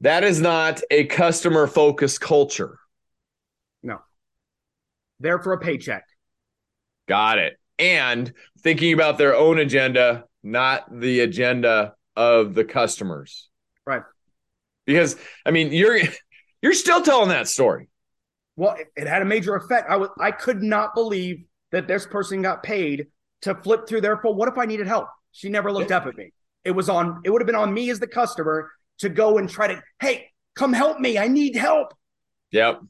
That 0.00 0.24
is 0.24 0.40
not 0.40 0.80
a 0.90 1.04
customer 1.04 1.66
focused 1.66 2.20
culture. 2.20 2.78
No. 3.82 3.98
There 5.20 5.38
for 5.38 5.52
a 5.52 5.58
paycheck. 5.58 6.04
Got 7.08 7.38
it. 7.38 7.58
And 7.78 8.32
thinking 8.60 8.92
about 8.94 9.18
their 9.18 9.36
own 9.36 9.58
agenda, 9.58 10.24
not 10.42 11.00
the 11.00 11.20
agenda 11.20 11.94
of 12.16 12.54
the 12.54 12.64
customers. 12.64 13.48
Right. 13.86 14.02
Because 14.86 15.16
I 15.46 15.50
mean, 15.50 15.72
you're 15.72 16.00
you're 16.62 16.74
still 16.74 17.02
telling 17.02 17.28
that 17.28 17.48
story. 17.48 17.88
Well, 18.56 18.74
it, 18.74 18.88
it 18.96 19.06
had 19.06 19.22
a 19.22 19.24
major 19.24 19.54
effect. 19.54 19.88
I 19.88 19.96
was 19.96 20.10
I 20.18 20.30
could 20.30 20.62
not 20.62 20.94
believe 20.94 21.44
that 21.70 21.88
this 21.88 22.06
person 22.06 22.42
got 22.42 22.62
paid 22.62 23.06
to 23.42 23.54
flip 23.56 23.86
through 23.88 24.00
their 24.00 24.16
phone. 24.16 24.36
What 24.36 24.48
if 24.48 24.58
I 24.58 24.64
needed 24.64 24.86
help? 24.86 25.08
She 25.32 25.48
never 25.48 25.70
looked 25.70 25.90
up 25.90 26.06
at 26.06 26.16
me. 26.16 26.32
It 26.64 26.72
was 26.72 26.88
on, 26.88 27.20
it 27.24 27.30
would 27.30 27.42
have 27.42 27.46
been 27.46 27.54
on 27.56 27.72
me 27.72 27.90
as 27.90 28.00
the 28.00 28.06
customer 28.06 28.70
to 28.98 29.08
go 29.08 29.38
and 29.38 29.48
try 29.48 29.68
to, 29.68 29.82
hey, 30.00 30.28
come 30.54 30.72
help 30.72 30.98
me. 31.00 31.18
I 31.18 31.28
need 31.28 31.56
help. 31.56 31.94
Yep. 32.52 32.82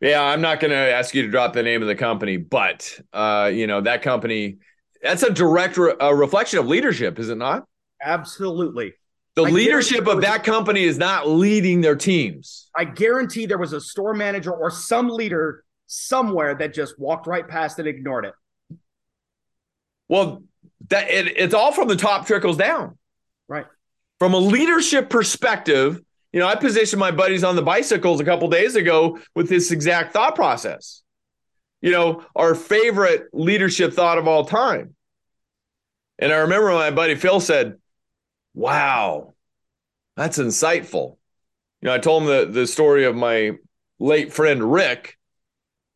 Yeah, 0.00 0.22
I'm 0.22 0.40
not 0.40 0.60
going 0.60 0.70
to 0.70 0.76
ask 0.76 1.14
you 1.14 1.22
to 1.22 1.28
drop 1.28 1.52
the 1.52 1.62
name 1.62 1.82
of 1.82 1.88
the 1.88 1.94
company, 1.94 2.38
but 2.38 2.98
uh, 3.12 3.50
you 3.52 3.66
know 3.66 3.82
that 3.82 4.02
company. 4.02 4.58
That's 5.02 5.22
a 5.22 5.30
direct 5.30 5.76
re- 5.76 5.94
a 6.00 6.14
reflection 6.14 6.58
of 6.58 6.66
leadership, 6.66 7.18
is 7.18 7.28
it 7.28 7.36
not? 7.36 7.66
Absolutely. 8.02 8.94
The 9.34 9.44
I 9.44 9.50
leadership 9.50 10.08
of 10.08 10.22
that 10.22 10.42
company 10.42 10.84
is 10.84 10.98
not 10.98 11.28
leading 11.28 11.82
their 11.82 11.96
teams. 11.96 12.68
I 12.76 12.84
guarantee 12.84 13.46
there 13.46 13.58
was 13.58 13.74
a 13.74 13.80
store 13.80 14.14
manager 14.14 14.52
or 14.52 14.70
some 14.70 15.08
leader 15.08 15.64
somewhere 15.86 16.54
that 16.54 16.74
just 16.74 16.98
walked 16.98 17.26
right 17.26 17.46
past 17.46 17.78
and 17.78 17.86
ignored 17.86 18.24
it. 18.24 18.34
Well, 20.10 20.42
that 20.88 21.08
it, 21.08 21.38
it's 21.38 21.54
all 21.54 21.70
from 21.70 21.86
the 21.86 21.94
top 21.94 22.26
trickles 22.26 22.56
down. 22.56 22.98
Right. 23.46 23.64
From 24.18 24.34
a 24.34 24.38
leadership 24.38 25.08
perspective, 25.08 26.00
you 26.32 26.40
know, 26.40 26.48
I 26.48 26.56
positioned 26.56 26.98
my 26.98 27.12
buddies 27.12 27.44
on 27.44 27.54
the 27.54 27.62
bicycles 27.62 28.20
a 28.20 28.24
couple 28.24 28.48
days 28.48 28.74
ago 28.74 29.20
with 29.36 29.48
this 29.48 29.70
exact 29.70 30.12
thought 30.12 30.34
process. 30.34 31.02
You 31.80 31.92
know, 31.92 32.24
our 32.34 32.56
favorite 32.56 33.28
leadership 33.32 33.94
thought 33.94 34.18
of 34.18 34.26
all 34.26 34.44
time. 34.44 34.96
And 36.18 36.32
I 36.32 36.38
remember 36.38 36.72
my 36.72 36.90
buddy 36.90 37.14
Phil 37.14 37.40
said, 37.40 37.76
Wow, 38.52 39.34
that's 40.16 40.38
insightful. 40.38 41.18
You 41.80 41.86
know, 41.86 41.94
I 41.94 41.98
told 41.98 42.24
him 42.24 42.28
the, 42.28 42.46
the 42.46 42.66
story 42.66 43.04
of 43.04 43.14
my 43.14 43.52
late 44.00 44.32
friend 44.32 44.72
Rick. 44.72 45.16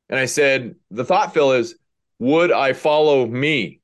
And 0.09 0.21
I 0.21 0.27
said, 0.27 0.77
The 0.93 1.05
thought, 1.05 1.35
Phil, 1.35 1.51
is 1.53 1.75
would 2.21 2.53
I 2.53 2.75
follow 2.75 3.27
me? 3.27 3.81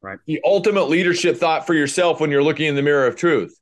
Right. 0.00 0.18
The 0.26 0.40
ultimate 0.44 0.84
leadership 0.84 1.36
thought 1.36 1.66
for 1.66 1.74
yourself 1.74 2.20
when 2.20 2.30
you're 2.30 2.42
looking 2.42 2.66
in 2.66 2.76
the 2.76 2.82
mirror 2.82 3.06
of 3.06 3.16
truth. 3.16 3.58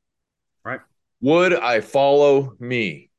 Right. 0.64 0.80
Would 1.22 1.54
I 1.54 1.80
follow 1.80 2.54
me? 2.58 3.10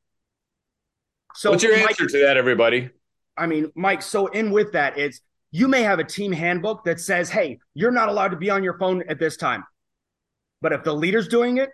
So 1.34 1.51
what's 1.51 1.63
your 1.63 1.77
Mike, 1.77 1.89
answer 1.89 2.08
to 2.08 2.25
that, 2.25 2.38
everybody? 2.38 2.89
I 3.36 3.47
mean, 3.47 3.71
Mike, 3.75 4.01
so 4.01 4.27
in 4.27 4.51
with 4.51 4.71
that, 4.73 4.97
it's 4.97 5.21
you 5.51 5.67
may 5.67 5.82
have 5.84 5.99
a 5.99 6.03
team 6.03 6.32
handbook 6.32 6.84
that 6.86 6.99
says, 6.99 7.30
hey, 7.30 7.60
you're 7.73 7.91
not 7.91 8.10
allowed 8.10 8.30
to 8.30 8.38
be 8.38 8.49
on 8.49 8.63
your 8.63 8.77
phone 8.77 9.03
at 9.08 9.19
this 9.19 9.38
time. 9.38 9.63
But 10.62 10.73
if 10.73 10.84
the 10.84 10.93
leader's 10.93 11.27
doing 11.27 11.58
it, 11.58 11.69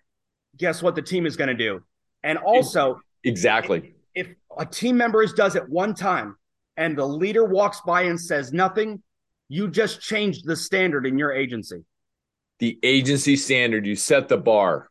guess 0.58 0.82
what 0.82 0.96
the 0.96 1.02
team 1.02 1.26
is 1.26 1.36
going 1.36 1.48
to 1.48 1.54
do? 1.54 1.82
And 2.24 2.38
also, 2.38 3.02
exactly. 3.24 3.96
If, 4.16 4.28
if 4.28 4.36
a 4.58 4.66
team 4.66 4.96
member 4.98 5.26
does 5.26 5.56
it 5.56 5.68
one 5.68 5.94
time 5.94 6.38
and 6.78 6.98
the 6.98 7.06
leader 7.06 7.46
walks 7.46 7.82
by 7.86 8.04
and 8.04 8.20
says 8.20 8.54
nothing, 8.54 9.02
you 9.50 9.70
just 9.70 10.02
changed 10.02 10.46
the 10.46 10.56
standard 10.56 11.06
in 11.06 11.18
your 11.18 11.32
agency. 11.32 11.84
The 12.60 12.80
agency 12.84 13.36
standard, 13.36 13.86
you 13.86 13.96
set 13.96 14.30
the 14.30 14.38
bar 14.38 14.90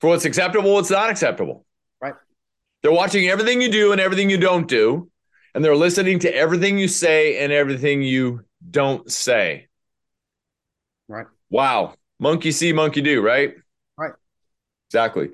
for 0.00 0.08
what's 0.08 0.24
acceptable, 0.24 0.72
what's 0.72 0.90
not 0.90 1.10
acceptable. 1.10 1.64
Right. 2.00 2.14
They're 2.82 2.92
watching 2.92 3.28
everything 3.28 3.60
you 3.60 3.70
do 3.70 3.92
and 3.92 4.00
everything 4.00 4.30
you 4.30 4.38
don't 4.38 4.66
do, 4.66 5.10
and 5.54 5.64
they're 5.64 5.76
listening 5.76 6.18
to 6.20 6.34
everything 6.34 6.78
you 6.78 6.88
say 6.88 7.42
and 7.42 7.52
everything 7.52 8.02
you 8.02 8.44
don't 8.68 9.10
say. 9.10 9.68
Right. 11.08 11.26
Wow. 11.50 11.94
Monkey 12.18 12.52
see, 12.52 12.72
monkey 12.72 13.00
do, 13.00 13.20
right? 13.20 13.54
Right. 13.96 14.12
Exactly. 14.88 15.30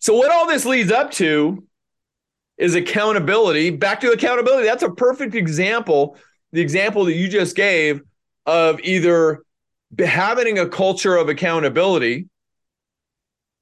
So, 0.00 0.14
what 0.14 0.30
all 0.30 0.46
this 0.46 0.64
leads 0.64 0.90
up 0.90 1.10
to 1.12 1.64
is 2.56 2.74
accountability. 2.74 3.70
Back 3.70 4.00
to 4.00 4.10
accountability. 4.10 4.66
That's 4.66 4.82
a 4.82 4.90
perfect 4.90 5.34
example 5.34 6.16
the 6.52 6.60
example 6.60 7.04
that 7.06 7.14
you 7.14 7.28
just 7.28 7.56
gave 7.56 8.00
of 8.46 8.80
either 8.80 9.42
having 9.98 10.58
a 10.58 10.68
culture 10.68 11.16
of 11.16 11.28
accountability 11.28 12.28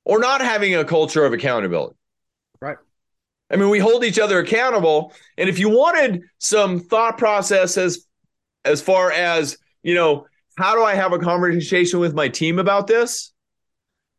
or 0.05 0.19
not 0.19 0.41
having 0.41 0.75
a 0.75 0.85
culture 0.85 1.25
of 1.25 1.33
accountability. 1.33 1.97
Right. 2.61 2.79
I 3.51 3.57
mean, 3.57 3.71
we 3.71 3.79
hold 3.79 4.05
each 4.05 4.19
other 4.19 4.39
accountable. 4.39 5.13
And 5.37 5.49
if 5.49 5.59
you 5.59 5.69
wanted 5.69 6.23
some 6.39 6.81
thought 6.81 7.19
process 7.19 7.77
as, 7.77 8.07
as 8.65 8.81
far 8.81 9.11
as, 9.11 9.59
you 9.83 9.95
know, 9.95 10.27
how 10.57 10.75
do 10.75 10.83
I 10.83 10.95
have 10.95 11.13
a 11.13 11.19
conversation 11.19 12.01
with 12.01 12.15
my 12.15 12.29
team 12.29 12.59
about 12.59 12.87
this? 12.87 13.33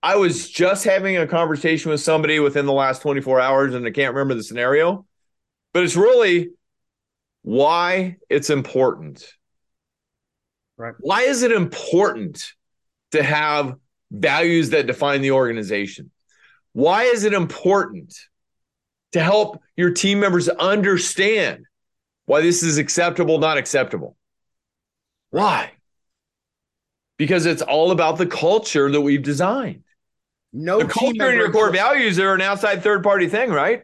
I 0.03 0.15
was 0.15 0.49
just 0.49 0.84
having 0.84 1.17
a 1.17 1.25
conversation 1.25 1.89
with 1.89 2.01
somebody 2.01 2.39
within 2.39 2.65
the 2.65 2.73
last 2.73 3.01
24 3.01 3.39
hours, 3.39 3.73
and 3.73 3.86
I 3.86 3.91
can't 3.91 4.13
remember 4.13 4.36
the 4.36 4.43
scenario, 4.43 5.06
but 5.73 5.84
it's 5.84 5.95
really 5.95 6.51
why 7.47 8.17
it's 8.29 8.49
important. 8.49 9.25
Right. 10.75 10.93
Why 10.99 11.21
is 11.21 11.43
it 11.43 11.53
important 11.53 12.51
to 13.12 13.23
have 13.23 13.75
values 14.12 14.71
that 14.71 14.86
define 14.86 15.21
the 15.21 15.31
organization? 15.31 16.12
Why 16.73 17.03
is 17.03 17.23
it 17.23 17.31
important 17.31 18.13
to 19.13 19.23
help 19.23 19.62
your 19.77 19.91
team 19.91 20.19
members 20.19 20.49
understand 20.49 21.63
why 22.25 22.41
this 22.41 22.63
is 22.63 22.77
acceptable, 22.79 23.38
not 23.38 23.57
acceptable? 23.57 24.17
Why? 25.29 25.71
Because 27.15 27.45
it's 27.45 27.62
all 27.62 27.91
about 27.91 28.17
the 28.17 28.27
culture 28.27 28.91
that 28.91 28.99
we've 28.99 29.23
designed. 29.23 29.83
No 30.51 30.79
the 30.79 30.88
culture 30.89 31.29
and 31.29 31.38
your 31.38 31.53
core 31.53 31.71
values 31.71 32.19
are 32.19 32.33
an 32.33 32.41
outside 32.41 32.83
third 32.83 33.03
party 33.03 33.29
thing, 33.29 33.51
right? 33.51 33.83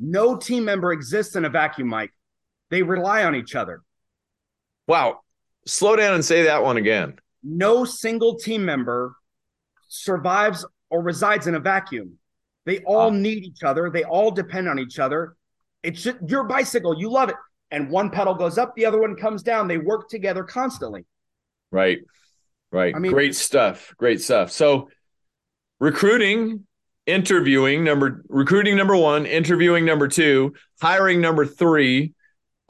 No 0.00 0.38
team 0.38 0.64
member 0.64 0.92
exists 0.92 1.36
in 1.36 1.44
a 1.44 1.50
vacuum, 1.50 1.88
Mike. 1.88 2.14
They 2.72 2.82
rely 2.82 3.24
on 3.24 3.36
each 3.36 3.54
other. 3.54 3.82
Wow. 4.88 5.20
Slow 5.66 5.94
down 5.94 6.14
and 6.14 6.24
say 6.24 6.44
that 6.44 6.62
one 6.62 6.78
again. 6.78 7.18
No 7.44 7.84
single 7.84 8.36
team 8.36 8.64
member 8.64 9.14
survives 9.88 10.64
or 10.88 11.02
resides 11.02 11.46
in 11.46 11.54
a 11.54 11.60
vacuum. 11.60 12.18
They 12.64 12.78
all 12.78 13.10
need 13.10 13.44
each 13.44 13.62
other. 13.62 13.90
They 13.90 14.04
all 14.04 14.30
depend 14.30 14.70
on 14.70 14.78
each 14.78 14.98
other. 14.98 15.36
It's 15.82 16.02
just 16.02 16.16
your 16.26 16.44
bicycle. 16.44 16.98
You 16.98 17.10
love 17.10 17.28
it. 17.28 17.36
And 17.70 17.90
one 17.90 18.08
pedal 18.08 18.34
goes 18.34 18.56
up, 18.56 18.74
the 18.74 18.86
other 18.86 19.00
one 19.00 19.16
comes 19.16 19.42
down. 19.42 19.68
They 19.68 19.78
work 19.78 20.08
together 20.08 20.42
constantly. 20.42 21.04
Right. 21.70 21.98
Right. 22.70 22.96
I 22.96 22.98
mean, 22.98 23.12
great 23.12 23.34
stuff. 23.34 23.92
Great 23.98 24.22
stuff. 24.22 24.50
So 24.50 24.88
recruiting, 25.78 26.66
interviewing 27.04 27.84
number 27.84 28.24
recruiting 28.28 28.78
number 28.78 28.96
1, 28.96 29.26
interviewing 29.26 29.84
number 29.84 30.08
2, 30.08 30.54
hiring 30.80 31.20
number 31.20 31.44
3, 31.44 32.14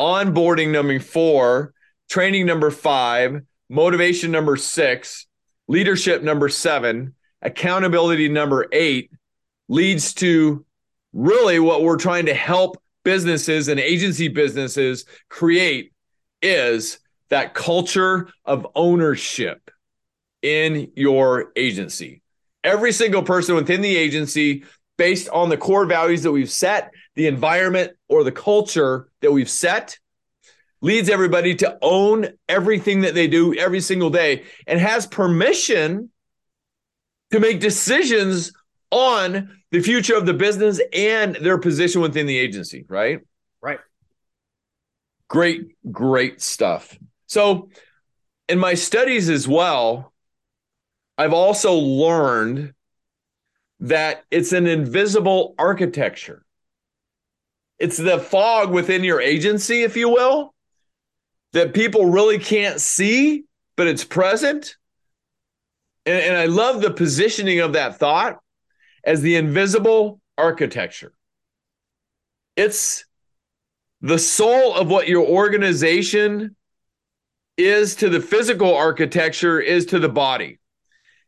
onboarding 0.00 0.70
number 0.70 0.98
four, 1.00 1.74
training 2.09 2.46
number 2.46 2.70
five, 2.70 3.42
motivation 3.68 4.31
number 4.31 4.57
six, 4.57 5.26
leadership 5.68 6.22
number 6.22 6.48
seven, 6.48 7.14
accountability 7.40 8.28
number 8.28 8.66
eight 8.72 9.11
leads 9.68 10.14
to 10.14 10.64
really 11.12 11.59
what 11.59 11.83
we're 11.83 11.96
trying 11.96 12.26
to 12.26 12.35
help 12.35 12.76
businesses 13.05 13.68
and 13.68 13.81
agency 13.81 14.28
businesses 14.28 15.05
create 15.28 15.92
is 16.40 16.98
that 17.31 17.55
culture 17.55 18.28
of 18.44 18.66
ownership 18.74 19.70
in 20.42 20.90
your 20.94 21.52
agency. 21.57 22.22
Every 22.64 22.92
single 22.92 23.22
person 23.22 23.55
within 23.55 23.81
the 23.81 23.96
agency, 23.96 24.64
based 24.96 25.28
on 25.31 25.48
the 25.48 25.57
core 25.57 25.87
values 25.87 26.22
that 26.22 26.33
we've 26.33 26.50
set, 26.50 26.92
the 27.14 27.26
environment 27.26 27.92
or 28.09 28.24
the 28.24 28.33
culture 28.33 29.09
that 29.20 29.33
we've 29.33 29.50
set 29.50 29.98
leads 30.81 31.09
everybody 31.09 31.55
to 31.55 31.78
own 31.81 32.28
everything 32.48 33.02
that 33.02 33.14
they 33.14 33.28
do 33.28 33.55
every 33.55 33.81
single 33.81 34.11
day 34.11 34.44
and 34.66 34.81
has 34.81 35.07
permission 35.07 36.11
to 37.31 37.40
make 37.40 37.61
decisions 37.61 38.52
on 38.90 39.59
the 39.70 39.81
future 39.81 40.14
of 40.14 40.26
the 40.26 40.35
business 40.35 40.81
and 40.92 41.37
their 41.37 41.57
position 41.57 42.02
within 42.02 42.26
the 42.26 42.37
agency, 42.37 42.85
right? 42.88 43.20
Right. 43.62 43.78
Great, 45.28 45.76
great 45.90 46.42
stuff. 46.42 46.98
So, 47.26 47.70
in 48.48 48.59
my 48.59 48.74
studies 48.74 49.31
as 49.31 49.48
well, 49.48 50.12
I've 51.16 51.33
also 51.33 51.72
learned 51.74 52.74
that 53.83 54.25
it's 54.31 54.53
an 54.53 54.68
invisible 54.68 55.57
architecture. 55.59 56.45
It's 57.81 57.97
the 57.97 58.21
fog 58.21 58.71
within 58.71 59.03
your 59.03 59.21
agency, 59.21 59.83
if 59.83 59.97
you 59.97 60.09
will, 60.09 60.55
that 61.53 61.75
people 61.75 62.07
really 62.07 62.38
can't 62.38 62.81
see, 62.81 63.45
but 63.77 63.88
it's 63.88 64.05
present. 64.05 64.77
And, 66.07 66.23
and 66.23 66.37
I 66.37 66.47
love 66.47 66.81
the 66.81 66.92
positioning 66.92 67.59
of 67.59 67.73
that 67.73 67.99
thought 67.99 68.38
as 69.03 69.21
the 69.21 69.35
invisible 69.35 70.21
architecture. 70.38 71.12
It's 72.55 73.05
the 74.01 74.18
soul 74.18 74.75
of 74.75 74.88
what 74.88 75.09
your 75.09 75.27
organization 75.27 76.55
is 77.57 77.97
to 77.97 78.09
the 78.09 78.21
physical 78.21 78.77
architecture, 78.77 79.61
is 79.61 79.87
to 79.87 79.99
the 79.99 80.09
body. 80.09 80.61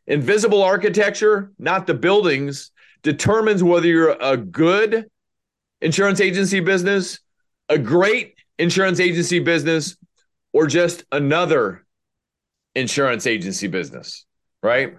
Invisible 0.07 0.61
architecture, 0.61 1.51
not 1.57 1.87
the 1.87 1.93
buildings, 1.93 2.71
determines 3.01 3.63
whether 3.63 3.87
you're 3.87 4.17
a 4.19 4.37
good 4.37 5.05
insurance 5.81 6.21
agency 6.21 6.59
business, 6.59 7.19
a 7.69 7.77
great 7.77 8.35
insurance 8.59 8.99
agency 8.99 9.39
business, 9.39 9.97
or 10.53 10.67
just 10.67 11.03
another 11.11 11.85
insurance 12.75 13.25
agency 13.27 13.67
business, 13.67 14.25
right? 14.61 14.95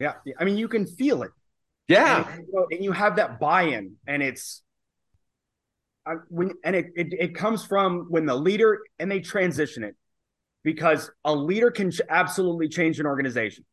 Yeah. 0.00 0.14
I 0.38 0.44
mean, 0.44 0.56
you 0.56 0.68
can 0.68 0.86
feel 0.86 1.22
it. 1.22 1.30
Yeah. 1.88 2.28
And, 2.30 2.44
and 2.70 2.84
you 2.84 2.92
have 2.92 3.16
that 3.16 3.40
buy 3.40 3.62
in, 3.62 3.94
and 4.06 4.22
it's 4.22 4.62
I, 6.06 6.14
when 6.28 6.52
and 6.62 6.76
it, 6.76 6.86
it 6.96 7.14
it 7.18 7.34
comes 7.34 7.64
from 7.64 8.06
when 8.10 8.26
the 8.26 8.34
leader 8.34 8.80
and 8.98 9.10
they 9.10 9.20
transition 9.20 9.84
it 9.84 9.96
because 10.64 11.10
a 11.24 11.34
leader 11.34 11.70
can 11.70 11.90
absolutely 12.08 12.68
change 12.68 13.00
an 13.00 13.06
organization. 13.06 13.64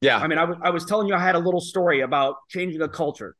Yeah. 0.00 0.18
I 0.18 0.26
mean, 0.26 0.38
I 0.38 0.44
was 0.44 0.56
I 0.62 0.70
was 0.70 0.84
telling 0.84 1.08
you 1.08 1.14
I 1.14 1.18
had 1.18 1.34
a 1.34 1.38
little 1.38 1.60
story 1.60 2.00
about 2.00 2.36
changing 2.48 2.80
a 2.82 2.88
culture. 2.88 3.36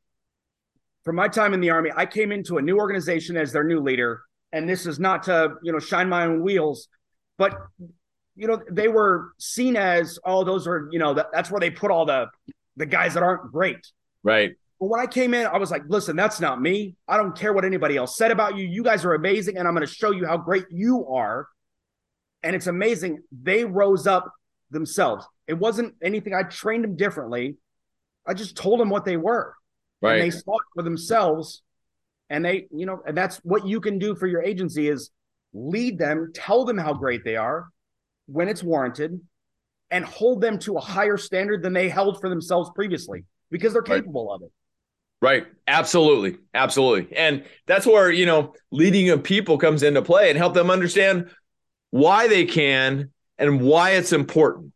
From 1.04 1.16
my 1.16 1.28
time 1.28 1.54
in 1.54 1.60
the 1.60 1.70
army, 1.70 1.90
I 1.96 2.04
came 2.04 2.30
into 2.30 2.58
a 2.58 2.62
new 2.62 2.76
organization 2.76 3.36
as 3.36 3.52
their 3.52 3.64
new 3.64 3.80
leader, 3.80 4.22
and 4.52 4.68
this 4.68 4.86
is 4.86 4.98
not 4.98 5.22
to 5.24 5.54
you 5.62 5.72
know 5.72 5.78
shine 5.78 6.08
my 6.08 6.26
own 6.26 6.42
wheels, 6.42 6.88
but 7.38 7.56
you 8.36 8.46
know 8.46 8.60
they 8.70 8.88
were 8.88 9.32
seen 9.38 9.76
as 9.76 10.18
oh 10.24 10.44
those 10.44 10.66
are 10.66 10.88
you 10.90 10.98
know 10.98 11.14
that, 11.14 11.26
that's 11.32 11.50
where 11.50 11.60
they 11.60 11.70
put 11.70 11.90
all 11.90 12.04
the 12.04 12.26
the 12.76 12.86
guys 12.86 13.14
that 13.14 13.22
aren't 13.22 13.50
great. 13.50 13.80
Right. 14.22 14.52
But 14.78 14.86
when 14.86 15.00
I 15.00 15.06
came 15.06 15.34
in, 15.34 15.46
I 15.46 15.58
was 15.58 15.70
like, 15.70 15.82
listen, 15.88 16.16
that's 16.16 16.40
not 16.40 16.60
me. 16.60 16.96
I 17.06 17.18
don't 17.18 17.36
care 17.36 17.52
what 17.52 17.66
anybody 17.66 17.96
else 17.96 18.16
said 18.16 18.30
about 18.30 18.56
you. 18.56 18.66
You 18.66 18.82
guys 18.82 19.04
are 19.04 19.12
amazing, 19.12 19.58
and 19.58 19.68
I'm 19.68 19.74
going 19.74 19.86
to 19.86 19.92
show 19.92 20.10
you 20.10 20.26
how 20.26 20.38
great 20.38 20.64
you 20.70 21.06
are. 21.06 21.46
And 22.42 22.56
it's 22.56 22.66
amazing. 22.66 23.22
They 23.30 23.66
rose 23.66 24.06
up 24.06 24.32
themselves. 24.70 25.26
It 25.50 25.58
wasn't 25.58 25.96
anything. 26.00 26.32
I 26.32 26.44
trained 26.44 26.84
them 26.84 26.94
differently. 26.94 27.56
I 28.24 28.34
just 28.34 28.56
told 28.56 28.78
them 28.78 28.88
what 28.88 29.04
they 29.04 29.16
were. 29.16 29.56
Right. 30.00 30.14
And 30.14 30.22
they 30.22 30.30
saw 30.30 30.54
it 30.54 30.66
for 30.76 30.84
themselves. 30.84 31.62
And 32.30 32.44
they, 32.44 32.68
you 32.70 32.86
know, 32.86 33.02
and 33.04 33.16
that's 33.16 33.38
what 33.38 33.66
you 33.66 33.80
can 33.80 33.98
do 33.98 34.14
for 34.14 34.28
your 34.28 34.42
agency 34.42 34.86
is 34.86 35.10
lead 35.52 35.98
them, 35.98 36.30
tell 36.32 36.64
them 36.64 36.78
how 36.78 36.94
great 36.94 37.24
they 37.24 37.34
are 37.34 37.68
when 38.26 38.48
it's 38.48 38.62
warranted, 38.62 39.20
and 39.90 40.04
hold 40.04 40.40
them 40.40 40.56
to 40.60 40.76
a 40.76 40.80
higher 40.80 41.16
standard 41.16 41.64
than 41.64 41.72
they 41.72 41.88
held 41.88 42.20
for 42.20 42.28
themselves 42.28 42.70
previously 42.76 43.24
because 43.50 43.72
they're 43.72 43.82
Right. 43.82 44.04
capable 44.04 44.32
of 44.32 44.42
it. 44.42 44.52
Right. 45.20 45.48
Absolutely. 45.66 46.38
Absolutely. 46.54 47.16
And 47.16 47.44
that's 47.66 47.86
where, 47.86 48.08
you 48.12 48.24
know, 48.24 48.54
leading 48.70 49.10
of 49.10 49.24
people 49.24 49.58
comes 49.58 49.82
into 49.82 50.00
play 50.00 50.28
and 50.28 50.38
help 50.38 50.54
them 50.54 50.70
understand 50.70 51.28
why 51.90 52.28
they 52.28 52.44
can 52.44 53.10
and 53.36 53.60
why 53.60 53.90
it's 53.90 54.12
important. 54.12 54.72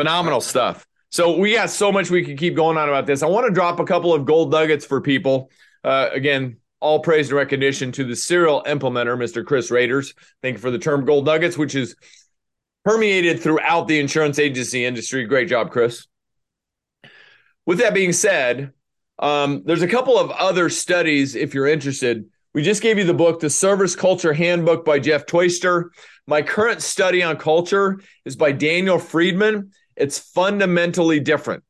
Phenomenal 0.00 0.40
stuff. 0.40 0.86
So 1.10 1.36
we 1.36 1.52
got 1.52 1.68
so 1.68 1.92
much 1.92 2.08
we 2.08 2.24
could 2.24 2.38
keep 2.38 2.56
going 2.56 2.78
on 2.78 2.88
about 2.88 3.04
this. 3.04 3.22
I 3.22 3.26
want 3.26 3.46
to 3.46 3.52
drop 3.52 3.80
a 3.80 3.84
couple 3.84 4.14
of 4.14 4.24
gold 4.24 4.50
nuggets 4.50 4.86
for 4.86 5.02
people. 5.02 5.50
Uh, 5.84 6.08
again, 6.10 6.56
all 6.80 7.00
praise 7.00 7.28
and 7.28 7.36
recognition 7.36 7.92
to 7.92 8.04
the 8.04 8.16
serial 8.16 8.62
implementer, 8.62 9.14
Mr. 9.18 9.44
Chris 9.44 9.70
Raiders. 9.70 10.14
Thank 10.40 10.54
you 10.54 10.58
for 10.58 10.70
the 10.70 10.78
term 10.78 11.04
gold 11.04 11.26
nuggets, 11.26 11.58
which 11.58 11.74
is 11.74 11.96
permeated 12.82 13.40
throughout 13.40 13.88
the 13.88 14.00
insurance 14.00 14.38
agency 14.38 14.86
industry. 14.86 15.26
Great 15.26 15.48
job, 15.50 15.70
Chris. 15.70 16.06
With 17.66 17.80
that 17.80 17.92
being 17.92 18.14
said, 18.14 18.72
um, 19.18 19.64
there's 19.66 19.82
a 19.82 19.86
couple 19.86 20.18
of 20.18 20.30
other 20.30 20.70
studies 20.70 21.34
if 21.34 21.52
you're 21.52 21.66
interested. 21.66 22.24
We 22.54 22.62
just 22.62 22.80
gave 22.80 22.96
you 22.96 23.04
the 23.04 23.12
book, 23.12 23.40
The 23.40 23.50
Service 23.50 23.94
Culture 23.94 24.32
Handbook 24.32 24.86
by 24.86 24.98
Jeff 24.98 25.26
Toister. 25.26 25.90
My 26.26 26.40
current 26.40 26.80
study 26.80 27.22
on 27.22 27.36
culture 27.36 28.00
is 28.24 28.34
by 28.34 28.52
Daniel 28.52 28.98
Friedman. 28.98 29.72
It's 30.00 30.18
fundamentally 30.18 31.20
different. 31.20 31.62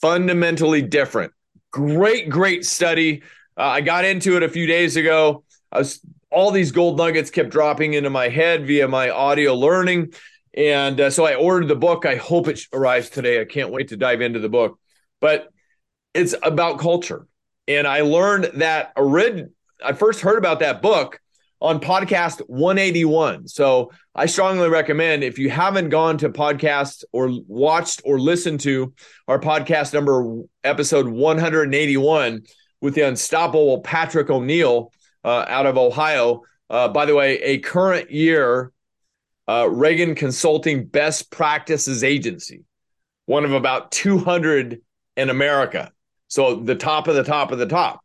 Fundamentally 0.00 0.82
different. 0.82 1.32
Great, 1.70 2.28
great 2.28 2.66
study. 2.66 3.22
Uh, 3.56 3.62
I 3.62 3.80
got 3.80 4.04
into 4.04 4.36
it 4.36 4.42
a 4.42 4.48
few 4.48 4.66
days 4.66 4.96
ago. 4.96 5.44
I 5.70 5.78
was 5.78 6.00
all 6.32 6.50
these 6.50 6.72
gold 6.72 6.98
nuggets 6.98 7.30
kept 7.30 7.50
dropping 7.50 7.94
into 7.94 8.10
my 8.10 8.28
head 8.28 8.66
via 8.66 8.88
my 8.88 9.10
audio 9.10 9.54
learning. 9.54 10.12
And 10.54 11.00
uh, 11.00 11.10
so 11.10 11.24
I 11.24 11.36
ordered 11.36 11.68
the 11.68 11.76
book. 11.76 12.06
I 12.06 12.16
hope 12.16 12.48
it 12.48 12.60
arrives 12.72 13.08
today. 13.08 13.40
I 13.40 13.44
can't 13.44 13.70
wait 13.70 13.88
to 13.88 13.96
dive 13.96 14.20
into 14.20 14.40
the 14.40 14.48
book. 14.48 14.78
But 15.20 15.48
it's 16.12 16.34
about 16.42 16.80
culture. 16.80 17.28
And 17.68 17.86
I 17.86 18.00
learned 18.00 18.50
that 18.60 18.92
orig- 18.96 19.50
I 19.84 19.92
first 19.92 20.22
heard 20.22 20.38
about 20.38 20.60
that 20.60 20.82
book 20.82 21.20
on 21.60 21.80
podcast 21.80 22.40
181. 22.48 23.48
So 23.48 23.90
I 24.14 24.26
strongly 24.26 24.68
recommend 24.68 25.24
if 25.24 25.38
you 25.38 25.50
haven't 25.50 25.88
gone 25.88 26.18
to 26.18 26.28
podcast 26.28 27.04
or 27.12 27.30
watched 27.46 28.02
or 28.04 28.18
listened 28.18 28.60
to 28.60 28.92
our 29.26 29.38
podcast 29.38 29.94
number 29.94 30.42
episode 30.64 31.08
181 31.08 32.42
with 32.80 32.94
the 32.94 33.02
unstoppable 33.02 33.80
Patrick 33.80 34.28
O'Neill 34.28 34.92
uh, 35.24 35.46
out 35.48 35.66
of 35.66 35.78
Ohio. 35.78 36.42
Uh, 36.68 36.88
by 36.88 37.06
the 37.06 37.14
way, 37.14 37.40
a 37.42 37.58
current 37.58 38.10
year 38.10 38.72
uh, 39.48 39.68
Reagan 39.70 40.14
Consulting 40.14 40.86
Best 40.86 41.30
Practices 41.30 42.02
Agency, 42.02 42.64
one 43.26 43.44
of 43.44 43.52
about 43.52 43.92
200 43.92 44.80
in 45.16 45.30
America. 45.30 45.92
So 46.28 46.56
the 46.56 46.74
top 46.74 47.08
of 47.08 47.14
the 47.14 47.24
top 47.24 47.52
of 47.52 47.58
the 47.58 47.66
top. 47.66 48.00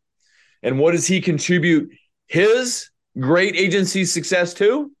And 0.62 0.78
what 0.78 0.92
does 0.92 1.06
he 1.06 1.20
contribute 1.20 1.90
his 2.26 2.88
great 3.18 3.56
agency 3.56 4.04
success 4.04 4.54
too? 4.54 4.92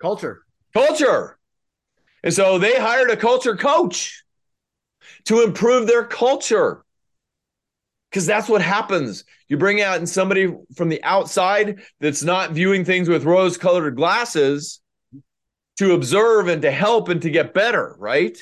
Culture. 0.00 0.42
Culture. 0.72 1.38
And 2.22 2.32
so 2.32 2.58
they 2.58 2.78
hired 2.78 3.10
a 3.10 3.16
culture 3.16 3.56
coach 3.56 4.24
to 5.24 5.42
improve 5.42 5.86
their 5.86 6.04
culture. 6.04 6.84
Because 8.10 8.26
that's 8.26 8.48
what 8.48 8.62
happens. 8.62 9.24
You 9.48 9.56
bring 9.56 9.80
out 9.82 10.08
somebody 10.08 10.54
from 10.76 10.88
the 10.88 11.02
outside 11.02 11.80
that's 12.00 12.22
not 12.22 12.52
viewing 12.52 12.84
things 12.84 13.08
with 13.08 13.24
rose 13.24 13.58
colored 13.58 13.96
glasses 13.96 14.80
to 15.78 15.94
observe 15.94 16.48
and 16.48 16.62
to 16.62 16.70
help 16.70 17.08
and 17.08 17.20
to 17.22 17.30
get 17.30 17.52
better, 17.52 17.96
right? 17.98 18.38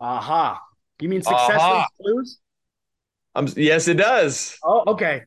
Aha. 0.00 0.60
You 1.00 1.08
mean 1.08 1.22
success 1.22 1.60
leaves 1.72 1.86
clues? 2.00 2.38
Um, 3.34 3.48
yes, 3.56 3.88
it 3.88 3.94
does. 3.94 4.58
Oh, 4.62 4.84
okay. 4.88 5.22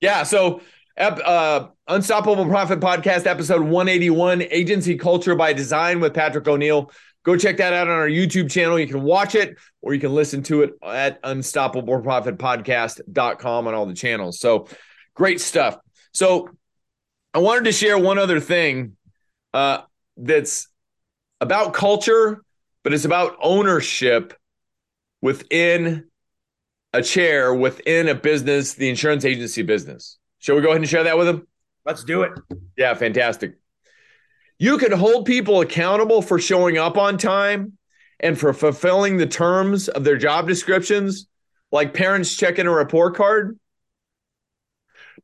Yeah. 0.00 0.24
So, 0.24 0.62
uh, 1.00 1.68
Unstoppable 1.88 2.44
Profit 2.46 2.78
Podcast, 2.80 3.26
episode 3.26 3.62
181, 3.62 4.42
Agency 4.42 4.96
Culture 4.96 5.34
by 5.34 5.54
Design 5.54 5.98
with 6.00 6.14
Patrick 6.14 6.46
O'Neill. 6.46 6.92
Go 7.22 7.36
check 7.36 7.58
that 7.58 7.72
out 7.72 7.88
on 7.88 7.94
our 7.94 8.08
YouTube 8.08 8.50
channel. 8.50 8.78
You 8.78 8.86
can 8.86 9.02
watch 9.02 9.34
it 9.34 9.58
or 9.82 9.92
you 9.94 10.00
can 10.00 10.14
listen 10.14 10.42
to 10.44 10.62
it 10.62 10.70
at 10.82 11.20
unstoppableprofitpodcast.com 11.22 13.66
on 13.66 13.74
all 13.74 13.86
the 13.86 13.94
channels. 13.94 14.38
So, 14.38 14.68
great 15.14 15.40
stuff. 15.40 15.78
So, 16.12 16.50
I 17.32 17.38
wanted 17.38 17.64
to 17.64 17.72
share 17.72 17.98
one 17.98 18.18
other 18.18 18.40
thing 18.40 18.96
uh, 19.54 19.82
that's 20.16 20.66
about 21.40 21.74
culture, 21.74 22.42
but 22.82 22.92
it's 22.92 23.04
about 23.04 23.36
ownership 23.40 24.34
within 25.22 26.10
a 26.92 27.02
chair 27.02 27.54
within 27.54 28.08
a 28.08 28.14
business, 28.14 28.74
the 28.74 28.88
insurance 28.88 29.24
agency 29.24 29.62
business. 29.62 30.18
Shall 30.40 30.56
we 30.56 30.62
go 30.62 30.68
ahead 30.68 30.80
and 30.80 30.88
share 30.88 31.04
that 31.04 31.16
with 31.16 31.26
them? 31.26 31.46
Let's 31.84 32.02
do 32.02 32.22
it. 32.22 32.32
Yeah, 32.76 32.94
fantastic. 32.94 33.58
You 34.58 34.78
can 34.78 34.92
hold 34.92 35.26
people 35.26 35.60
accountable 35.60 36.22
for 36.22 36.38
showing 36.38 36.76
up 36.76 36.98
on 36.98 37.16
time 37.16 37.78
and 38.18 38.38
for 38.38 38.52
fulfilling 38.52 39.16
the 39.16 39.26
terms 39.26 39.88
of 39.88 40.04
their 40.04 40.16
job 40.16 40.48
descriptions, 40.48 41.28
like 41.72 41.94
parents 41.94 42.36
checking 42.36 42.66
a 42.66 42.70
report 42.70 43.16
card. 43.16 43.58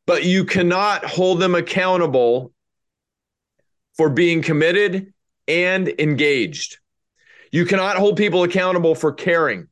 But 0.07 0.25
you 0.25 0.45
cannot 0.45 1.05
hold 1.05 1.41
them 1.41 1.55
accountable 1.55 2.53
for 3.97 4.09
being 4.09 4.43
committed 4.43 5.13
and 5.49 5.89
engaged. 5.99 6.79
You 7.51 7.65
cannot 7.65 7.97
hold 7.97 8.17
people 8.17 8.43
accountable 8.43 8.95
for 8.95 9.13
caring. 9.13 9.69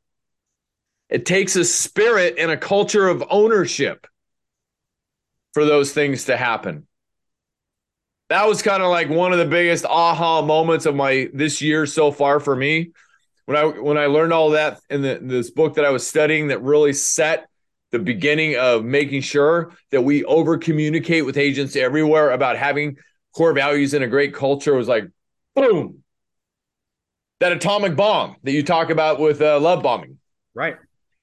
It 1.08 1.26
takes 1.26 1.54
a 1.56 1.64
spirit 1.64 2.36
and 2.38 2.50
a 2.50 2.56
culture 2.56 3.08
of 3.08 3.22
ownership 3.28 4.06
for 5.54 5.64
those 5.64 5.92
things 5.92 6.24
to 6.24 6.36
happen. 6.36 6.86
That 8.28 8.46
was 8.46 8.62
kind 8.62 8.82
of 8.82 8.90
like 8.90 9.08
one 9.08 9.32
of 9.32 9.38
the 9.38 9.46
biggest 9.46 9.84
aha 9.84 10.42
moments 10.42 10.86
of 10.86 10.94
my 10.94 11.30
this 11.32 11.62
year 11.62 11.86
so 11.86 12.10
far 12.10 12.40
for 12.40 12.54
me. 12.54 12.90
When 13.46 13.56
I 13.56 13.64
when 13.64 13.96
I 13.96 14.06
learned 14.06 14.32
all 14.32 14.50
that 14.50 14.80
in 14.90 15.02
the, 15.02 15.18
this 15.22 15.50
book 15.50 15.74
that 15.74 15.84
I 15.84 15.90
was 15.90 16.06
studying 16.06 16.48
that 16.48 16.62
really 16.62 16.92
set 16.92 17.46
the 17.92 17.98
beginning 17.98 18.56
of 18.56 18.84
making 18.84 19.20
sure 19.20 19.72
that 19.92 20.02
we 20.02 20.24
over 20.24 20.58
communicate 20.58 21.24
with 21.24 21.36
agents 21.36 21.76
everywhere 21.76 22.32
about 22.32 22.56
having 22.56 22.96
core 23.36 23.52
values 23.52 23.94
and 23.94 24.02
a 24.02 24.08
great 24.08 24.34
culture 24.34 24.74
was 24.74 24.88
like 24.88 25.04
boom 25.54 26.02
that 27.38 27.52
atomic 27.52 27.94
bomb 27.94 28.36
that 28.42 28.52
you 28.52 28.62
talk 28.64 28.90
about 28.90 29.20
with 29.20 29.40
uh, 29.40 29.60
love 29.60 29.82
bombing 29.82 30.18
Right. 30.54 30.76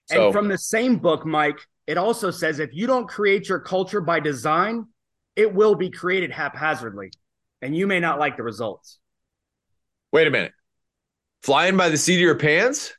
So- 0.05 0.25
and 0.25 0.33
from 0.33 0.47
the 0.47 0.57
same 0.57 0.97
book, 0.97 1.25
Mike, 1.25 1.59
it 1.87 1.97
also 1.97 2.31
says 2.31 2.59
if 2.59 2.69
you 2.73 2.87
don't 2.87 3.07
create 3.07 3.49
your 3.49 3.59
culture 3.59 4.01
by 4.01 4.19
design, 4.19 4.85
it 5.35 5.53
will 5.53 5.75
be 5.75 5.89
created 5.89 6.31
haphazardly 6.31 7.11
and 7.61 7.75
you 7.75 7.87
may 7.87 7.99
not 7.99 8.19
like 8.19 8.37
the 8.37 8.43
results. 8.43 8.99
wait 10.11 10.27
a 10.27 10.31
minute 10.31 10.51
flying 11.43 11.75
by 11.77 11.89
the 11.89 11.97
seat 11.97 12.15
of 12.15 12.21
your 12.21 12.35
pants 12.37 12.93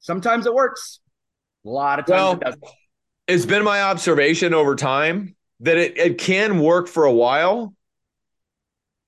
Sometimes 0.00 0.46
it 0.46 0.54
works. 0.54 0.98
A 1.64 1.68
lot 1.68 2.00
of 2.00 2.06
times 2.06 2.16
Well, 2.18 2.32
it 2.32 2.40
doesn't. 2.40 2.64
it's 3.28 3.46
been 3.46 3.62
my 3.64 3.82
observation 3.82 4.52
over 4.52 4.74
time 4.74 5.36
that 5.60 5.76
it, 5.76 5.96
it 5.96 6.18
can 6.18 6.58
work 6.58 6.88
for 6.88 7.04
a 7.04 7.12
while, 7.12 7.72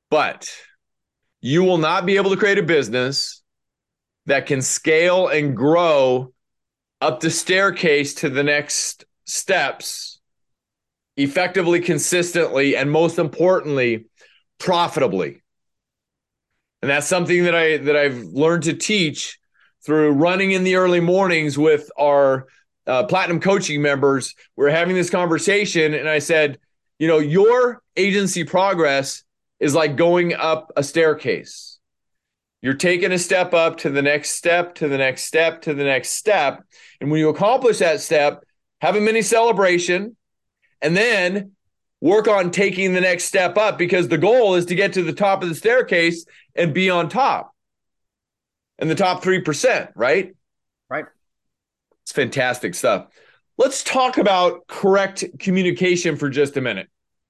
but 0.09 0.49
you 1.41 1.65
will 1.65 1.79
not 1.79 2.07
be 2.07 2.17
able 2.17 2.31
to 2.31 2.37
create 2.37 2.59
a 2.59 2.63
business 2.63 3.43
that 4.27 4.47
can 4.47 4.63
scale 4.63 5.29
and 5.29 5.57
grow 5.57 6.33
up 7.01 7.21
the 7.21 7.31
staircase 7.31 8.15
to 8.15 8.31
the 8.31 8.43
next 8.43 9.05
steps 9.25 10.21
effectively, 11.17 11.81
consistently, 11.81 12.77
and 12.77 12.91
most 12.91 13.19
importantly, 13.19 14.07
profitably. 14.59 15.43
And 16.83 16.91
that's 16.91 17.07
something 17.07 17.45
that 17.45 17.55
I 17.55 17.79
that 17.79 17.97
I've 17.97 18.19
learned 18.25 18.65
to 18.65 18.75
teach 18.75 19.39
through 19.85 20.13
running 20.13 20.53
in 20.53 20.65
the 20.65 20.77
early 20.77 21.01
mornings 21.01 21.57
with 21.57 21.91
our 21.99 22.47
uh, 22.87 23.05
platinum 23.05 23.41
coaching 23.41 23.81
members. 23.81 24.35
We're 24.57 24.71
having 24.71 24.95
this 24.95 25.11
conversation, 25.11 25.95
and 25.95 26.09
I 26.09 26.19
said, 26.19 26.59
you 26.99 27.09
know, 27.09 27.19
your 27.19 27.83
agency 27.97 28.45
progress 28.45 29.25
is 29.61 29.75
like 29.75 29.97
going 29.97 30.35
up 30.35 30.73
a 30.77 30.83
staircase. 30.83 31.74
You're 32.65 32.73
taking 32.73 33.13
a 33.13 33.19
step 33.19 33.53
up 33.53 33.77
to 33.81 33.91
the 33.91 34.01
next 34.01 34.31
step, 34.31 34.77
to 34.77 34.89
the 34.89 34.97
next 34.97 35.25
step, 35.25 35.61
to 35.63 35.75
the 35.75 35.85
next 35.85 36.13
step. 36.13 36.65
And 36.99 37.11
when 37.11 37.21
you 37.21 37.29
accomplish 37.29 37.81
that 37.81 38.01
step, 38.01 38.43
have 38.81 38.97
a 38.97 39.03
mini 39.03 39.21
celebration 39.21 40.17
and 40.81 40.97
then 40.97 41.53
work 42.01 42.27
on 42.27 42.51
taking 42.51 42.95
the 42.95 43.03
next 43.03 43.25
step 43.25 43.59
up 43.59 43.77
because 43.77 44.09
the 44.09 44.17
goal 44.17 44.55
is 44.55 44.65
to 44.67 44.75
get 44.75 44.95
to 44.95 45.03
the 45.03 45.13
top 45.13 45.43
of 45.43 45.51
the 45.51 45.55
staircase 45.55 46.25
and 46.55 46.73
be 46.73 46.89
on 46.89 47.11
top 47.11 47.55
and 48.79 48.89
the 48.89 48.95
top 48.95 49.23
3%, 49.23 49.93
right? 49.95 50.35
Right. 50.89 51.05
It's 52.05 52.13
fantastic 52.13 52.75
stuff. 52.75 53.09
Let's 53.59 53.85
talk 53.85 54.17
about 54.17 54.67
correct 54.69 55.23
communication 55.39 56.17
for 56.17 56.31
just 56.31 56.57
a 56.57 56.63
minute. 56.63 56.89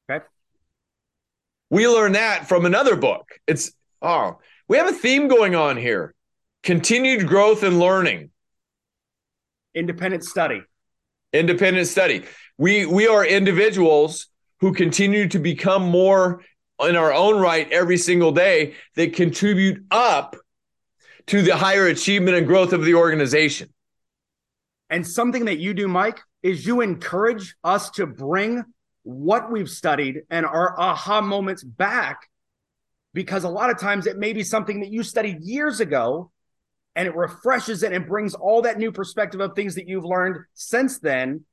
Okay. 0.09 0.25
We 1.70 1.88
learned 1.88 2.14
that 2.14 2.47
from 2.47 2.66
another 2.66 2.94
book. 2.94 3.33
It's, 3.49 3.73
oh, 4.01 4.38
we 4.68 4.77
have 4.77 4.88
a 4.88 4.92
theme 4.92 5.29
going 5.29 5.55
on 5.55 5.77
here 5.77 6.14
continued 6.62 7.29
growth 7.29 7.62
and 7.62 7.79
learning, 7.79 8.31
independent 9.74 10.24
study. 10.24 10.62
Independent 11.33 11.87
study. 11.88 12.24
We, 12.57 12.87
we 12.87 13.07
are 13.07 13.27
individuals 13.27 14.29
who 14.61 14.72
continue 14.72 15.29
to 15.29 15.38
become 15.38 15.83
more 15.83 16.42
in 16.81 16.96
our 16.96 17.12
own 17.12 17.40
right 17.40 17.70
every 17.70 17.98
single 17.98 18.33
day 18.33 18.74
that 18.94 19.14
contribute 19.14 19.85
up 19.90 20.37
to 21.27 21.42
the 21.42 21.57
higher 21.57 21.87
achievement 21.87 22.37
and 22.37 22.46
growth 22.46 22.72
of 22.72 22.85
the 22.85 22.94
organization. 22.94 23.68
And 24.90 25.07
something 25.07 25.46
that 25.46 25.59
you 25.59 25.74
do, 25.74 25.88
Mike, 25.88 26.20
is 26.42 26.66
you 26.66 26.81
encourage 26.81 27.57
us 27.64 27.90
to 27.90 28.07
bring 28.07 28.64
what 29.03 29.50
we've 29.50 29.68
studied 29.68 30.22
and 30.31 30.46
our 30.46 30.79
aha 30.79 31.20
moments 31.20 31.62
back 31.62 32.29
because 33.14 33.44
a 33.44 33.48
lot 33.48 33.70
of 33.70 33.79
times 33.79 34.07
it 34.07 34.18
may 34.18 34.33
be 34.33 34.42
something 34.42 34.81
that 34.81 34.90
you 34.90 35.03
studied 35.03 35.40
years 35.40 35.81
ago 35.81 36.31
and 36.96 37.09
it 37.09 37.16
refreshes 37.16 37.83
it 37.83 37.92
and 37.92 38.07
brings 38.07 38.35
all 38.35 38.62
that 38.62 38.79
new 38.79 38.92
perspective 38.92 39.40
of 39.40 39.55
things 39.55 39.77
that 39.77 39.88
you've 39.88 40.05
learned 40.05 40.37
since 40.53 40.98
then 40.98 41.44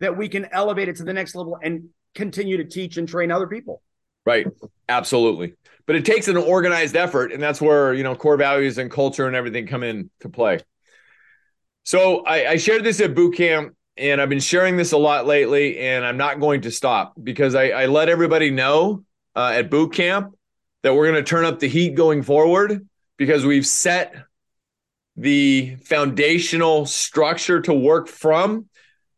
that 0.00 0.16
we 0.16 0.28
can 0.28 0.46
elevate 0.52 0.88
it 0.88 0.96
to 0.96 1.04
the 1.04 1.12
next 1.12 1.34
level 1.34 1.56
and 1.62 1.88
continue 2.14 2.56
to 2.56 2.64
teach 2.64 2.96
and 2.96 3.08
train 3.08 3.30
other 3.30 3.46
people. 3.46 3.82
Right. 4.24 4.46
Absolutely. 4.88 5.54
But 5.86 5.96
it 5.96 6.04
takes 6.04 6.28
an 6.28 6.36
organized 6.36 6.96
effort. 6.96 7.32
And 7.32 7.42
that's 7.42 7.60
where, 7.60 7.92
you 7.94 8.02
know, 8.02 8.14
core 8.14 8.36
values 8.36 8.78
and 8.78 8.90
culture 8.90 9.26
and 9.26 9.36
everything 9.36 9.66
come 9.66 9.82
into 9.82 10.28
play. 10.30 10.60
So 11.84 12.24
I, 12.24 12.50
I 12.50 12.56
shared 12.56 12.84
this 12.84 13.00
at 13.00 13.14
boot 13.14 13.36
camp 13.36 13.74
and 13.96 14.20
I've 14.20 14.28
been 14.28 14.40
sharing 14.40 14.76
this 14.76 14.92
a 14.92 14.96
lot 14.96 15.26
lately, 15.26 15.78
and 15.78 16.02
I'm 16.04 16.16
not 16.16 16.40
going 16.40 16.62
to 16.62 16.70
stop 16.70 17.12
because 17.22 17.54
I, 17.54 17.68
I 17.70 17.86
let 17.86 18.08
everybody 18.08 18.50
know 18.50 19.04
uh, 19.36 19.52
at 19.54 19.70
boot 19.70 19.92
camp 19.92 20.34
that 20.82 20.94
we're 20.94 21.10
going 21.10 21.22
to 21.22 21.28
turn 21.28 21.44
up 21.44 21.58
the 21.58 21.68
heat 21.68 21.94
going 21.94 22.22
forward 22.22 22.86
because 23.16 23.44
we've 23.44 23.66
set 23.66 24.14
the 25.16 25.76
foundational 25.76 26.86
structure 26.86 27.60
to 27.60 27.74
work 27.74 28.08
from 28.08 28.68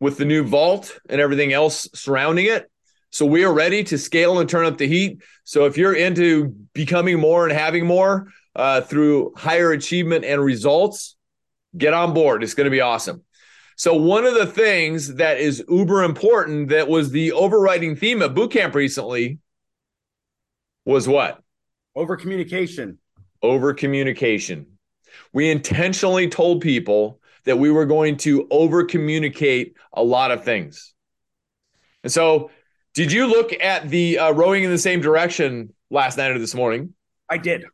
with 0.00 0.18
the 0.18 0.24
new 0.24 0.44
vault 0.44 0.98
and 1.09 1.20
everything 1.20 1.53
else 1.53 1.88
surrounding 1.94 2.46
it. 2.46 2.70
So 3.11 3.24
we 3.24 3.44
are 3.44 3.53
ready 3.53 3.85
to 3.85 3.96
scale 3.96 4.40
and 4.40 4.48
turn 4.48 4.66
up 4.66 4.77
the 4.77 4.88
heat. 4.88 5.22
So 5.44 5.66
if 5.66 5.79
you're 5.79 5.94
into 5.94 6.48
becoming 6.72 7.20
more 7.20 7.44
and 7.44 7.57
having 7.57 7.87
more 7.87 8.29
uh, 8.57 8.81
through 8.81 9.35
higher 9.37 9.70
achievement 9.70 10.24
and 10.24 10.42
results, 10.42 11.16
get 11.79 11.94
on 11.94 12.12
board. 12.12 12.42
It's 12.42 12.55
going 12.55 12.64
to 12.64 12.70
be 12.70 12.81
awesome. 12.81 13.22
So 13.77 13.94
one 13.94 14.24
of 14.24 14.35
the 14.35 14.46
things 14.46 15.14
that 15.14 15.38
is 15.38 15.64
uber 15.68 16.03
important 16.03 16.68
that 16.68 16.88
was 16.88 17.11
the 17.11 17.33
overriding 17.33 17.96
theme 17.96 18.20
of 18.22 18.35
boot 18.35 18.50
camp 18.50 18.74
recently 18.74 19.38
was 20.85 21.09
what? 21.09 21.43
Over 21.96 22.16
communication. 22.16 22.98
Over 23.42 23.72
communication. 23.72 24.66
We 25.33 25.50
intentionally 25.50 26.28
told 26.28 26.61
people 26.61 27.20
that 27.44 27.59
we 27.59 27.70
were 27.70 27.87
going 27.87 28.16
to 28.18 28.48
over 28.50 28.85
communicate 28.85 29.76
a 29.92 30.02
lot 30.02 30.30
of 30.30 30.44
things. 30.44 30.92
And 32.02 32.12
so, 32.12 32.50
did 32.94 33.12
you 33.12 33.26
look 33.26 33.52
at 33.61 33.88
the 33.88 34.18
uh, 34.18 34.33
rowing 34.33 34.64
in 34.64 34.70
the 34.70 34.78
same 34.78 35.00
direction 35.00 35.72
last 35.90 36.16
night 36.16 36.30
or 36.30 36.38
this 36.38 36.54
morning? 36.54 36.94
I 37.28 37.38
did. 37.38 37.64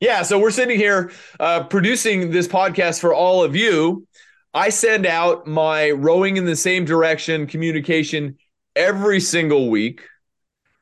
Yeah. 0.00 0.22
So, 0.22 0.38
we're 0.38 0.50
sitting 0.50 0.78
here 0.78 1.10
uh, 1.40 1.64
producing 1.64 2.30
this 2.30 2.46
podcast 2.46 3.00
for 3.00 3.12
all 3.12 3.42
of 3.42 3.56
you. 3.56 4.06
I 4.54 4.70
send 4.70 5.06
out 5.06 5.46
my 5.46 5.90
rowing 5.90 6.36
in 6.36 6.44
the 6.44 6.56
same 6.56 6.84
direction 6.84 7.46
communication 7.46 8.38
every 8.76 9.20
single 9.20 9.68
week, 9.68 10.02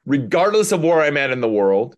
regardless 0.05 0.73
of 0.73 0.83
where 0.83 1.01
I'm 1.01 1.17
at 1.17 1.31
in 1.31 1.41
the 1.41 1.49
world, 1.49 1.97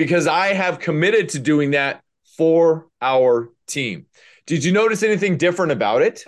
because 0.00 0.26
I 0.26 0.54
have 0.54 0.78
committed 0.78 1.28
to 1.30 1.38
doing 1.38 1.72
that 1.72 2.02
for 2.38 2.86
our 3.02 3.50
team. 3.66 4.06
Did 4.46 4.64
you 4.64 4.72
notice 4.72 5.02
anything 5.02 5.36
different 5.36 5.72
about 5.72 6.00
it? 6.00 6.24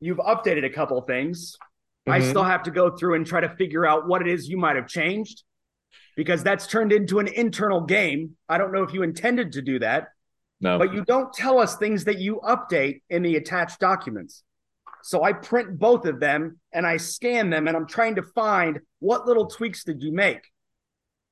You've 0.00 0.16
updated 0.16 0.64
a 0.64 0.70
couple 0.70 0.98
things. 1.02 1.58
Mm-hmm. 2.08 2.12
I 2.12 2.20
still 2.26 2.42
have 2.42 2.62
to 2.62 2.70
go 2.70 2.96
through 2.96 3.16
and 3.16 3.26
try 3.26 3.42
to 3.42 3.50
figure 3.56 3.84
out 3.84 4.08
what 4.08 4.22
it 4.22 4.28
is 4.28 4.48
you 4.48 4.56
might 4.56 4.76
have 4.76 4.88
changed 4.88 5.42
because 6.16 6.42
that's 6.42 6.66
turned 6.66 6.90
into 6.90 7.18
an 7.18 7.28
internal 7.28 7.82
game. 7.82 8.36
I 8.48 8.56
don't 8.56 8.72
know 8.72 8.82
if 8.82 8.94
you 8.94 9.02
intended 9.02 9.52
to 9.52 9.60
do 9.60 9.78
that. 9.80 10.08
No. 10.62 10.78
But 10.78 10.94
you 10.94 11.04
don't 11.04 11.30
tell 11.34 11.58
us 11.58 11.76
things 11.76 12.04
that 12.04 12.18
you 12.18 12.40
update 12.42 13.02
in 13.10 13.22
the 13.22 13.36
attached 13.36 13.78
documents. 13.78 14.42
So 15.02 15.22
I 15.22 15.34
print 15.34 15.78
both 15.78 16.06
of 16.06 16.18
them 16.18 16.58
and 16.72 16.86
I 16.86 16.96
scan 16.96 17.50
them 17.50 17.68
and 17.68 17.76
I'm 17.76 17.86
trying 17.86 18.14
to 18.14 18.22
find 18.22 18.80
what 19.00 19.26
little 19.26 19.48
tweaks 19.48 19.84
did 19.84 20.02
you 20.02 20.12
make. 20.12 20.40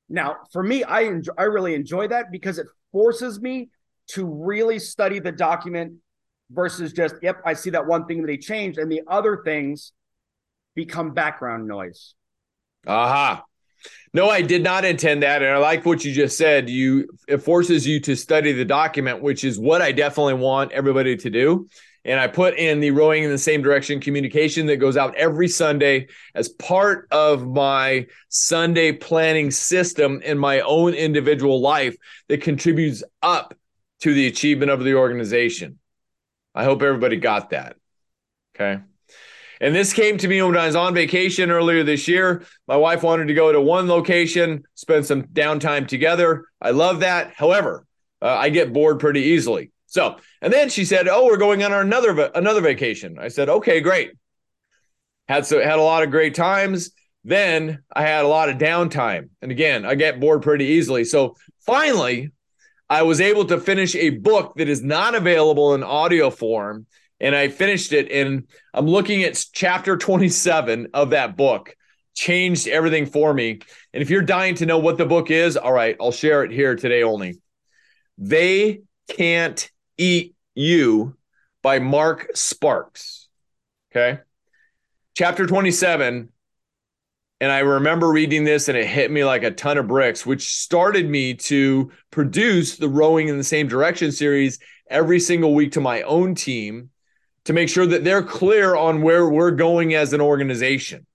Now, 0.08 0.36
for 0.52 0.62
me, 0.62 0.84
I 0.84 1.02
enjoy, 1.02 1.32
I 1.36 1.44
really 1.44 1.74
enjoy 1.74 2.08
that 2.08 2.30
because 2.30 2.58
it 2.58 2.66
forces 2.92 3.40
me 3.40 3.68
to 4.08 4.24
really 4.24 4.78
study 4.78 5.18
the 5.18 5.32
document 5.32 5.94
versus 6.50 6.92
just, 6.92 7.16
yep, 7.22 7.42
I 7.44 7.52
see 7.52 7.70
that 7.70 7.86
one 7.86 8.06
thing 8.06 8.22
that 8.22 8.26
they 8.26 8.38
changed, 8.38 8.78
and 8.78 8.90
the 8.90 9.02
other 9.06 9.42
things 9.44 9.92
become 10.74 11.12
background 11.12 11.68
noise. 11.68 12.14
Aha. 12.86 13.32
Uh-huh. 13.32 13.42
No, 14.12 14.28
I 14.28 14.42
did 14.42 14.62
not 14.62 14.84
intend 14.84 15.22
that. 15.22 15.42
And 15.42 15.52
I 15.52 15.58
like 15.58 15.84
what 15.84 16.04
you 16.04 16.12
just 16.12 16.36
said. 16.36 16.68
You 16.68 17.08
it 17.28 17.38
forces 17.38 17.86
you 17.86 18.00
to 18.00 18.16
study 18.16 18.52
the 18.52 18.64
document, 18.64 19.22
which 19.22 19.44
is 19.44 19.58
what 19.58 19.82
I 19.82 19.92
definitely 19.92 20.34
want 20.34 20.72
everybody 20.72 21.16
to 21.16 21.30
do. 21.30 21.68
And 22.08 22.18
I 22.18 22.26
put 22.26 22.56
in 22.56 22.80
the 22.80 22.90
rowing 22.90 23.22
in 23.22 23.30
the 23.30 23.36
same 23.36 23.60
direction 23.60 24.00
communication 24.00 24.64
that 24.66 24.78
goes 24.78 24.96
out 24.96 25.14
every 25.16 25.46
Sunday 25.46 26.06
as 26.34 26.48
part 26.48 27.06
of 27.10 27.46
my 27.46 28.06
Sunday 28.30 28.92
planning 28.92 29.50
system 29.50 30.22
in 30.22 30.38
my 30.38 30.60
own 30.60 30.94
individual 30.94 31.60
life 31.60 31.94
that 32.28 32.40
contributes 32.40 33.02
up 33.22 33.52
to 34.00 34.14
the 34.14 34.26
achievement 34.26 34.70
of 34.70 34.82
the 34.84 34.94
organization. 34.94 35.78
I 36.54 36.64
hope 36.64 36.80
everybody 36.80 37.16
got 37.16 37.50
that. 37.50 37.76
Okay. 38.56 38.80
And 39.60 39.74
this 39.74 39.92
came 39.92 40.16
to 40.16 40.28
me 40.28 40.40
when 40.40 40.56
I 40.56 40.66
was 40.66 40.76
on 40.76 40.94
vacation 40.94 41.50
earlier 41.50 41.84
this 41.84 42.08
year. 42.08 42.42
My 42.66 42.76
wife 42.76 43.02
wanted 43.02 43.28
to 43.28 43.34
go 43.34 43.52
to 43.52 43.60
one 43.60 43.86
location, 43.86 44.64
spend 44.74 45.04
some 45.04 45.24
downtime 45.24 45.86
together. 45.86 46.46
I 46.58 46.70
love 46.70 47.00
that. 47.00 47.34
However, 47.34 47.84
uh, 48.22 48.28
I 48.28 48.48
get 48.48 48.72
bored 48.72 48.98
pretty 48.98 49.20
easily. 49.20 49.72
So, 49.88 50.16
and 50.42 50.52
then 50.52 50.68
she 50.68 50.84
said, 50.84 51.08
"Oh, 51.08 51.24
we're 51.24 51.38
going 51.38 51.62
on 51.64 51.72
another 51.72 52.30
another 52.34 52.60
vacation." 52.60 53.18
I 53.18 53.28
said, 53.28 53.48
"Okay, 53.48 53.80
great." 53.80 54.12
Had 55.28 55.46
so 55.46 55.62
had 55.62 55.78
a 55.78 55.82
lot 55.82 56.02
of 56.02 56.10
great 56.10 56.34
times. 56.34 56.90
Then 57.24 57.82
I 57.94 58.02
had 58.02 58.24
a 58.24 58.28
lot 58.28 58.50
of 58.50 58.58
downtime, 58.58 59.30
and 59.42 59.50
again, 59.50 59.84
I 59.84 59.94
get 59.94 60.20
bored 60.20 60.42
pretty 60.42 60.66
easily. 60.66 61.04
So 61.04 61.36
finally, 61.64 62.30
I 62.88 63.02
was 63.02 63.20
able 63.20 63.46
to 63.46 63.58
finish 63.58 63.94
a 63.94 64.10
book 64.10 64.54
that 64.56 64.68
is 64.68 64.82
not 64.82 65.14
available 65.14 65.74
in 65.74 65.82
audio 65.82 66.30
form. 66.30 66.86
And 67.20 67.34
I 67.34 67.48
finished 67.48 67.92
it, 67.92 68.12
and 68.12 68.44
I'm 68.72 68.86
looking 68.86 69.24
at 69.24 69.44
chapter 69.52 69.96
27 69.96 70.88
of 70.94 71.10
that 71.10 71.36
book. 71.36 71.74
Changed 72.14 72.68
everything 72.68 73.06
for 73.06 73.34
me. 73.34 73.60
And 73.92 74.02
if 74.02 74.10
you're 74.10 74.22
dying 74.22 74.54
to 74.56 74.66
know 74.66 74.78
what 74.78 74.98
the 74.98 75.06
book 75.06 75.30
is, 75.30 75.56
all 75.56 75.72
right, 75.72 75.96
I'll 76.00 76.12
share 76.12 76.44
it 76.44 76.52
here 76.52 76.76
today 76.76 77.02
only. 77.02 77.40
They 78.18 78.82
Can't 79.08 79.70
Eat 79.98 80.34
You 80.54 81.16
by 81.62 81.80
Marc 81.80 82.30
Sparks. 82.34 83.28
Okay. 83.92 84.20
Chapter 85.14 85.46
27 85.46 86.30
and 87.40 87.52
I 87.52 87.60
remember 87.60 88.10
reading 88.10 88.44
this 88.44 88.68
and 88.68 88.76
it 88.76 88.86
hit 88.86 89.10
me 89.10 89.24
like 89.24 89.44
a 89.44 89.52
ton 89.52 89.78
of 89.78 89.86
bricks, 89.86 90.26
which 90.26 90.56
started 90.56 91.08
me 91.08 91.34
to 91.34 91.90
produce 92.10 92.76
the 92.76 92.88
Rowing 92.88 93.28
in 93.28 93.38
the 93.38 93.44
Same 93.44 93.68
Direction 93.68 94.10
series 94.10 94.58
every 94.90 95.20
single 95.20 95.54
week 95.54 95.72
to 95.72 95.80
my 95.80 96.02
own 96.02 96.34
team 96.34 96.90
to 97.44 97.52
make 97.52 97.68
sure 97.68 97.86
that 97.86 98.02
they're 98.02 98.24
clear 98.24 98.74
on 98.74 99.02
where 99.02 99.28
we're 99.28 99.52
going 99.52 99.94
as 99.94 100.12
an 100.12 100.20
organization. 100.20 101.06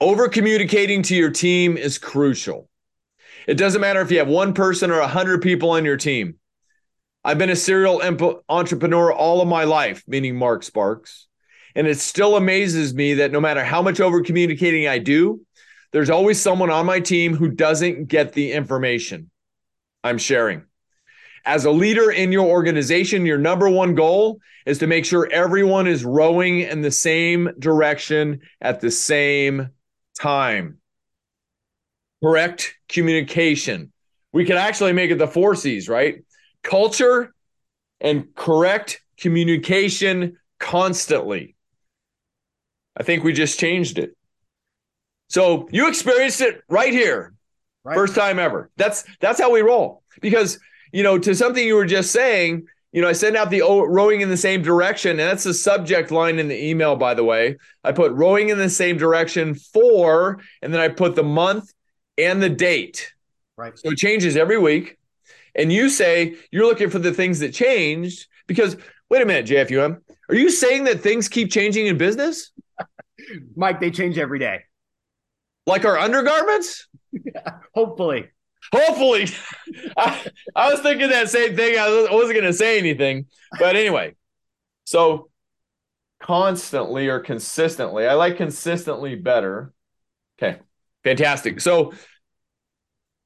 Over 0.00 0.28
communicating 0.28 1.02
to 1.04 1.14
your 1.14 1.30
team 1.30 1.76
is 1.76 1.96
crucial. 1.96 2.68
It 3.46 3.54
doesn't 3.54 3.80
matter 3.80 4.00
if 4.00 4.10
you 4.10 4.18
have 4.18 4.28
one 4.28 4.54
person 4.54 4.90
or 4.90 4.98
a 4.98 5.06
hundred 5.06 5.40
people 5.40 5.70
on 5.70 5.84
your 5.84 5.96
team. 5.96 6.39
I've 7.24 7.38
been 7.38 7.50
a 7.50 7.56
serial 7.56 8.00
entrepreneur 8.48 9.12
all 9.12 9.42
of 9.42 9.48
my 9.48 9.64
life, 9.64 10.02
meaning 10.06 10.36
Marc 10.36 10.62
Sparks. 10.62 11.26
And 11.74 11.86
it 11.86 11.98
still 11.98 12.36
amazes 12.36 12.94
me 12.94 13.14
that 13.14 13.30
no 13.30 13.40
matter 13.40 13.62
how 13.62 13.82
much 13.82 14.00
over 14.00 14.22
communicating 14.22 14.88
I 14.88 14.98
do, 14.98 15.40
there's 15.92 16.10
always 16.10 16.40
someone 16.40 16.70
on 16.70 16.86
my 16.86 17.00
team 17.00 17.34
who 17.34 17.48
doesn't 17.48 18.06
get 18.06 18.32
the 18.32 18.52
information 18.52 19.30
I'm 20.02 20.18
sharing. 20.18 20.64
As 21.44 21.64
a 21.64 21.70
leader 21.70 22.10
in 22.10 22.32
your 22.32 22.46
organization, 22.46 23.26
your 23.26 23.38
number 23.38 23.68
one 23.68 23.94
goal 23.94 24.40
is 24.66 24.78
to 24.78 24.86
make 24.86 25.04
sure 25.04 25.28
everyone 25.30 25.86
is 25.86 26.04
rowing 26.04 26.60
in 26.60 26.80
the 26.80 26.90
same 26.90 27.50
direction 27.58 28.40
at 28.60 28.80
the 28.80 28.90
same 28.90 29.70
time. 30.18 30.78
Correct 32.22 32.74
communication. 32.88 33.92
We 34.32 34.44
could 34.44 34.56
actually 34.56 34.92
make 34.92 35.10
it 35.10 35.18
the 35.18 35.26
four 35.26 35.54
C's, 35.54 35.88
right? 35.88 36.22
Culture 36.62 37.34
and 38.00 38.34
correct 38.34 39.02
communication 39.18 40.38
constantly. 40.58 41.56
I 42.96 43.02
think 43.02 43.24
we 43.24 43.32
just 43.32 43.58
changed 43.58 43.98
it. 43.98 44.16
So 45.28 45.68
you 45.70 45.88
experienced 45.88 46.40
it 46.40 46.62
right 46.68 46.92
here. 46.92 47.34
Right. 47.84 47.94
First 47.94 48.14
time 48.14 48.38
ever. 48.38 48.70
That's 48.76 49.04
that's 49.20 49.40
how 49.40 49.50
we 49.50 49.62
roll. 49.62 50.02
Because, 50.20 50.58
you 50.92 51.02
know, 51.02 51.18
to 51.18 51.34
something 51.34 51.66
you 51.66 51.76
were 51.76 51.86
just 51.86 52.12
saying, 52.12 52.66
you 52.92 53.00
know, 53.00 53.08
I 53.08 53.12
send 53.12 53.36
out 53.36 53.50
the 53.50 53.62
rowing 53.62 54.20
in 54.20 54.28
the 54.28 54.36
same 54.36 54.62
direction, 54.62 55.12
and 55.12 55.20
that's 55.20 55.44
the 55.44 55.54
subject 55.54 56.10
line 56.10 56.38
in 56.38 56.48
the 56.48 56.62
email, 56.62 56.96
by 56.96 57.14
the 57.14 57.24
way. 57.24 57.56
I 57.84 57.92
put 57.92 58.12
rowing 58.12 58.48
in 58.48 58.58
the 58.58 58.68
same 58.68 58.98
direction 58.98 59.54
for, 59.54 60.40
and 60.60 60.74
then 60.74 60.80
I 60.80 60.88
put 60.88 61.14
the 61.14 61.22
month 61.22 61.72
and 62.18 62.42
the 62.42 62.50
date. 62.50 63.12
Right. 63.56 63.78
So 63.78 63.92
it 63.92 63.96
changes 63.96 64.36
every 64.36 64.58
week. 64.58 64.98
And 65.54 65.72
you 65.72 65.88
say 65.88 66.36
you're 66.50 66.66
looking 66.66 66.90
for 66.90 66.98
the 66.98 67.12
things 67.12 67.40
that 67.40 67.52
changed 67.54 68.26
because, 68.46 68.76
wait 69.08 69.22
a 69.22 69.26
minute, 69.26 69.46
JFUM, 69.46 70.00
are 70.28 70.34
you 70.34 70.50
saying 70.50 70.84
that 70.84 71.00
things 71.00 71.28
keep 71.28 71.50
changing 71.50 71.86
in 71.86 71.98
business? 71.98 72.52
Mike, 73.56 73.80
they 73.80 73.90
change 73.90 74.18
every 74.18 74.38
day. 74.38 74.62
Like 75.66 75.84
our 75.84 75.98
undergarments? 75.98 76.88
Yeah, 77.12 77.58
hopefully. 77.74 78.28
Hopefully. 78.72 79.28
I, 79.96 80.26
I, 80.54 80.70
was 80.70 80.80
thinking 80.80 81.10
that 81.10 81.30
same 81.30 81.56
thing. 81.56 81.78
I 81.78 82.08
wasn't 82.10 82.34
going 82.34 82.44
to 82.44 82.52
say 82.52 82.78
anything. 82.78 83.26
But 83.58 83.76
anyway, 83.76 84.14
so 84.84 85.30
constantly 86.20 87.08
or 87.08 87.20
consistently, 87.20 88.06
I 88.06 88.14
like 88.14 88.36
consistently 88.36 89.16
better. 89.16 89.72
Okay. 90.40 90.60
Fantastic. 91.04 91.60
So 91.60 91.92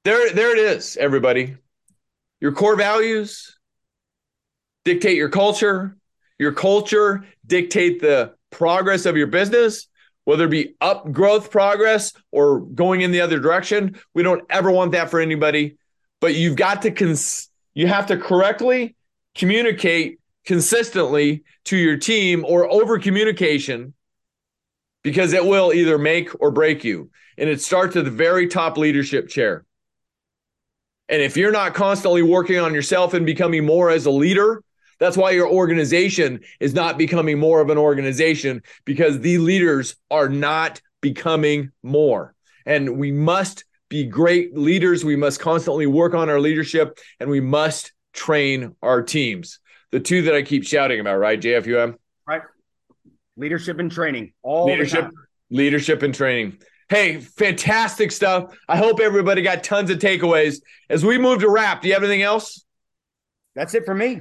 there, 0.04 0.32
there 0.32 0.52
it 0.52 0.58
is, 0.58 0.96
everybody. 0.96 1.56
Your 2.40 2.52
core 2.52 2.76
values 2.76 3.56
dictate 4.84 5.16
your 5.16 5.28
culture. 5.28 5.96
Your 6.38 6.52
culture 6.52 7.24
dictate 7.46 8.00
the 8.00 8.34
progress 8.50 9.06
of 9.06 9.16
your 9.16 9.26
business, 9.26 9.88
whether 10.24 10.44
it 10.44 10.50
be 10.50 10.74
up 10.80 11.10
growth 11.12 11.50
progress 11.50 12.12
or 12.30 12.60
going 12.60 13.00
in 13.00 13.10
the 13.10 13.20
other 13.20 13.38
direction. 13.38 13.98
We 14.14 14.22
don't 14.22 14.44
ever 14.50 14.70
want 14.70 14.92
that 14.92 15.10
for 15.10 15.20
anybody, 15.20 15.76
but 16.20 16.34
you've 16.34 16.56
got 16.56 16.82
to 16.82 16.90
cons- 16.90 17.50
you 17.74 17.86
have 17.86 18.06
to 18.06 18.16
correctly 18.16 18.96
communicate 19.34 20.20
consistently 20.44 21.44
to 21.64 21.76
your 21.76 21.96
team 21.96 22.44
or 22.46 22.70
over 22.70 22.98
communication 22.98 23.94
because 25.02 25.32
it 25.32 25.44
will 25.44 25.72
either 25.72 25.98
make 25.98 26.30
or 26.40 26.50
break 26.50 26.84
you. 26.84 27.10
And 27.36 27.48
it 27.48 27.60
starts 27.60 27.96
at 27.96 28.04
the 28.04 28.10
very 28.10 28.46
top 28.48 28.78
leadership 28.78 29.28
chair. 29.28 29.64
And 31.08 31.20
if 31.20 31.36
you're 31.36 31.52
not 31.52 31.74
constantly 31.74 32.22
working 32.22 32.58
on 32.58 32.74
yourself 32.74 33.14
and 33.14 33.26
becoming 33.26 33.64
more 33.64 33.90
as 33.90 34.06
a 34.06 34.10
leader, 34.10 34.62
that's 34.98 35.16
why 35.16 35.32
your 35.32 35.48
organization 35.48 36.40
is 36.60 36.72
not 36.72 36.96
becoming 36.96 37.38
more 37.38 37.60
of 37.60 37.70
an 37.70 37.78
organization 37.78 38.62
because 38.84 39.20
the 39.20 39.38
leaders 39.38 39.96
are 40.10 40.28
not 40.28 40.80
becoming 41.00 41.72
more. 41.82 42.34
And 42.64 42.96
we 42.96 43.12
must 43.12 43.64
be 43.88 44.04
great 44.04 44.56
leaders. 44.56 45.04
We 45.04 45.16
must 45.16 45.40
constantly 45.40 45.86
work 45.86 46.14
on 46.14 46.30
our 46.30 46.40
leadership 46.40 46.98
and 47.20 47.28
we 47.28 47.40
must 47.40 47.92
train 48.12 48.74
our 48.82 49.02
teams. 49.02 49.60
The 49.90 50.00
two 50.00 50.22
that 50.22 50.34
I 50.34 50.42
keep 50.42 50.64
shouting 50.64 51.00
about, 51.00 51.18
right, 51.18 51.40
JFUM? 51.40 51.96
Right. 52.26 52.42
Leadership 53.36 53.78
and 53.78 53.92
training. 53.92 54.32
All 54.42 54.66
leadership, 54.66 55.10
leadership 55.50 56.02
and 56.02 56.14
training. 56.14 56.58
Hey, 56.88 57.20
fantastic 57.20 58.12
stuff. 58.12 58.56
I 58.68 58.76
hope 58.76 59.00
everybody 59.00 59.42
got 59.42 59.64
tons 59.64 59.90
of 59.90 59.98
takeaways. 59.98 60.60
As 60.90 61.04
we 61.04 61.18
move 61.18 61.40
to 61.40 61.48
wrap, 61.48 61.82
do 61.82 61.88
you 61.88 61.94
have 61.94 62.02
anything 62.02 62.22
else? 62.22 62.64
That's 63.54 63.74
it 63.74 63.84
for 63.86 63.94
me. 63.94 64.20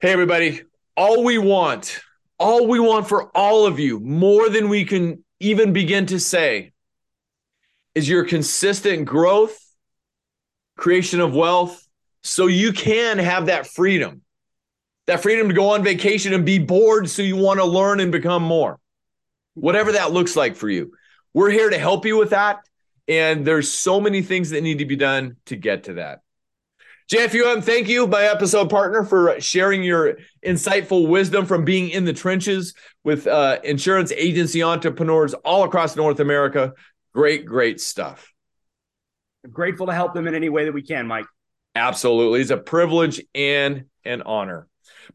Hey, 0.00 0.12
everybody. 0.12 0.62
All 0.96 1.24
we 1.24 1.38
want, 1.38 2.00
all 2.38 2.66
we 2.66 2.80
want 2.80 3.08
for 3.08 3.36
all 3.36 3.66
of 3.66 3.78
you, 3.78 4.00
more 4.00 4.48
than 4.48 4.68
we 4.68 4.84
can 4.84 5.24
even 5.40 5.72
begin 5.72 6.06
to 6.06 6.20
say, 6.20 6.72
is 7.94 8.08
your 8.08 8.24
consistent 8.24 9.06
growth, 9.06 9.58
creation 10.76 11.20
of 11.20 11.34
wealth, 11.34 11.84
so 12.22 12.46
you 12.46 12.72
can 12.72 13.18
have 13.18 13.46
that 13.46 13.66
freedom, 13.66 14.22
that 15.06 15.22
freedom 15.22 15.48
to 15.48 15.54
go 15.54 15.70
on 15.70 15.82
vacation 15.82 16.34
and 16.34 16.44
be 16.44 16.58
bored 16.58 17.08
so 17.08 17.22
you 17.22 17.36
want 17.36 17.58
to 17.58 17.64
learn 17.64 18.00
and 18.00 18.12
become 18.12 18.42
more. 18.42 18.78
Whatever 19.60 19.92
that 19.92 20.12
looks 20.12 20.36
like 20.36 20.56
for 20.56 20.68
you. 20.68 20.92
We're 21.34 21.50
here 21.50 21.70
to 21.70 21.78
help 21.78 22.06
you 22.06 22.16
with 22.16 22.30
that. 22.30 22.60
And 23.06 23.46
there's 23.46 23.72
so 23.72 24.00
many 24.00 24.22
things 24.22 24.50
that 24.50 24.62
need 24.62 24.78
to 24.78 24.84
be 24.84 24.96
done 24.96 25.36
to 25.46 25.56
get 25.56 25.84
to 25.84 25.94
that. 25.94 26.20
JFUM, 27.10 27.64
thank 27.64 27.88
you, 27.88 28.06
my 28.06 28.24
episode 28.24 28.68
partner, 28.68 29.02
for 29.02 29.40
sharing 29.40 29.82
your 29.82 30.18
insightful 30.44 31.08
wisdom 31.08 31.46
from 31.46 31.64
being 31.64 31.88
in 31.88 32.04
the 32.04 32.12
trenches 32.12 32.74
with 33.02 33.26
uh, 33.26 33.60
insurance 33.64 34.12
agency 34.12 34.62
entrepreneurs 34.62 35.32
all 35.32 35.64
across 35.64 35.96
North 35.96 36.20
America. 36.20 36.74
Great, 37.14 37.46
great 37.46 37.80
stuff. 37.80 38.30
I'm 39.42 39.50
grateful 39.52 39.86
to 39.86 39.94
help 39.94 40.12
them 40.12 40.26
in 40.26 40.34
any 40.34 40.50
way 40.50 40.66
that 40.66 40.74
we 40.74 40.82
can, 40.82 41.06
Mike. 41.06 41.24
Absolutely. 41.74 42.42
It's 42.42 42.50
a 42.50 42.58
privilege 42.58 43.22
and 43.34 43.86
an 44.04 44.20
honor. 44.22 44.66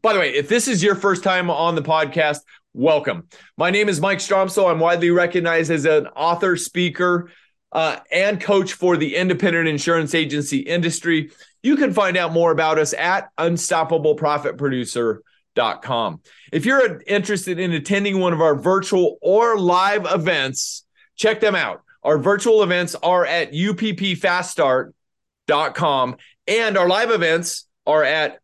By 0.02 0.14
the 0.14 0.18
way, 0.18 0.34
if 0.34 0.48
this 0.48 0.66
is 0.66 0.82
your 0.82 0.96
first 0.96 1.22
time 1.22 1.48
on 1.48 1.76
the 1.76 1.82
podcast, 1.82 2.40
welcome. 2.74 3.26
My 3.56 3.70
name 3.70 3.88
is 3.88 4.00
Mike 4.00 4.18
Stromsoe. 4.18 4.68
I'm 4.70 4.80
widely 4.80 5.10
recognized 5.10 5.70
as 5.70 5.86
an 5.86 6.08
author, 6.08 6.56
speaker, 6.56 7.30
uh, 7.72 8.00
and 8.12 8.38
coach 8.40 8.74
for 8.74 8.96
the 8.96 9.16
independent 9.16 9.68
insurance 9.68 10.14
agency 10.14 10.58
industry. 10.58 11.30
You 11.62 11.76
can 11.76 11.94
find 11.94 12.16
out 12.16 12.32
more 12.32 12.52
about 12.52 12.78
us 12.78 12.92
at 12.92 13.28
unstoppableprofitproducer.com. 13.38 16.20
If 16.52 16.66
you're 16.66 17.02
interested 17.06 17.58
in 17.58 17.72
attending 17.72 18.20
one 18.20 18.32
of 18.32 18.40
our 18.40 18.54
virtual 18.54 19.18
or 19.22 19.58
live 19.58 20.06
events, 20.06 20.84
check 21.16 21.40
them 21.40 21.54
out. 21.54 21.82
Our 22.02 22.18
virtual 22.18 22.62
events 22.62 22.94
are 22.96 23.24
at 23.24 23.52
uppfaststart.com 23.52 26.16
and 26.46 26.76
our 26.76 26.88
live 26.88 27.10
events 27.10 27.66
are 27.86 28.04
at 28.04 28.40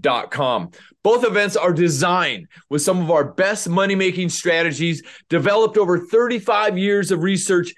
beunstoppablebootcamp.com. 0.00 0.70
Both 1.02 1.24
events 1.24 1.56
are 1.56 1.72
designed 1.72 2.48
with 2.68 2.82
some 2.82 3.00
of 3.00 3.10
our 3.10 3.24
best 3.24 3.68
money 3.68 3.94
making 3.94 4.30
strategies 4.30 5.02
developed 5.28 5.76
over 5.76 5.98
35 5.98 6.78
years 6.78 7.10
of 7.10 7.22
research 7.22 7.72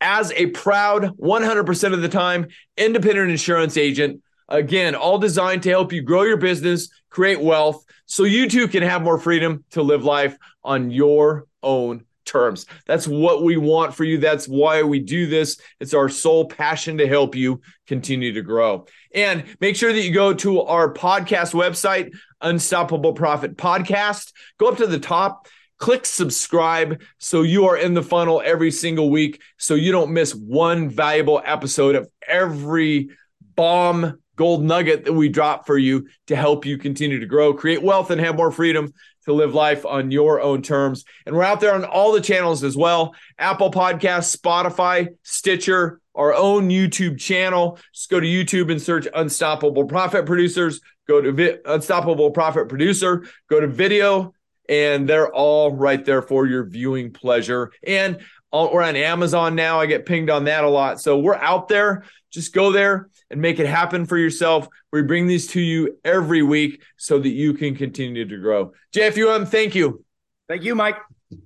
as 0.00 0.32
a 0.32 0.46
proud 0.46 1.16
100% 1.18 1.92
of 1.92 2.02
the 2.02 2.08
time 2.08 2.46
independent 2.76 3.30
insurance 3.30 3.76
agent. 3.76 4.22
Again, 4.48 4.94
all 4.94 5.18
designed 5.18 5.64
to 5.64 5.70
help 5.70 5.92
you 5.92 6.02
grow 6.02 6.22
your 6.22 6.36
business, 6.36 6.88
create 7.10 7.40
wealth, 7.40 7.84
so 8.06 8.24
you 8.24 8.48
too 8.48 8.68
can 8.68 8.82
have 8.82 9.02
more 9.02 9.18
freedom 9.18 9.64
to 9.72 9.82
live 9.82 10.04
life 10.04 10.36
on 10.64 10.90
your 10.90 11.46
own 11.62 12.04
terms. 12.28 12.66
That's 12.86 13.08
what 13.08 13.42
we 13.42 13.56
want 13.56 13.94
for 13.94 14.04
you. 14.04 14.18
That's 14.18 14.46
why 14.46 14.82
we 14.82 15.00
do 15.00 15.26
this. 15.26 15.60
It's 15.80 15.94
our 15.94 16.08
sole 16.08 16.46
passion 16.46 16.98
to 16.98 17.08
help 17.08 17.34
you 17.34 17.60
continue 17.86 18.32
to 18.34 18.42
grow. 18.42 18.86
And 19.14 19.44
make 19.60 19.74
sure 19.74 19.92
that 19.92 20.02
you 20.02 20.12
go 20.12 20.34
to 20.34 20.62
our 20.62 20.92
podcast 20.92 21.54
website, 21.54 22.14
Unstoppable 22.40 23.14
Profit 23.14 23.56
Podcast. 23.56 24.32
Go 24.58 24.68
up 24.68 24.76
to 24.76 24.86
the 24.86 25.00
top 25.00 25.48
click 25.78 26.04
subscribe 26.04 27.00
so 27.18 27.42
you 27.42 27.66
are 27.66 27.76
in 27.76 27.94
the 27.94 28.02
funnel 28.02 28.42
every 28.44 28.70
single 28.70 29.10
week 29.10 29.40
so 29.58 29.74
you 29.74 29.92
don't 29.92 30.12
miss 30.12 30.34
one 30.34 30.90
valuable 30.90 31.40
episode 31.44 31.94
of 31.94 32.08
every 32.26 33.10
bomb 33.54 34.18
gold 34.38 34.62
nugget 34.62 35.04
that 35.04 35.12
we 35.12 35.28
drop 35.28 35.66
for 35.66 35.76
you 35.76 36.08
to 36.28 36.36
help 36.36 36.64
you 36.64 36.78
continue 36.78 37.18
to 37.18 37.26
grow, 37.26 37.52
create 37.52 37.82
wealth, 37.82 38.10
and 38.10 38.20
have 38.20 38.36
more 38.36 38.52
freedom 38.52 38.94
to 39.24 39.32
live 39.34 39.52
life 39.52 39.84
on 39.84 40.10
your 40.10 40.40
own 40.40 40.62
terms. 40.62 41.04
And 41.26 41.36
we're 41.36 41.42
out 41.42 41.60
there 41.60 41.74
on 41.74 41.84
all 41.84 42.12
the 42.12 42.20
channels 42.20 42.64
as 42.64 42.76
well 42.76 43.14
Apple 43.38 43.70
Podcasts, 43.70 44.34
Spotify, 44.34 45.08
Stitcher, 45.24 46.00
our 46.14 46.32
own 46.32 46.70
YouTube 46.70 47.18
channel. 47.18 47.78
Just 47.92 48.08
go 48.08 48.20
to 48.20 48.26
YouTube 48.26 48.70
and 48.70 48.80
search 48.80 49.06
Unstoppable 49.12 49.84
Profit 49.84 50.24
Producers. 50.24 50.80
Go 51.06 51.20
to 51.20 51.32
Vi- 51.32 51.58
Unstoppable 51.64 52.30
Profit 52.30 52.68
Producer. 52.68 53.26
Go 53.50 53.60
to 53.60 53.66
video 53.66 54.32
and 54.68 55.08
they're 55.08 55.32
all 55.32 55.74
right 55.74 56.04
there 56.04 56.22
for 56.22 56.46
your 56.46 56.64
viewing 56.64 57.10
pleasure. 57.10 57.72
And 57.86 58.18
we're 58.52 58.82
on 58.82 58.96
Amazon 58.96 59.54
now. 59.54 59.80
I 59.80 59.86
get 59.86 60.06
pinged 60.06 60.30
on 60.30 60.44
that 60.44 60.64
a 60.64 60.68
lot. 60.68 61.00
So 61.00 61.18
we're 61.18 61.34
out 61.34 61.68
there. 61.68 62.04
Just 62.30 62.52
go 62.52 62.72
there 62.72 63.08
and 63.30 63.40
make 63.40 63.58
it 63.58 63.66
happen 63.66 64.06
for 64.06 64.16
yourself. 64.16 64.68
We 64.92 65.02
bring 65.02 65.26
these 65.26 65.46
to 65.48 65.60
you 65.60 65.98
every 66.04 66.42
week 66.42 66.82
so 66.96 67.18
that 67.18 67.28
you 67.28 67.54
can 67.54 67.74
continue 67.74 68.26
to 68.26 68.36
grow. 68.38 68.72
JFUM, 68.94 69.48
thank 69.48 69.74
you. 69.74 70.04
Thank 70.48 70.62
you, 70.62 70.74
Mike. 70.74 70.96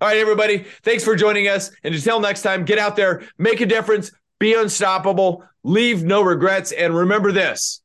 All 0.00 0.08
right, 0.08 0.18
everybody. 0.18 0.64
Thanks 0.84 1.02
for 1.02 1.16
joining 1.16 1.48
us. 1.48 1.72
And 1.82 1.94
until 1.94 2.20
next 2.20 2.42
time, 2.42 2.64
get 2.64 2.78
out 2.78 2.94
there, 2.94 3.24
make 3.36 3.60
a 3.60 3.66
difference, 3.66 4.12
be 4.38 4.54
unstoppable, 4.54 5.44
leave 5.64 6.04
no 6.04 6.22
regrets. 6.22 6.70
And 6.70 6.94
remember 6.94 7.32
this 7.32 7.82